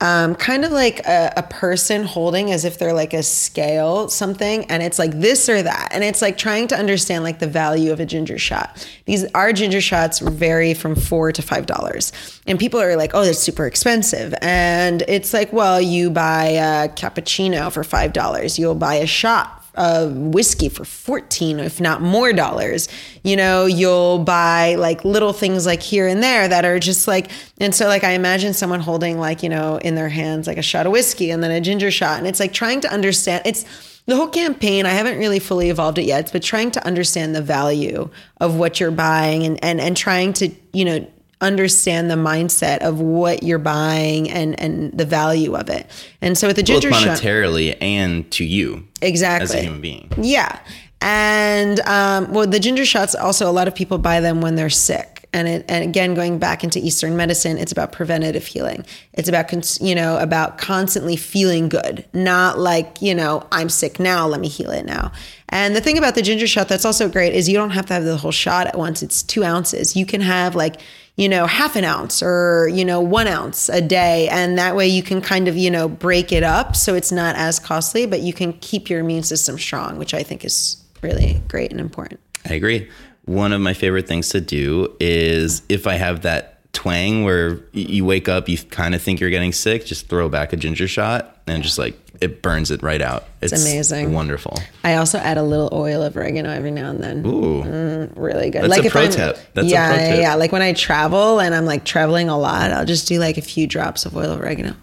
um, 0.02 0.34
kind 0.34 0.64
of 0.64 0.72
like 0.72 1.06
a, 1.06 1.30
a 1.36 1.42
person 1.42 2.04
holding 2.04 2.50
as 2.52 2.64
if 2.64 2.78
they're 2.78 2.94
like 2.94 3.12
a 3.12 3.22
scale 3.22 4.08
something, 4.08 4.64
and 4.70 4.82
it's 4.82 4.98
like 4.98 5.12
this 5.20 5.46
or 5.46 5.62
that, 5.62 5.90
and 5.92 6.02
it's 6.02 6.22
like 6.22 6.38
trying 6.38 6.68
to 6.68 6.76
understand 6.76 7.22
like 7.22 7.38
the 7.38 7.46
value 7.46 7.92
of 7.92 8.00
a 8.00 8.06
ginger 8.06 8.38
shot. 8.38 8.88
These 9.04 9.26
our 9.34 9.52
ginger 9.52 9.82
shots 9.82 10.20
vary 10.20 10.72
from 10.72 10.96
four 10.96 11.32
to 11.32 11.42
five 11.42 11.66
dollars, 11.66 12.12
and 12.46 12.58
people 12.58 12.80
are 12.80 12.96
like, 12.96 13.10
oh, 13.12 13.26
that's 13.26 13.40
super 13.40 13.66
expensive, 13.66 14.34
and 14.40 15.02
it's 15.06 15.34
like, 15.34 15.52
well, 15.52 15.78
you 15.78 16.10
buy 16.10 16.46
a 16.46 16.88
cappuccino 16.88 17.70
for 17.70 17.84
five 17.84 18.14
dollars, 18.14 18.58
you'll 18.58 18.74
buy 18.74 18.94
a 18.94 19.06
shot 19.06 19.59
of 19.80 20.14
whiskey 20.14 20.68
for 20.68 20.84
14 20.84 21.58
if 21.58 21.80
not 21.80 22.02
more 22.02 22.34
dollars. 22.34 22.88
You 23.24 23.34
know 23.34 23.64
you'll 23.64 24.18
buy 24.18 24.74
like 24.74 25.04
little 25.06 25.32
things 25.32 25.64
like 25.64 25.82
here 25.82 26.06
and 26.06 26.22
there 26.22 26.46
that 26.46 26.66
are 26.66 26.78
just 26.78 27.08
like 27.08 27.30
and 27.58 27.74
so 27.74 27.86
like 27.86 28.04
i 28.04 28.10
imagine 28.10 28.52
someone 28.52 28.80
holding 28.80 29.18
like 29.18 29.42
you 29.42 29.48
know 29.48 29.78
in 29.78 29.94
their 29.94 30.10
hands 30.10 30.46
like 30.46 30.58
a 30.58 30.62
shot 30.62 30.84
of 30.84 30.92
whiskey 30.92 31.30
and 31.30 31.42
then 31.42 31.50
a 31.50 31.60
ginger 31.60 31.90
shot. 31.90 32.18
And 32.18 32.26
it's 32.26 32.40
like 32.40 32.52
trying 32.52 32.82
to 32.82 32.92
understand 32.92 33.42
it's 33.46 33.64
the 34.04 34.16
whole 34.16 34.28
campaign 34.28 34.84
i 34.84 34.90
haven't 34.90 35.18
really 35.18 35.38
fully 35.38 35.70
evolved 35.70 35.96
it 35.96 36.04
yet 36.04 36.30
but 36.30 36.42
trying 36.42 36.70
to 36.72 36.86
understand 36.86 37.34
the 37.34 37.42
value 37.42 38.10
of 38.40 38.56
what 38.56 38.80
you're 38.80 38.90
buying 38.90 39.44
and 39.44 39.64
and, 39.64 39.80
and 39.80 39.96
trying 39.96 40.34
to 40.34 40.50
you 40.72 40.84
know 40.84 41.06
understand 41.40 42.10
the 42.10 42.14
mindset 42.16 42.78
of 42.78 43.00
what 43.00 43.42
you're 43.42 43.58
buying 43.58 44.30
and 44.30 44.58
and 44.60 44.92
the 44.96 45.04
value 45.04 45.54
of 45.54 45.68
it 45.70 45.86
and 46.20 46.36
so 46.36 46.46
with 46.46 46.56
the 46.56 46.62
Both 46.62 46.82
ginger 46.82 46.92
shot 46.92 47.18
monetarily 47.18 47.76
and 47.80 48.30
to 48.32 48.44
you 48.44 48.86
exactly 49.02 49.44
as 49.44 49.54
a 49.54 49.62
human 49.62 49.80
being. 49.80 50.10
yeah. 50.20 50.60
And 51.02 51.80
um, 51.80 52.30
well, 52.30 52.46
the 52.46 52.60
ginger 52.60 52.84
shots 52.84 53.14
also 53.14 53.48
a 53.48 53.52
lot 53.52 53.66
of 53.68 53.74
people 53.74 53.96
buy 53.96 54.20
them 54.20 54.42
when 54.42 54.54
they're 54.56 54.68
sick. 54.68 55.19
And 55.32 55.46
it, 55.46 55.64
and 55.68 55.84
again, 55.84 56.14
going 56.14 56.38
back 56.38 56.64
into 56.64 56.80
Eastern 56.80 57.16
medicine, 57.16 57.56
it's 57.56 57.70
about 57.70 57.92
preventative 57.92 58.44
healing. 58.46 58.84
It's 59.12 59.28
about 59.28 59.80
you 59.80 59.94
know 59.94 60.18
about 60.18 60.58
constantly 60.58 61.16
feeling 61.16 61.68
good, 61.68 62.04
not 62.12 62.58
like 62.58 63.00
you 63.00 63.14
know 63.14 63.46
I'm 63.52 63.68
sick 63.68 64.00
now, 64.00 64.26
let 64.26 64.40
me 64.40 64.48
heal 64.48 64.70
it 64.70 64.86
now. 64.86 65.12
And 65.48 65.76
the 65.76 65.80
thing 65.80 65.98
about 65.98 66.14
the 66.16 66.22
ginger 66.22 66.46
shot 66.46 66.68
that's 66.68 66.84
also 66.84 67.08
great 67.08 67.32
is 67.32 67.48
you 67.48 67.56
don't 67.56 67.70
have 67.70 67.86
to 67.86 67.94
have 67.94 68.04
the 68.04 68.16
whole 68.16 68.32
shot 68.32 68.66
at 68.66 68.76
once. 68.76 69.02
It's 69.02 69.22
two 69.22 69.44
ounces. 69.44 69.96
You 69.96 70.04
can 70.04 70.20
have 70.20 70.56
like 70.56 70.80
you 71.14 71.28
know 71.28 71.46
half 71.46 71.76
an 71.76 71.84
ounce 71.84 72.22
or 72.22 72.68
you 72.72 72.84
know 72.84 73.00
one 73.00 73.28
ounce 73.28 73.68
a 73.68 73.80
day, 73.80 74.28
and 74.30 74.58
that 74.58 74.74
way 74.74 74.88
you 74.88 75.02
can 75.02 75.20
kind 75.20 75.46
of 75.46 75.56
you 75.56 75.70
know 75.70 75.88
break 75.88 76.32
it 76.32 76.42
up 76.42 76.74
so 76.74 76.94
it's 76.94 77.12
not 77.12 77.36
as 77.36 77.60
costly, 77.60 78.04
but 78.04 78.20
you 78.20 78.32
can 78.32 78.52
keep 78.54 78.90
your 78.90 78.98
immune 78.98 79.22
system 79.22 79.58
strong, 79.58 79.96
which 79.96 80.12
I 80.12 80.24
think 80.24 80.44
is 80.44 80.82
really 81.02 81.40
great 81.46 81.70
and 81.70 81.80
important. 81.80 82.20
I 82.48 82.54
agree. 82.54 82.88
One 83.30 83.52
of 83.52 83.60
my 83.60 83.74
favorite 83.74 84.08
things 84.08 84.30
to 84.30 84.40
do 84.40 84.96
is 84.98 85.62
if 85.68 85.86
I 85.86 85.94
have 85.94 86.22
that 86.22 86.72
twang 86.72 87.22
where 87.22 87.60
you 87.72 88.04
wake 88.04 88.28
up, 88.28 88.48
you 88.48 88.58
kind 88.58 88.92
of 88.92 89.00
think 89.00 89.20
you're 89.20 89.30
getting 89.30 89.52
sick, 89.52 89.86
just 89.86 90.08
throw 90.08 90.28
back 90.28 90.52
a 90.52 90.56
ginger 90.56 90.88
shot 90.88 91.38
and 91.46 91.62
just 91.62 91.78
like 91.78 91.96
it 92.20 92.42
burns 92.42 92.72
it 92.72 92.82
right 92.82 93.00
out. 93.00 93.28
It's, 93.40 93.52
amazing. 93.52 94.12
Wonderful. 94.12 94.58
I 94.82 94.96
also 94.96 95.18
add 95.18 95.38
a 95.38 95.44
little 95.44 95.68
oil 95.72 96.02
of 96.02 96.16
oregano 96.16 96.50
every 96.50 96.72
now 96.72 96.90
and 96.90 97.00
then. 97.00 97.24
Ooh. 97.24 97.62
Mm, 97.62 98.12
really 98.16 98.50
good. 98.50 98.62
That's 98.62 98.70
like 98.70 98.82
a 98.82 98.86
if 98.86 98.92
pro 98.92 99.02
I'm, 99.02 99.10
tip. 99.12 99.38
That's 99.54 99.68
a 99.68 99.70
yeah, 99.70 99.88
pro 99.88 99.96
yeah, 99.96 100.10
tip. 100.10 100.20
yeah. 100.22 100.34
Like 100.34 100.50
when 100.50 100.62
I 100.62 100.72
travel 100.72 101.40
and 101.40 101.54
I'm 101.54 101.66
like 101.66 101.84
traveling 101.84 102.28
a 102.28 102.36
lot, 102.36 102.72
I'll 102.72 102.84
just 102.84 103.06
do 103.06 103.20
like 103.20 103.38
a 103.38 103.42
few 103.42 103.68
drops 103.68 104.06
of 104.06 104.16
oil 104.16 104.32
of 104.32 104.40
oregano. 104.40 104.74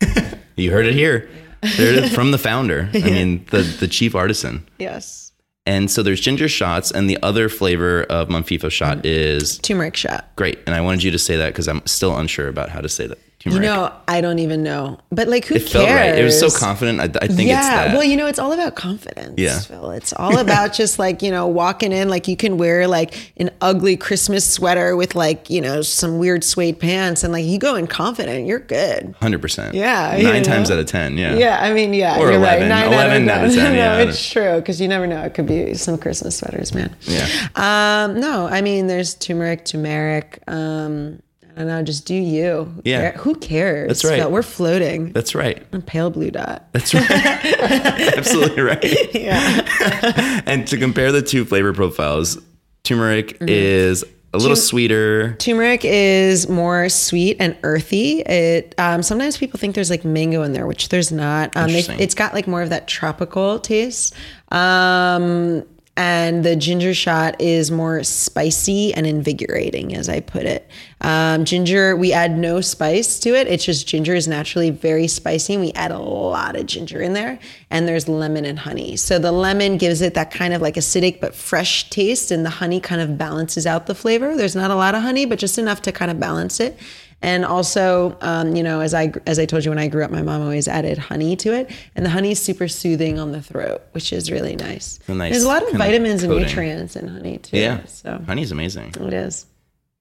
Amazing. 0.00 0.38
You 0.56 0.70
heard 0.70 0.86
it 0.86 0.94
here. 0.94 1.28
There 1.76 2.04
it 2.04 2.10
from 2.10 2.32
the 2.32 2.38
founder. 2.38 2.90
I 2.92 2.98
mean, 3.00 3.46
the 3.50 3.62
the 3.62 3.88
chief 3.88 4.14
artisan. 4.14 4.66
Yes. 4.78 5.29
And 5.70 5.88
so 5.88 6.02
there's 6.02 6.20
ginger 6.20 6.48
shots, 6.48 6.90
and 6.90 7.08
the 7.08 7.16
other 7.22 7.48
flavor 7.48 8.02
of 8.10 8.26
Monfefo 8.28 8.70
shot 8.72 8.98
Mm. 8.98 9.02
is 9.04 9.58
Turmeric 9.58 9.96
shot. 9.96 10.28
great. 10.34 10.58
And 10.66 10.74
I 10.74 10.80
wanted 10.80 11.04
you 11.04 11.12
to 11.12 11.18
say 11.18 11.36
that 11.36 11.50
because 11.52 11.68
I'm 11.68 11.80
still 11.86 12.16
unsure 12.18 12.48
about 12.48 12.70
how 12.70 12.80
to 12.80 12.88
say 12.88 13.06
that. 13.06 13.18
You 13.44 13.58
know, 13.58 13.90
I 14.06 14.20
don't 14.20 14.38
even 14.38 14.62
know. 14.62 14.98
But 15.10 15.28
like 15.28 15.46
who 15.46 15.54
it 15.54 15.60
cares? 15.60 15.72
felt 15.72 15.88
right. 15.88 16.18
It 16.18 16.24
was 16.24 16.38
so 16.38 16.50
confident. 16.50 17.00
I, 17.00 17.04
I 17.24 17.26
think 17.26 17.48
yeah, 17.48 17.58
it's 17.58 17.68
that. 17.68 17.92
well, 17.94 18.04
you 18.04 18.16
know, 18.16 18.26
it's 18.26 18.38
all 18.38 18.52
about 18.52 18.74
confidence. 18.76 19.34
Yeah. 19.38 19.58
Phil. 19.60 19.92
It's 19.92 20.12
all 20.12 20.38
about 20.38 20.72
just 20.74 20.98
like 20.98 21.22
you 21.22 21.30
know 21.30 21.46
walking 21.46 21.90
in. 21.92 22.10
Like 22.10 22.28
you 22.28 22.36
can 22.36 22.58
wear 22.58 22.86
like 22.86 23.32
an 23.38 23.48
ugly 23.62 23.96
Christmas 23.96 24.44
sweater 24.46 24.94
with 24.94 25.14
like 25.14 25.48
you 25.48 25.62
know 25.62 25.80
some 25.80 26.18
weird 26.18 26.44
suede 26.44 26.78
pants, 26.78 27.24
and 27.24 27.32
like 27.32 27.46
you 27.46 27.58
go 27.58 27.76
in 27.76 27.86
confident, 27.86 28.46
you're 28.46 28.58
good. 28.58 29.14
Hundred 29.20 29.40
percent. 29.40 29.74
Yeah, 29.74 30.18
Nine 30.22 30.36
you 30.36 30.44
times 30.44 30.70
out 30.70 30.78
of 30.78 30.84
ten. 30.86 31.16
Yeah. 31.16 31.34
Yeah, 31.36 31.58
I 31.62 31.72
mean, 31.72 31.94
yeah, 31.94 32.18
Or 32.18 32.24
you're 32.24 32.32
11. 32.32 32.42
right. 32.42 32.68
Nine 32.68 32.92
11 32.92 33.28
out 33.30 33.44
of 33.46 33.50
10, 33.54 33.64
no, 33.64 33.72
yeah. 33.72 33.98
it's 34.00 34.30
true 34.30 34.56
because 34.56 34.80
you 34.80 34.88
never 34.88 35.06
know. 35.06 35.22
It 35.22 35.32
could 35.32 35.46
be 35.46 35.72
some 35.74 35.96
Christmas 35.96 36.36
sweaters, 36.36 36.74
man. 36.74 36.94
Yeah. 37.02 37.26
Um, 37.54 38.20
no, 38.20 38.46
I 38.46 38.60
mean, 38.60 38.86
there's 38.86 39.14
turmeric, 39.14 39.64
turmeric. 39.64 40.42
Um, 40.46 41.22
I 41.56 41.58
don't 41.60 41.68
know, 41.68 41.82
just 41.82 42.06
do 42.06 42.14
you. 42.14 42.64
Who 42.74 42.82
Yeah. 42.84 43.00
care- 43.12 43.20
Who 43.22 43.34
cares? 43.34 43.88
That's 43.88 44.04
right. 44.04 44.22
But 44.22 44.30
we're 44.32 44.42
floating. 44.42 45.12
That's 45.12 45.34
right. 45.34 45.62
A 45.72 45.80
pale 45.80 46.10
blue 46.10 46.30
dot. 46.30 46.68
That's 46.72 46.94
right. 46.94 47.10
Absolutely 48.16 48.62
right. 48.62 49.14
Yeah. 49.14 50.42
And 50.46 50.66
to 50.68 50.76
compare 50.78 51.12
the 51.12 51.22
two 51.22 51.44
flavor 51.44 51.72
profiles, 51.72 52.38
turmeric 52.84 53.34
Mm-hmm. 53.38 53.46
is 53.48 54.04
a 54.32 54.38
little 54.38 54.54
sweeter. 54.56 55.34
Turmeric 55.40 55.84
is 55.84 56.48
more 56.48 56.88
sweet 56.88 57.36
and 57.40 57.56
earthy. 57.64 58.20
It 58.20 58.74
um, 58.78 59.02
sometimes 59.02 59.36
people 59.36 59.58
think 59.58 59.74
there's 59.74 59.90
like 59.90 60.04
mango 60.04 60.42
in 60.44 60.52
there, 60.52 60.66
which 60.68 60.88
there's 60.88 61.10
not. 61.10 61.56
Um, 61.56 61.72
they, 61.72 61.80
it's 61.98 62.14
got 62.14 62.32
like 62.32 62.46
more 62.46 62.62
of 62.62 62.70
that 62.70 62.86
tropical 62.86 63.58
taste. 63.58 64.14
Um, 64.52 65.64
and 66.00 66.46
the 66.46 66.56
ginger 66.56 66.94
shot 66.94 67.38
is 67.42 67.70
more 67.70 68.02
spicy 68.02 68.94
and 68.94 69.06
invigorating, 69.06 69.94
as 69.94 70.08
I 70.08 70.20
put 70.20 70.46
it. 70.46 70.66
Um, 71.02 71.44
ginger, 71.44 71.94
we 71.94 72.14
add 72.14 72.38
no 72.38 72.62
spice 72.62 73.18
to 73.18 73.34
it. 73.34 73.46
It's 73.48 73.66
just 73.66 73.86
ginger 73.86 74.14
is 74.14 74.26
naturally 74.26 74.70
very 74.70 75.06
spicy. 75.08 75.52
And 75.52 75.62
we 75.62 75.72
add 75.72 75.90
a 75.90 75.98
lot 75.98 76.56
of 76.56 76.64
ginger 76.64 77.02
in 77.02 77.12
there, 77.12 77.38
and 77.68 77.86
there's 77.86 78.08
lemon 78.08 78.46
and 78.46 78.58
honey. 78.58 78.96
So 78.96 79.18
the 79.18 79.30
lemon 79.30 79.76
gives 79.76 80.00
it 80.00 80.14
that 80.14 80.30
kind 80.30 80.54
of 80.54 80.62
like 80.62 80.76
acidic 80.76 81.20
but 81.20 81.34
fresh 81.34 81.90
taste, 81.90 82.30
and 82.30 82.46
the 82.46 82.50
honey 82.50 82.80
kind 82.80 83.02
of 83.02 83.18
balances 83.18 83.66
out 83.66 83.86
the 83.86 83.94
flavor. 83.94 84.34
There's 84.34 84.56
not 84.56 84.70
a 84.70 84.76
lot 84.76 84.94
of 84.94 85.02
honey, 85.02 85.26
but 85.26 85.38
just 85.38 85.58
enough 85.58 85.82
to 85.82 85.92
kind 85.92 86.10
of 86.10 86.18
balance 86.18 86.60
it. 86.60 86.78
And 87.22 87.44
also, 87.44 88.16
um, 88.22 88.56
you 88.56 88.62
know, 88.62 88.80
as 88.80 88.94
I 88.94 89.12
as 89.26 89.38
I 89.38 89.44
told 89.44 89.64
you 89.64 89.70
when 89.70 89.78
I 89.78 89.88
grew 89.88 90.02
up, 90.02 90.10
my 90.10 90.22
mom 90.22 90.40
always 90.40 90.66
added 90.66 90.96
honey 90.96 91.36
to 91.36 91.52
it, 91.52 91.70
and 91.94 92.04
the 92.06 92.10
honey 92.10 92.30
is 92.30 92.40
super 92.40 92.66
soothing 92.66 93.18
on 93.18 93.32
the 93.32 93.42
throat, 93.42 93.82
which 93.92 94.10
is 94.12 94.30
really 94.30 94.56
nice. 94.56 94.98
A 95.06 95.12
nice 95.14 95.32
There's 95.32 95.44
a 95.44 95.48
lot 95.48 95.62
of 95.62 95.74
vitamins 95.74 96.22
and 96.22 96.34
nutrients 96.34 96.96
in 96.96 97.08
honey 97.08 97.36
too. 97.38 97.58
Yeah. 97.58 97.84
so 97.84 98.22
Honey's 98.26 98.52
amazing. 98.52 98.94
it 98.98 99.12
is. 99.12 99.44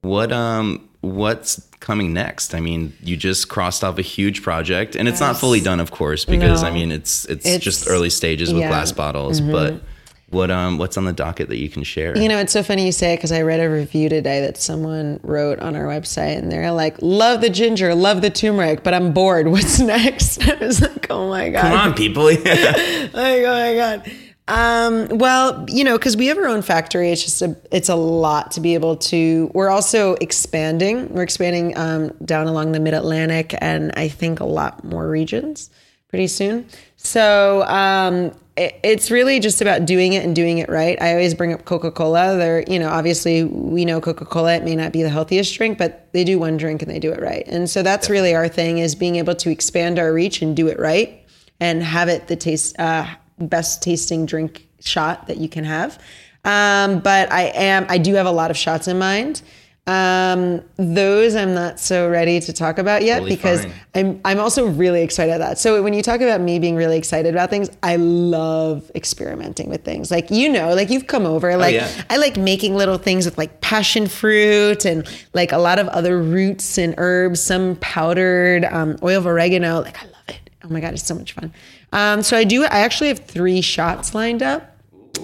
What 0.02 0.32
um 0.32 0.88
what's 1.02 1.60
coming 1.82 2.14
next? 2.14 2.56
I 2.56 2.62
mean, 2.62 2.94
you 3.04 3.18
just 3.18 3.50
crossed 3.50 3.84
off 3.84 3.98
a 3.98 4.02
huge 4.02 4.42
project 4.42 4.96
and 4.96 5.08
it's 5.10 5.20
not 5.20 5.36
fully 5.36 5.60
done 5.60 5.82
of 5.82 5.92
course 5.92 6.24
because 6.24 6.64
I 6.64 6.72
mean 6.72 6.90
it's 6.92 7.26
it's, 7.26 7.46
It's- 7.46 7.62
just 7.62 7.90
early 7.90 8.10
stages 8.10 8.54
with 8.54 8.62
yeah. 8.62 8.68
Mm-hmm. 8.68 8.74
glass 8.76 8.92
bottles, 8.94 9.42
but 9.42 9.82
what 10.32 10.52
um 10.52 10.78
what's 10.78 10.98
on 10.98 11.06
the 11.06 11.14
docket 11.14 11.50
that 11.50 11.58
you 11.58 11.70
can 11.70 11.84
share? 11.84 12.18
You 12.18 12.28
know, 12.30 12.38
it's 12.38 12.54
so 12.54 12.64
funny 12.64 12.86
you 12.86 12.92
say 12.92 13.14
it 13.14 13.18
because 13.18 13.32
I 13.32 13.42
read 13.42 13.60
a 13.60 13.70
review 13.70 14.10
today 14.10 14.42
that 14.42 14.58
someone 14.58 15.20
wrote 15.24 15.60
on 15.60 15.76
our 15.76 15.86
website, 15.86 16.38
and 16.38 16.52
they're 16.52 16.72
like, 16.72 16.98
"Love 17.02 17.42
the 17.42 17.50
ginger, 17.50 17.96
love 17.96 18.22
the 18.22 18.30
turmeric, 18.30 18.84
but 18.84 18.94
I'm 18.94 19.14
bored. 19.14 19.48
What's 19.52 19.80
next?" 19.80 20.42
I 20.50 20.56
was 20.56 20.82
like, 20.82 21.08
"Oh 21.10 21.30
my 21.30 21.50
god!" 21.50 21.62
Come 21.62 21.74
on, 21.74 21.94
people. 21.94 22.30
Yeah. 22.50 23.10
like, 23.14 23.44
oh 23.44 23.54
my 23.54 23.76
god. 23.76 24.12
Um, 24.48 25.20
well, 25.20 25.66
you 25.70 25.84
know, 25.84 25.98
because 25.98 26.18
we 26.18 26.26
have 26.28 26.38
our 26.38 26.48
own 26.48 26.64
factory, 26.64 27.12
it's 27.12 27.24
just 27.24 27.42
a, 27.44 27.56
it's 27.72 27.88
a 27.88 27.96
lot 27.96 28.52
to 28.52 28.62
be 28.62 28.74
able 28.74 28.98
to. 28.98 29.52
We're 29.54 29.70
also 29.70 30.16
expanding. 30.16 31.14
We're 31.14 31.22
expanding 31.24 31.78
um, 31.78 32.10
down 32.26 32.48
along 32.48 32.72
the 32.72 32.80
Mid 32.80 32.96
Atlantic, 32.96 33.54
and 33.62 33.92
I 33.96 34.08
think 34.08 34.40
a 34.40 34.46
lot 34.46 34.84
more 34.84 35.08
regions 35.08 35.70
pretty 36.10 36.28
soon. 36.28 36.66
So 36.98 37.64
um, 37.64 38.32
it, 38.60 38.80
it's 38.84 39.10
really 39.10 39.40
just 39.40 39.62
about 39.62 39.86
doing 39.86 40.14
it 40.14 40.26
and 40.26 40.36
doing 40.36 40.58
it 40.58 40.70
right. 40.70 41.02
I 41.02 41.12
always 41.12 41.34
bring 41.34 41.54
up 41.54 41.66
Coca 41.66 41.92
Cola. 41.92 42.38
They're, 42.38 42.64
you 42.68 42.78
know, 42.78 42.90
obviously 42.90 43.44
we 43.46 43.86
know 43.86 44.02
Coca 44.02 44.26
Cola. 44.26 44.56
It 44.56 44.64
may 44.64 44.76
not 44.76 44.92
be 44.92 45.02
the 45.02 45.10
healthiest 45.10 45.56
drink, 45.56 45.78
but 45.78 46.12
they 46.12 46.24
do 46.24 46.38
one 46.38 46.58
drink 46.58 46.82
and 46.82 46.92
they 46.92 47.00
do 47.00 47.12
it 47.12 47.22
right. 47.22 47.48
And 47.48 47.70
so 47.70 47.82
that's 47.82 48.10
really 48.10 48.36
our 48.36 48.50
thing 48.50 48.80
is 48.80 48.96
being 48.96 49.16
able 49.16 49.36
to 49.36 49.50
expand 49.50 49.98
our 49.98 50.14
reach 50.14 50.42
and 50.42 50.56
do 50.56 50.68
it 50.68 50.78
right 50.78 51.26
and 51.60 51.82
have 51.82 52.10
it 52.10 52.28
the 52.28 52.36
taste 52.36 52.78
uh, 52.80 53.08
best 53.40 53.82
tasting 53.82 54.26
drink 54.26 54.68
shot 54.82 55.28
that 55.28 55.38
you 55.38 55.48
can 55.48 55.64
have. 55.64 55.98
Um, 56.44 57.00
but 57.00 57.32
I 57.32 57.44
am 57.56 57.86
I 57.90 57.98
do 57.98 58.14
have 58.16 58.26
a 58.26 58.32
lot 58.32 58.52
of 58.52 58.58
shots 58.58 58.88
in 58.88 59.00
mind. 59.00 59.42
Um, 59.90 60.62
those 60.76 61.34
I'm 61.36 61.56
not 61.56 61.80
so 61.80 62.08
ready 62.08 62.40
to 62.42 62.54
talk 62.54 62.78
about 62.78 63.02
yet 63.02 63.16
Totally 63.22 63.36
because 63.36 63.64
fine. 63.64 63.74
I'm 63.96 64.22
I'm 64.24 64.40
also 64.40 64.68
really 64.68 65.02
excited 65.02 65.32
about 65.34 65.48
that. 65.48 65.58
So 65.58 65.82
when 65.82 65.96
you 65.96 66.04
talk 66.04 66.22
about 66.22 66.42
me 66.42 66.60
being 66.60 66.76
really 66.76 66.96
excited 66.96 67.34
about 67.34 67.50
things, 67.50 67.72
I 67.82 67.96
love 67.96 68.92
experimenting 68.94 69.68
with 69.68 69.84
things. 69.84 70.12
Like 70.12 70.30
you 70.30 70.48
know, 70.48 70.76
like 70.76 70.92
you've 70.92 71.08
come 71.08 71.26
over, 71.26 71.58
like 71.58 71.74
Oh, 71.74 71.78
yeah. 71.78 72.04
I 72.08 72.18
like 72.18 72.38
making 72.38 72.76
little 72.76 73.00
things 73.00 73.26
with 73.26 73.40
like 73.40 73.62
passion 73.62 74.08
fruit 74.08 74.86
and 74.86 75.08
like 75.34 75.52
a 75.52 75.58
lot 75.58 75.80
of 75.80 75.88
other 75.88 76.22
roots 76.22 76.78
and 76.78 76.94
herbs, 77.00 77.42
some 77.42 77.76
powdered 77.78 78.66
um, 78.66 78.96
oil 79.02 79.18
of 79.18 79.26
oregano. 79.26 79.82
Like 79.82 79.98
I 80.04 80.06
love 80.06 80.30
it. 80.30 80.52
Oh 80.64 80.70
my 80.70 80.82
god, 80.82 80.94
it's 80.94 81.04
so 81.04 81.16
much 81.16 81.34
fun. 81.34 81.52
Um, 81.94 82.22
so 82.22 82.38
I 82.38 82.44
do. 82.44 82.64
I 82.64 82.82
actually 82.82 83.08
have 83.08 83.20
three 83.26 83.62
shots 83.62 84.14
lined 84.14 84.44
up 84.44 84.76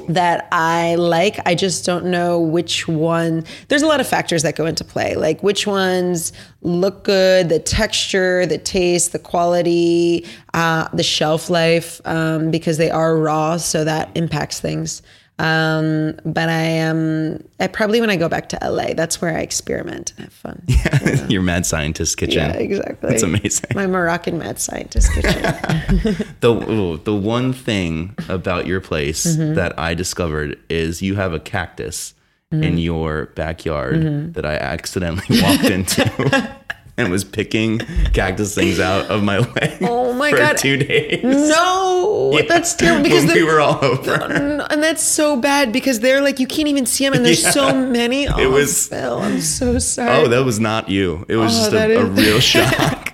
that 0.07 0.47
I 0.51 0.95
like. 0.95 1.39
I 1.45 1.55
just 1.55 1.85
don't 1.85 2.05
know 2.05 2.39
which 2.39 2.87
one. 2.87 3.43
There's 3.67 3.81
a 3.81 3.87
lot 3.87 3.99
of 3.99 4.07
factors 4.07 4.43
that 4.43 4.55
go 4.55 4.65
into 4.65 4.83
play, 4.83 5.15
like 5.15 5.41
which 5.43 5.65
ones 5.65 6.33
look 6.61 7.03
good, 7.03 7.49
the 7.49 7.59
texture, 7.59 8.45
the 8.45 8.57
taste, 8.57 9.11
the 9.11 9.19
quality, 9.19 10.25
uh, 10.53 10.87
the 10.93 11.03
shelf 11.03 11.49
life, 11.49 12.01
um, 12.05 12.51
because 12.51 12.77
they 12.77 12.91
are 12.91 13.17
raw, 13.17 13.57
so 13.57 13.83
that 13.83 14.09
impacts 14.15 14.59
things. 14.59 15.01
Um, 15.37 16.15
but 16.23 16.47
I 16.47 16.61
am. 16.61 17.43
I 17.59 17.67
probably 17.67 17.99
when 17.99 18.09
I 18.09 18.15
go 18.15 18.29
back 18.29 18.47
to 18.49 18.59
LA, 18.61 18.93
that's 18.93 19.21
where 19.21 19.35
I 19.35 19.41
experiment 19.41 20.13
and 20.15 20.25
have 20.25 20.33
fun. 20.33 20.63
Yeah, 20.67 21.27
Your 21.27 21.41
mad 21.41 21.65
scientist 21.65 22.17
kitchen. 22.17 22.37
Yeah, 22.39 22.53
exactly. 22.53 23.09
That's 23.09 23.23
amazing. 23.23 23.71
My 23.75 23.85
Moroccan 23.85 24.37
mad 24.37 24.59
scientist 24.59 25.11
kitchen. 25.13 26.25
The 26.39 26.51
ooh, 26.53 26.97
the 26.97 27.15
one 27.15 27.51
thing 27.53 28.15
about 28.29 28.65
your 28.65 28.79
place 28.79 29.25
Mm-hmm. 29.25 29.55
that 29.55 29.77
I 29.79 29.93
discovered 29.93 30.57
is 30.69 31.01
you 31.01 31.15
have 31.15 31.33
a 31.33 31.39
cactus 31.39 32.13
Mm-hmm. 32.53 32.63
in 32.63 32.77
your 32.77 33.25
backyard 33.35 34.33
that 34.35 34.45
I 34.45 34.53
accidentally 34.55 35.41
walked 35.41 35.63
into 35.65 36.55
and 36.97 37.11
was 37.11 37.23
picking 37.23 37.79
cactus 38.13 38.55
things 38.55 38.79
out 38.79 39.07
of 39.11 39.21
my 39.23 39.39
way. 39.53 39.77
Oh 39.81 40.13
my 40.13 40.31
for 40.31 40.37
God. 40.37 40.57
two 40.57 40.77
days. 40.77 41.21
no, 41.23 42.39
that's 42.47 42.73
terrible 42.75 43.03
because 43.03 43.25
we 43.33 43.43
were 43.43 43.59
all 43.59 43.83
over. 43.83 44.13
and 44.13 44.81
that's 44.81 45.03
so 45.03 45.35
bad 45.39 45.71
because 45.73 45.99
they're 45.99 46.21
like 46.21 46.39
you 46.39 46.47
can't 46.47 46.67
even 46.67 46.85
see 46.85 47.03
them, 47.05 47.13
and 47.13 47.25
there's 47.25 47.45
so 47.53 47.73
many. 47.73 48.27
Oh, 48.27 48.49
was- 48.49 48.87
Phil, 48.87 49.19
I'm 49.19 49.41
so 49.41 49.77
sorry. 49.79 50.23
Oh, 50.25 50.27
that 50.29 50.45
was 50.45 50.59
not 50.59 50.89
you. 50.89 51.25
It 51.27 51.35
was 51.35 51.51
Oh, 51.55 51.71
just 51.71 51.73
a, 51.73 51.99
a 52.01 52.05
real 52.05 52.39
shock. 52.51 53.13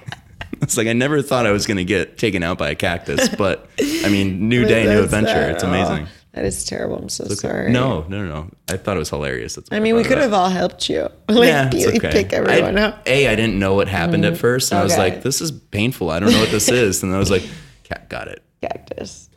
It's 0.62 0.78
like 0.78 0.86
I 0.88 0.94
never 0.94 1.24
thought 1.24 1.48
I 1.48 1.52
was 1.52 1.66
going 1.66 1.78
to 1.78 1.84
get 1.84 2.20
taken 2.20 2.44
out 2.44 2.60
by 2.60 2.70
a 2.70 2.76
cactus, 2.76 3.30
but 3.30 3.68
I 3.82 4.10
mean, 4.10 4.48
new 4.48 4.64
day, 4.66 4.86
new 4.86 5.02
adventure. 5.04 5.50
It's 5.50 5.64
amazing. 5.64 6.08
That 6.34 6.46
is 6.46 6.64
terrible. 6.64 6.98
I'm 6.98 7.10
so 7.10 7.26
sorry. 7.26 7.72
No, 7.72 8.06
no, 8.08 8.26
no, 8.26 8.26
no. 8.26 8.52
I 8.70 8.78
thought 8.78 8.96
it 8.96 9.00
was 9.00 9.10
hilarious. 9.10 9.60
I 9.70 9.80
mean 9.80 9.96
we 9.96 10.04
could 10.04 10.18
have 10.18 10.34
all 10.34 10.50
helped 10.50 10.90
you. 10.90 11.10
Like 11.30 11.48
yeah, 11.48 11.72
you 11.72 11.88
okay. 11.90 12.12
pick 12.12 12.34
everyone 12.34 12.78
I, 12.78 12.84
up. 12.84 13.08
A, 13.08 13.28
I 13.28 13.36
didn't 13.36 13.58
know 13.58 13.74
what 13.74 13.88
happened 13.88 14.26
at 14.26 14.38
first, 14.38 14.72
and 14.72 14.80
I 14.80 14.84
was 14.84 14.98
like, 14.98 15.24
"This 15.24 15.40
is 15.40 15.52
painful. 15.52 16.10
I 16.10 16.20
don't 16.20 16.32
know 16.32 16.40
what 16.40 16.52
this 16.52 16.68
is." 16.84 17.04
And 17.04 17.16
I 17.16 17.20
was 17.20 17.32
like, 17.32 17.44
"Cat, 17.84 18.10
got 18.10 18.28
it." 18.28 18.44
Cactus. 18.62 19.30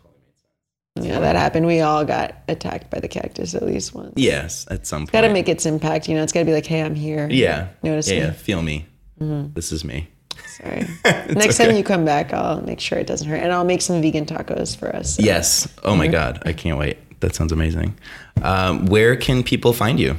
Yeah, 1.01 1.21
that 1.21 1.35
happened. 1.35 1.67
We 1.67 1.81
all 1.81 2.05
got 2.05 2.35
attacked 2.49 2.91
by 2.91 3.01
the 3.01 3.09
cactus 3.09 3.55
at 3.55 3.63
least 3.65 3.95
once. 3.95 4.13
Yes, 4.17 4.67
at 4.71 4.87
some 4.87 5.03
point. 5.03 5.13
Got 5.13 5.23
to 5.23 5.33
make 5.33 5.49
its 5.49 5.67
impact. 5.67 6.09
You 6.09 6.15
know, 6.15 6.23
it's 6.23 6.33
got 6.33 6.41
to 6.41 6.47
be 6.47 6.53
like, 6.53 6.67
hey, 6.67 6.83
I'm 6.83 6.95
here. 6.95 7.29
Yeah, 7.29 7.69
Notice 7.83 8.09
yeah, 8.09 8.15
me. 8.15 8.21
yeah. 8.27 8.31
Feel 8.33 8.63
me. 8.63 8.87
Mm-hmm. 9.21 9.55
This 9.55 9.73
is 9.73 9.85
me. 9.85 10.09
Sorry. 10.57 10.87
Next 11.35 11.59
time 11.59 11.75
you 11.77 11.83
come 11.85 12.05
back, 12.05 12.33
I'll 12.33 12.61
make 12.63 12.81
sure 12.81 12.99
it 12.99 13.07
doesn't 13.07 13.29
hurt, 13.29 13.41
and 13.41 13.53
I'll 13.53 13.65
make 13.65 13.83
some 13.83 14.01
vegan 14.01 14.25
tacos 14.27 14.77
for 14.77 14.95
us. 14.95 15.19
Yes. 15.19 15.69
Oh 15.83 15.91
Mm-hmm. 15.91 15.99
my 15.99 16.07
god, 16.09 16.43
I 16.47 16.53
can't 16.53 16.79
wait. 16.79 16.99
That 17.21 17.35
sounds 17.35 17.53
amazing. 17.53 17.95
Um, 18.43 18.87
where 18.87 19.17
can 19.17 19.43
people 19.43 19.73
find 19.73 19.99
you? 19.99 20.17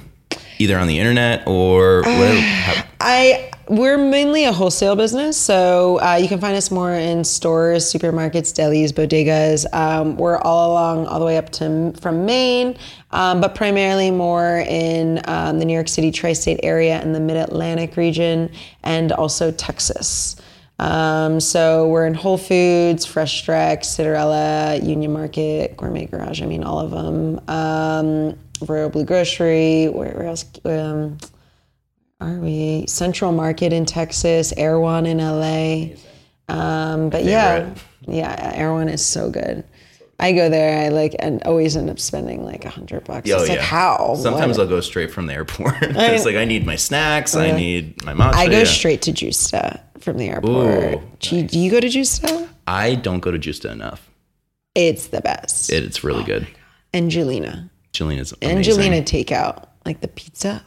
Either 0.58 0.78
on 0.78 0.88
the 0.88 1.00
internet 1.00 1.45
or 1.48 2.00
whatever. 2.02 2.84
I 3.02 3.52
we're 3.67 3.97
mainly 3.97 4.45
a 4.45 4.51
wholesale 4.51 4.95
business, 4.95 5.38
so 5.38 5.99
uh, 6.01 6.15
you 6.15 6.28
can 6.28 6.39
find 6.39 6.56
us 6.56 6.71
more 6.71 6.93
in 6.93 7.23
stores, 7.23 7.91
supermarkets, 7.91 8.54
delis, 8.54 8.91
bodegas. 8.91 9.71
Um, 9.73 10.17
we're 10.17 10.38
all 10.38 10.71
along, 10.71 11.08
all 11.08 11.19
the 11.19 11.25
way 11.25 11.38
up 11.38 11.49
to 11.54 11.93
from 11.99 12.25
Maine, 12.25 12.78
um, 13.12 13.41
but 13.41 13.56
primarily 13.56 14.12
more 14.12 14.63
in 14.67 15.21
um, 15.25 15.60
the 15.60 15.65
New 15.65 15.73
York 15.73 15.88
City 15.88 16.12
tri-state 16.12 16.60
area 16.63 16.99
and 16.99 17.15
the 17.15 17.19
Mid 17.19 17.38
Atlantic 17.38 17.97
region, 17.97 18.51
and 18.84 19.12
also 19.12 19.51
Texas. 19.51 20.36
Um, 20.78 21.39
so 21.39 21.88
we're 21.88 22.06
in 22.06 22.13
Whole 22.13 22.38
Foods, 22.38 23.06
Fresh 23.06 23.45
Direct, 23.45 23.84
Citarella, 23.84 24.86
Union 24.86 25.13
Market, 25.13 25.78
Gourmet 25.78 26.06
Garage. 26.06 26.41
I 26.41 26.45
mean, 26.45 26.63
all 26.63 26.80
of 26.80 26.91
them. 26.91 27.39
Um, 27.47 28.38
Royal 28.62 28.89
Blue 28.89 29.06
Grocery. 29.06 29.87
Where, 29.87 30.12
where 30.12 30.27
else? 30.27 30.44
Are 32.21 32.39
we 32.39 32.85
Central 32.87 33.31
Market 33.31 33.73
in 33.73 33.85
Texas, 33.85 34.53
Erewhon 34.55 35.05
in 35.05 35.17
LA. 35.17 35.95
Um, 36.47 37.09
but 37.09 37.23
yeah, 37.23 37.73
yeah, 38.07 38.51
Erewhon 38.55 38.89
is 38.89 39.05
so 39.05 39.29
good. 39.29 39.63
I 40.17 40.31
go 40.31 40.47
there, 40.47 40.85
I 40.85 40.89
like, 40.89 41.13
and 41.19 41.43
always 41.43 41.75
end 41.75 41.89
up 41.89 41.99
spending 41.99 42.45
like 42.45 42.63
a 42.63 42.69
hundred 42.69 43.03
bucks. 43.03 43.29
Oh, 43.29 43.39
it's 43.39 43.49
like 43.49 43.57
yeah. 43.57 43.63
how? 43.63 44.15
Sometimes 44.15 44.57
What? 44.57 44.63
I'll 44.63 44.69
go 44.69 44.79
straight 44.79 45.11
from 45.11 45.25
the 45.25 45.33
airport. 45.33 45.75
it's 45.81 46.25
like 46.25 46.37
I 46.37 46.45
need 46.45 46.65
my 46.65 46.77
snacks. 46.77 47.35
I 47.35 47.51
need 47.51 48.03
my 48.05 48.13
matcha. 48.13 48.33
I 48.33 48.47
go 48.47 48.59
yeah. 48.59 48.63
straight 48.63 49.01
to 49.03 49.11
Gjusta 49.11 49.81
from 49.99 50.17
the 50.17 50.29
airport. 50.29 50.95
Ooh, 50.95 51.01
do, 51.19 51.35
you, 51.35 51.43
do 51.43 51.59
you 51.59 51.69
go 51.69 51.81
to 51.81 51.87
Gjusta? 51.87 52.47
I 52.65 52.95
don't 52.95 53.19
go 53.19 53.31
to 53.31 53.39
Gjusta 53.39 53.71
enough. 53.71 54.09
It's 54.73 55.07
the 55.07 55.19
best. 55.19 55.69
It, 55.69 55.83
it's 55.83 56.03
really 56.03 56.23
good. 56.23 56.47
Angelina, 56.93 57.69
Angelina's 57.87 58.33
amazing. 58.41 58.57
Angelina 58.57 59.01
takeout, 59.01 59.67
like 59.85 59.99
the 59.99 60.07
pizza. 60.07 60.63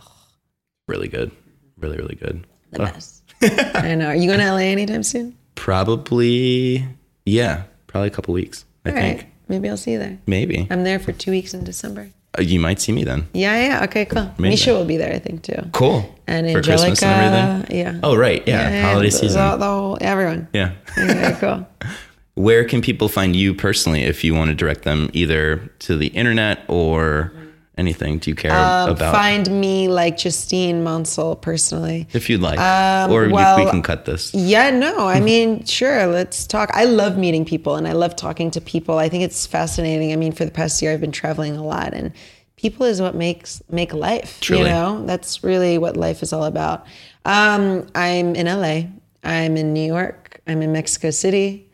Really 0.88 1.06
good. 1.08 1.30
Really, 1.78 1.96
really 1.96 2.16
good. 2.16 2.44
The 2.72 2.78
best. 2.80 3.22
I 3.42 3.94
know. 3.94 4.08
Are 4.08 4.16
you 4.16 4.26
going 4.26 4.40
to 4.40 4.50
LA 4.50 4.58
anytime 4.58 5.04
soon? 5.04 5.36
Probably, 5.54 6.84
yeah, 7.24 7.62
probably 7.86 8.08
a 8.08 8.10
couple 8.10 8.34
weeks. 8.34 8.64
I 8.84 8.90
All 8.90 8.96
think 8.96 9.18
right. 9.18 9.32
Maybe 9.48 9.68
I'll 9.70 9.76
see 9.76 9.92
you 9.92 9.98
there. 9.98 10.18
maybe 10.26 10.66
I'm 10.70 10.84
there 10.84 10.98
for 10.98 11.12
two 11.12 11.30
weeks 11.30 11.54
in 11.54 11.64
December. 11.64 12.10
Uh, 12.38 12.42
you 12.42 12.60
might 12.60 12.80
see 12.80 12.92
me 12.92 13.04
then. 13.04 13.26
Yeah, 13.32 13.56
yeah. 13.78 13.84
Okay, 13.84 14.04
cool. 14.04 14.22
Amazing. 14.38 14.42
Misha 14.42 14.72
will 14.74 14.84
be 14.84 14.96
there, 14.98 15.14
I 15.14 15.18
think, 15.18 15.42
too. 15.42 15.62
Cool. 15.72 16.14
And 16.26 16.46
For 16.50 16.58
Angelica. 16.58 16.82
Christmas 16.82 17.02
and 17.02 17.34
everything. 17.64 17.76
Yeah. 17.78 18.00
Oh 18.02 18.14
right, 18.16 18.46
yeah, 18.46 18.82
holiday 18.82 19.08
the- 19.08 19.16
season. 19.16 19.40
The, 19.40 19.56
the 19.56 19.64
whole, 19.66 19.98
everyone. 20.00 20.48
yeah. 20.52 20.72
Okay, 20.98 21.36
cool. 21.40 21.66
Where 22.34 22.64
can 22.64 22.82
people 22.82 23.08
find 23.08 23.34
you 23.34 23.54
personally 23.54 24.02
if 24.02 24.22
you 24.22 24.34
want 24.34 24.48
to 24.50 24.54
direct 24.54 24.82
them 24.82 25.10
either 25.12 25.56
to 25.80 25.96
the 25.96 26.08
internet 26.08 26.60
or 26.68 27.32
anything? 27.78 28.18
Do 28.18 28.30
you 28.30 28.34
care 28.34 28.52
Um, 28.52 28.90
about? 28.90 29.14
find 29.14 29.48
me 29.60 29.88
like 29.88 30.18
Justine 30.18 30.82
Monsell 30.84 31.40
personally. 31.40 32.06
If 32.12 32.28
you'd 32.28 32.40
like, 32.42 32.58
Um, 32.58 33.10
or 33.12 33.24
you- 33.26 33.34
we 33.34 33.70
can 33.70 33.82
cut 33.82 34.04
this. 34.04 34.34
Yeah, 34.34 34.70
no, 34.70 35.06
I 35.06 35.20
mean, 35.30 35.64
sure, 35.64 36.06
let's 36.06 36.46
talk. 36.46 36.70
I 36.74 36.84
love 36.84 37.16
meeting 37.16 37.44
people 37.44 37.76
and 37.76 37.86
I 37.86 37.92
love 37.92 38.16
talking 38.16 38.50
to 38.50 38.60
people. 38.60 38.98
I 38.98 39.08
think 39.08 39.22
it's 39.24 39.46
fascinating. 39.46 40.12
I 40.12 40.16
mean, 40.16 40.32
for 40.32 40.44
the 40.44 40.50
past 40.50 40.82
year, 40.82 40.92
I've 40.92 41.00
been 41.00 41.12
traveling 41.12 41.56
a 41.56 41.64
lot 41.64 41.94
and 41.94 42.12
people 42.56 42.84
is 42.86 43.00
what 43.00 43.14
makes 43.14 43.62
make 43.70 43.94
life. 43.94 44.38
Truly. 44.40 44.64
You 44.64 44.68
know, 44.70 45.06
that's 45.06 45.44
really 45.44 45.78
what 45.78 45.96
life 45.96 46.22
is 46.22 46.32
all 46.32 46.44
about. 46.44 46.84
Um, 47.24 47.86
I'm 47.94 48.34
in 48.34 48.46
LA. 48.46 48.88
I'm 49.22 49.56
in 49.56 49.72
New 49.72 49.86
York. 49.86 50.40
I'm 50.46 50.62
in 50.62 50.72
Mexico 50.72 51.10
City. 51.10 51.67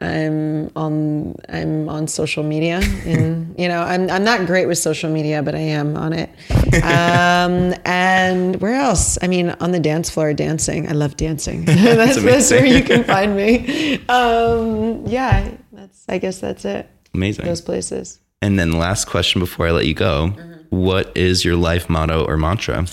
I'm 0.00 0.70
on 0.76 1.34
I'm 1.48 1.88
on 1.88 2.06
social 2.06 2.44
media 2.44 2.80
and 3.04 3.54
you 3.58 3.66
know 3.66 3.80
I'm 3.80 4.08
I'm 4.08 4.22
not 4.22 4.46
great 4.46 4.66
with 4.66 4.78
social 4.78 5.10
media 5.10 5.42
but 5.42 5.54
I 5.56 5.60
am 5.60 5.96
on 5.96 6.12
it. 6.12 6.30
Um, 6.78 7.74
and 7.86 8.60
where 8.60 8.74
else? 8.74 9.18
I 9.22 9.26
mean 9.26 9.50
on 9.60 9.72
the 9.72 9.80
dance 9.80 10.10
floor 10.10 10.34
dancing. 10.34 10.88
I 10.88 10.92
love 10.92 11.16
dancing. 11.16 11.64
that's, 11.64 12.22
that's 12.22 12.50
where 12.50 12.66
you 12.66 12.82
can 12.82 13.04
find 13.04 13.34
me. 13.34 13.96
Um, 14.08 15.06
yeah, 15.06 15.50
that's 15.72 16.04
I 16.08 16.18
guess 16.18 16.40
that's 16.40 16.64
it. 16.64 16.88
Amazing. 17.14 17.46
Those 17.46 17.62
places. 17.62 18.20
And 18.42 18.58
then 18.58 18.72
last 18.72 19.06
question 19.06 19.40
before 19.40 19.66
I 19.66 19.70
let 19.72 19.86
you 19.86 19.94
go: 19.94 20.28
What 20.70 21.16
is 21.16 21.44
your 21.44 21.56
life 21.56 21.88
motto 21.88 22.24
or 22.24 22.36
mantra? 22.36 22.86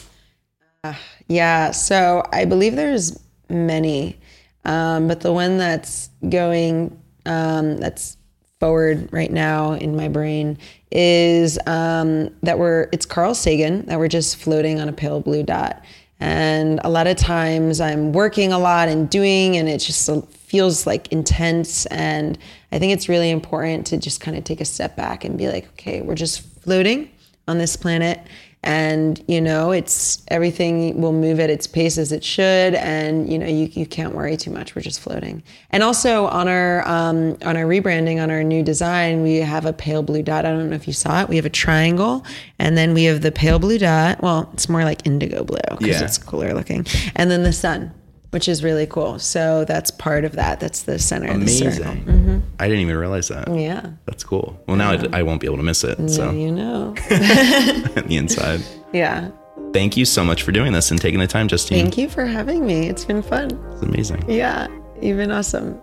Yeah, 1.28 1.72
so 1.72 2.24
I 2.32 2.46
believe 2.46 2.76
there's 2.76 3.20
many, 3.50 4.20
um, 4.64 5.08
but 5.08 5.22
the 5.22 5.34
one 5.34 5.58
that's 5.58 6.10
going 6.30 7.00
um, 7.26 7.78
that's 7.78 8.18
forward 8.60 9.10
right 9.12 9.32
now 9.32 9.74
in 9.74 9.96
my 9.96 10.08
brain 10.08 10.58
is 10.92 11.60
um, 11.68 12.30
that 12.42 12.58
we're 12.58 12.88
it's 12.94 13.06
Carl 13.06 13.36
Sagan 13.36 13.86
that 13.88 14.00
we're 14.00 14.08
just 14.08 14.38
floating 14.38 14.80
on 14.80 14.88
a 14.88 14.94
pale 14.94 15.20
blue 15.20 15.44
dot. 15.44 15.84
And 16.20 16.80
a 16.86 16.90
lot 16.90 17.08
of 17.08 17.18
times 17.18 17.82
I'm 17.82 18.14
working 18.14 18.54
a 18.54 18.58
lot 18.58 18.88
and 18.88 19.10
doing, 19.10 19.58
and 19.58 19.68
it 19.68 19.80
just 19.80 20.10
feels 20.32 20.88
like 20.88 21.12
intense. 21.12 21.86
And 21.88 22.38
I 22.72 22.80
think 22.80 22.94
it's 22.94 23.10
really 23.10 23.30
important 23.30 23.86
to 23.88 23.98
just 23.98 24.22
kind 24.22 24.38
of 24.38 24.46
take 24.46 24.62
a 24.62 24.66
step 24.66 24.96
back 24.96 25.26
and 25.26 25.38
be 25.38 25.50
like, 25.50 25.68
okay, 25.74 26.02
we're 26.02 26.16
just 26.16 26.42
floating 26.62 27.12
on 27.48 27.58
this 27.58 27.76
planet 27.76 28.20
and 28.66 29.24
you 29.28 29.40
know 29.40 29.72
it's 29.72 30.24
everything 30.30 31.00
will 31.00 31.14
move 31.14 31.40
at 31.40 31.50
its 31.50 31.68
pace 31.68 31.98
as 31.98 32.12
it 32.12 32.24
should. 32.24 32.74
And 32.76 33.32
you 33.32 33.38
know 33.40 33.46
you, 33.46 33.68
you 33.72 33.86
can't 33.86 34.14
worry 34.16 34.36
too 34.36 34.52
much. 34.52 34.76
We're 34.76 34.82
just 34.82 35.00
floating. 35.00 35.44
And 35.70 35.84
also 35.84 36.26
on 36.26 36.48
our 36.48 36.86
um, 36.88 37.38
on 37.44 37.56
our 37.56 37.66
rebranding 37.66 38.22
on 38.22 38.32
our 38.32 38.44
new 38.44 38.64
design 38.64 39.22
we 39.22 39.36
have 39.38 39.66
a 39.66 39.74
pale 39.74 40.02
blue 40.04 40.24
dot. 40.24 40.46
I 40.46 40.52
don't 40.52 40.70
know 40.70 40.76
if 40.76 40.88
you 40.88 40.94
saw 40.94 41.22
it. 41.22 41.30
We 41.30 41.36
have 41.38 41.46
a 41.46 41.50
triangle. 41.50 42.26
And 42.60 42.76
then 42.78 42.94
we 42.94 43.04
have 43.06 43.22
the 43.22 43.32
pale 43.32 43.60
blue 43.60 43.78
dot. 43.78 44.22
Well 44.22 44.50
it's 44.54 44.68
more 44.68 44.84
like 44.84 45.06
indigo 45.06 45.44
blue 45.44 45.60
because 45.70 45.88
Yeah. 45.88 46.04
it's 46.04 46.18
cooler 46.18 46.54
looking. 46.54 46.86
And 47.16 47.30
then 47.32 47.44
the 47.44 47.54
sun 47.54 47.94
which 48.32 48.50
is 48.50 48.66
really 48.66 48.86
cool. 48.86 49.18
So 49.18 49.64
that's 49.64 49.92
part 49.92 50.26
of 50.26 50.34
that. 50.34 50.60
That's 50.60 50.84
the 50.84 51.00
center 51.00 51.32
of 51.32 51.40
the 51.40 51.48
circle. 51.48 51.92
Amazing. 51.92 52.25
I 52.60 52.68
didn't 52.68 52.82
even 52.82 52.96
realize 52.98 53.28
that. 53.30 53.48
yeah 53.54 53.86
That's 54.06 54.24
cool. 54.24 54.60
Well, 54.68 54.78
now 54.78 54.92
I, 54.92 55.20
I 55.20 55.24
won't 55.24 55.42
be 55.42 55.48
able 55.48 55.58
to 55.58 55.64
miss 55.64 55.84
it. 55.84 55.98
so 55.98 56.08
So 56.08 56.32
you 56.32 56.52
know 56.52 56.94
the 57.10 58.06
inside. 58.18 58.62
yeah 58.94 59.30
Thank 59.74 59.98
you 59.98 60.06
so 60.06 60.24
much 60.24 60.44
for 60.44 60.52
doing 60.54 60.72
this 60.72 60.92
and 60.92 61.02
taking 61.02 61.20
the 61.20 61.28
time, 61.28 61.48
Justine. 61.50 61.82
thank 61.84 61.98
you 61.98 62.08
for 62.10 62.26
having 62.26 62.66
me 62.66 62.88
it's 62.88 63.04
been 63.06 63.22
fun 63.22 63.50
It's 63.74 63.82
amazing. 63.82 64.24
Yeah, 64.30 64.68
you've 65.02 65.18
been 65.18 65.32
awesome. 65.32 65.82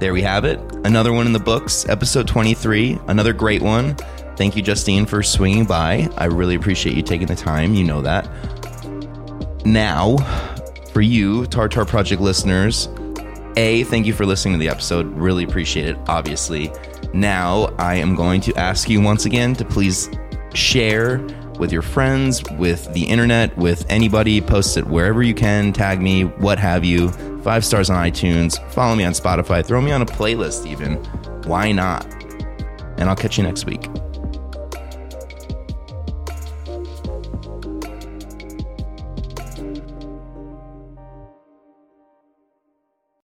There 0.00 0.12
we 0.12 0.20
have 0.22 0.44
it. 0.44 0.58
Another 0.84 1.12
one 1.12 1.26
in 1.26 1.32
the 1.32 1.38
books, 1.38 1.88
episode 1.88 2.28
23. 2.28 2.98
Another 3.06 3.32
great 3.32 3.62
one. 3.62 3.94
Thank 4.36 4.54
you, 4.56 4.60
Justine, 4.62 5.06
for 5.06 5.22
swinging 5.22 5.64
by. 5.64 6.08
I 6.18 6.24
really 6.26 6.56
appreciate 6.56 6.96
you 6.96 7.02
taking 7.02 7.26
the 7.28 7.36
time. 7.36 7.72
You 7.74 7.84
know 7.84 8.02
that. 8.02 8.28
Now, 9.64 10.16
for 10.92 11.00
you, 11.00 11.46
Tartar 11.46 11.86
Project 11.86 12.20
listeners, 12.20 12.88
A, 13.56 13.84
thank 13.84 14.06
you 14.06 14.12
for 14.12 14.26
listening 14.26 14.54
to 14.54 14.58
the 14.58 14.68
episode. 14.68 15.06
Really 15.14 15.44
appreciate 15.44 15.86
it, 15.86 15.96
obviously. 16.08 16.72
Now, 17.12 17.74
I 17.78 17.94
am 17.96 18.14
going 18.14 18.40
to 18.42 18.54
ask 18.56 18.88
you 18.88 19.00
once 19.00 19.24
again 19.24 19.54
to 19.54 19.64
please 19.64 20.10
share 20.54 21.18
with 21.58 21.72
your 21.72 21.82
friends, 21.82 22.42
with 22.58 22.92
the 22.94 23.04
internet, 23.04 23.56
with 23.56 23.86
anybody. 23.88 24.40
Post 24.40 24.76
it 24.76 24.86
wherever 24.86 25.22
you 25.22 25.34
can. 25.34 25.72
Tag 25.72 26.00
me, 26.00 26.24
what 26.24 26.58
have 26.58 26.84
you. 26.84 27.10
Five 27.42 27.64
stars 27.64 27.90
on 27.90 28.10
iTunes. 28.10 28.58
Follow 28.72 28.96
me 28.96 29.04
on 29.04 29.12
Spotify. 29.12 29.64
Throw 29.64 29.80
me 29.80 29.92
on 29.92 30.02
a 30.02 30.06
playlist, 30.06 30.66
even. 30.66 30.96
Why 31.44 31.70
not? 31.70 32.04
And 32.98 33.08
I'll 33.08 33.16
catch 33.16 33.38
you 33.38 33.44
next 33.44 33.66
week. 33.66 33.88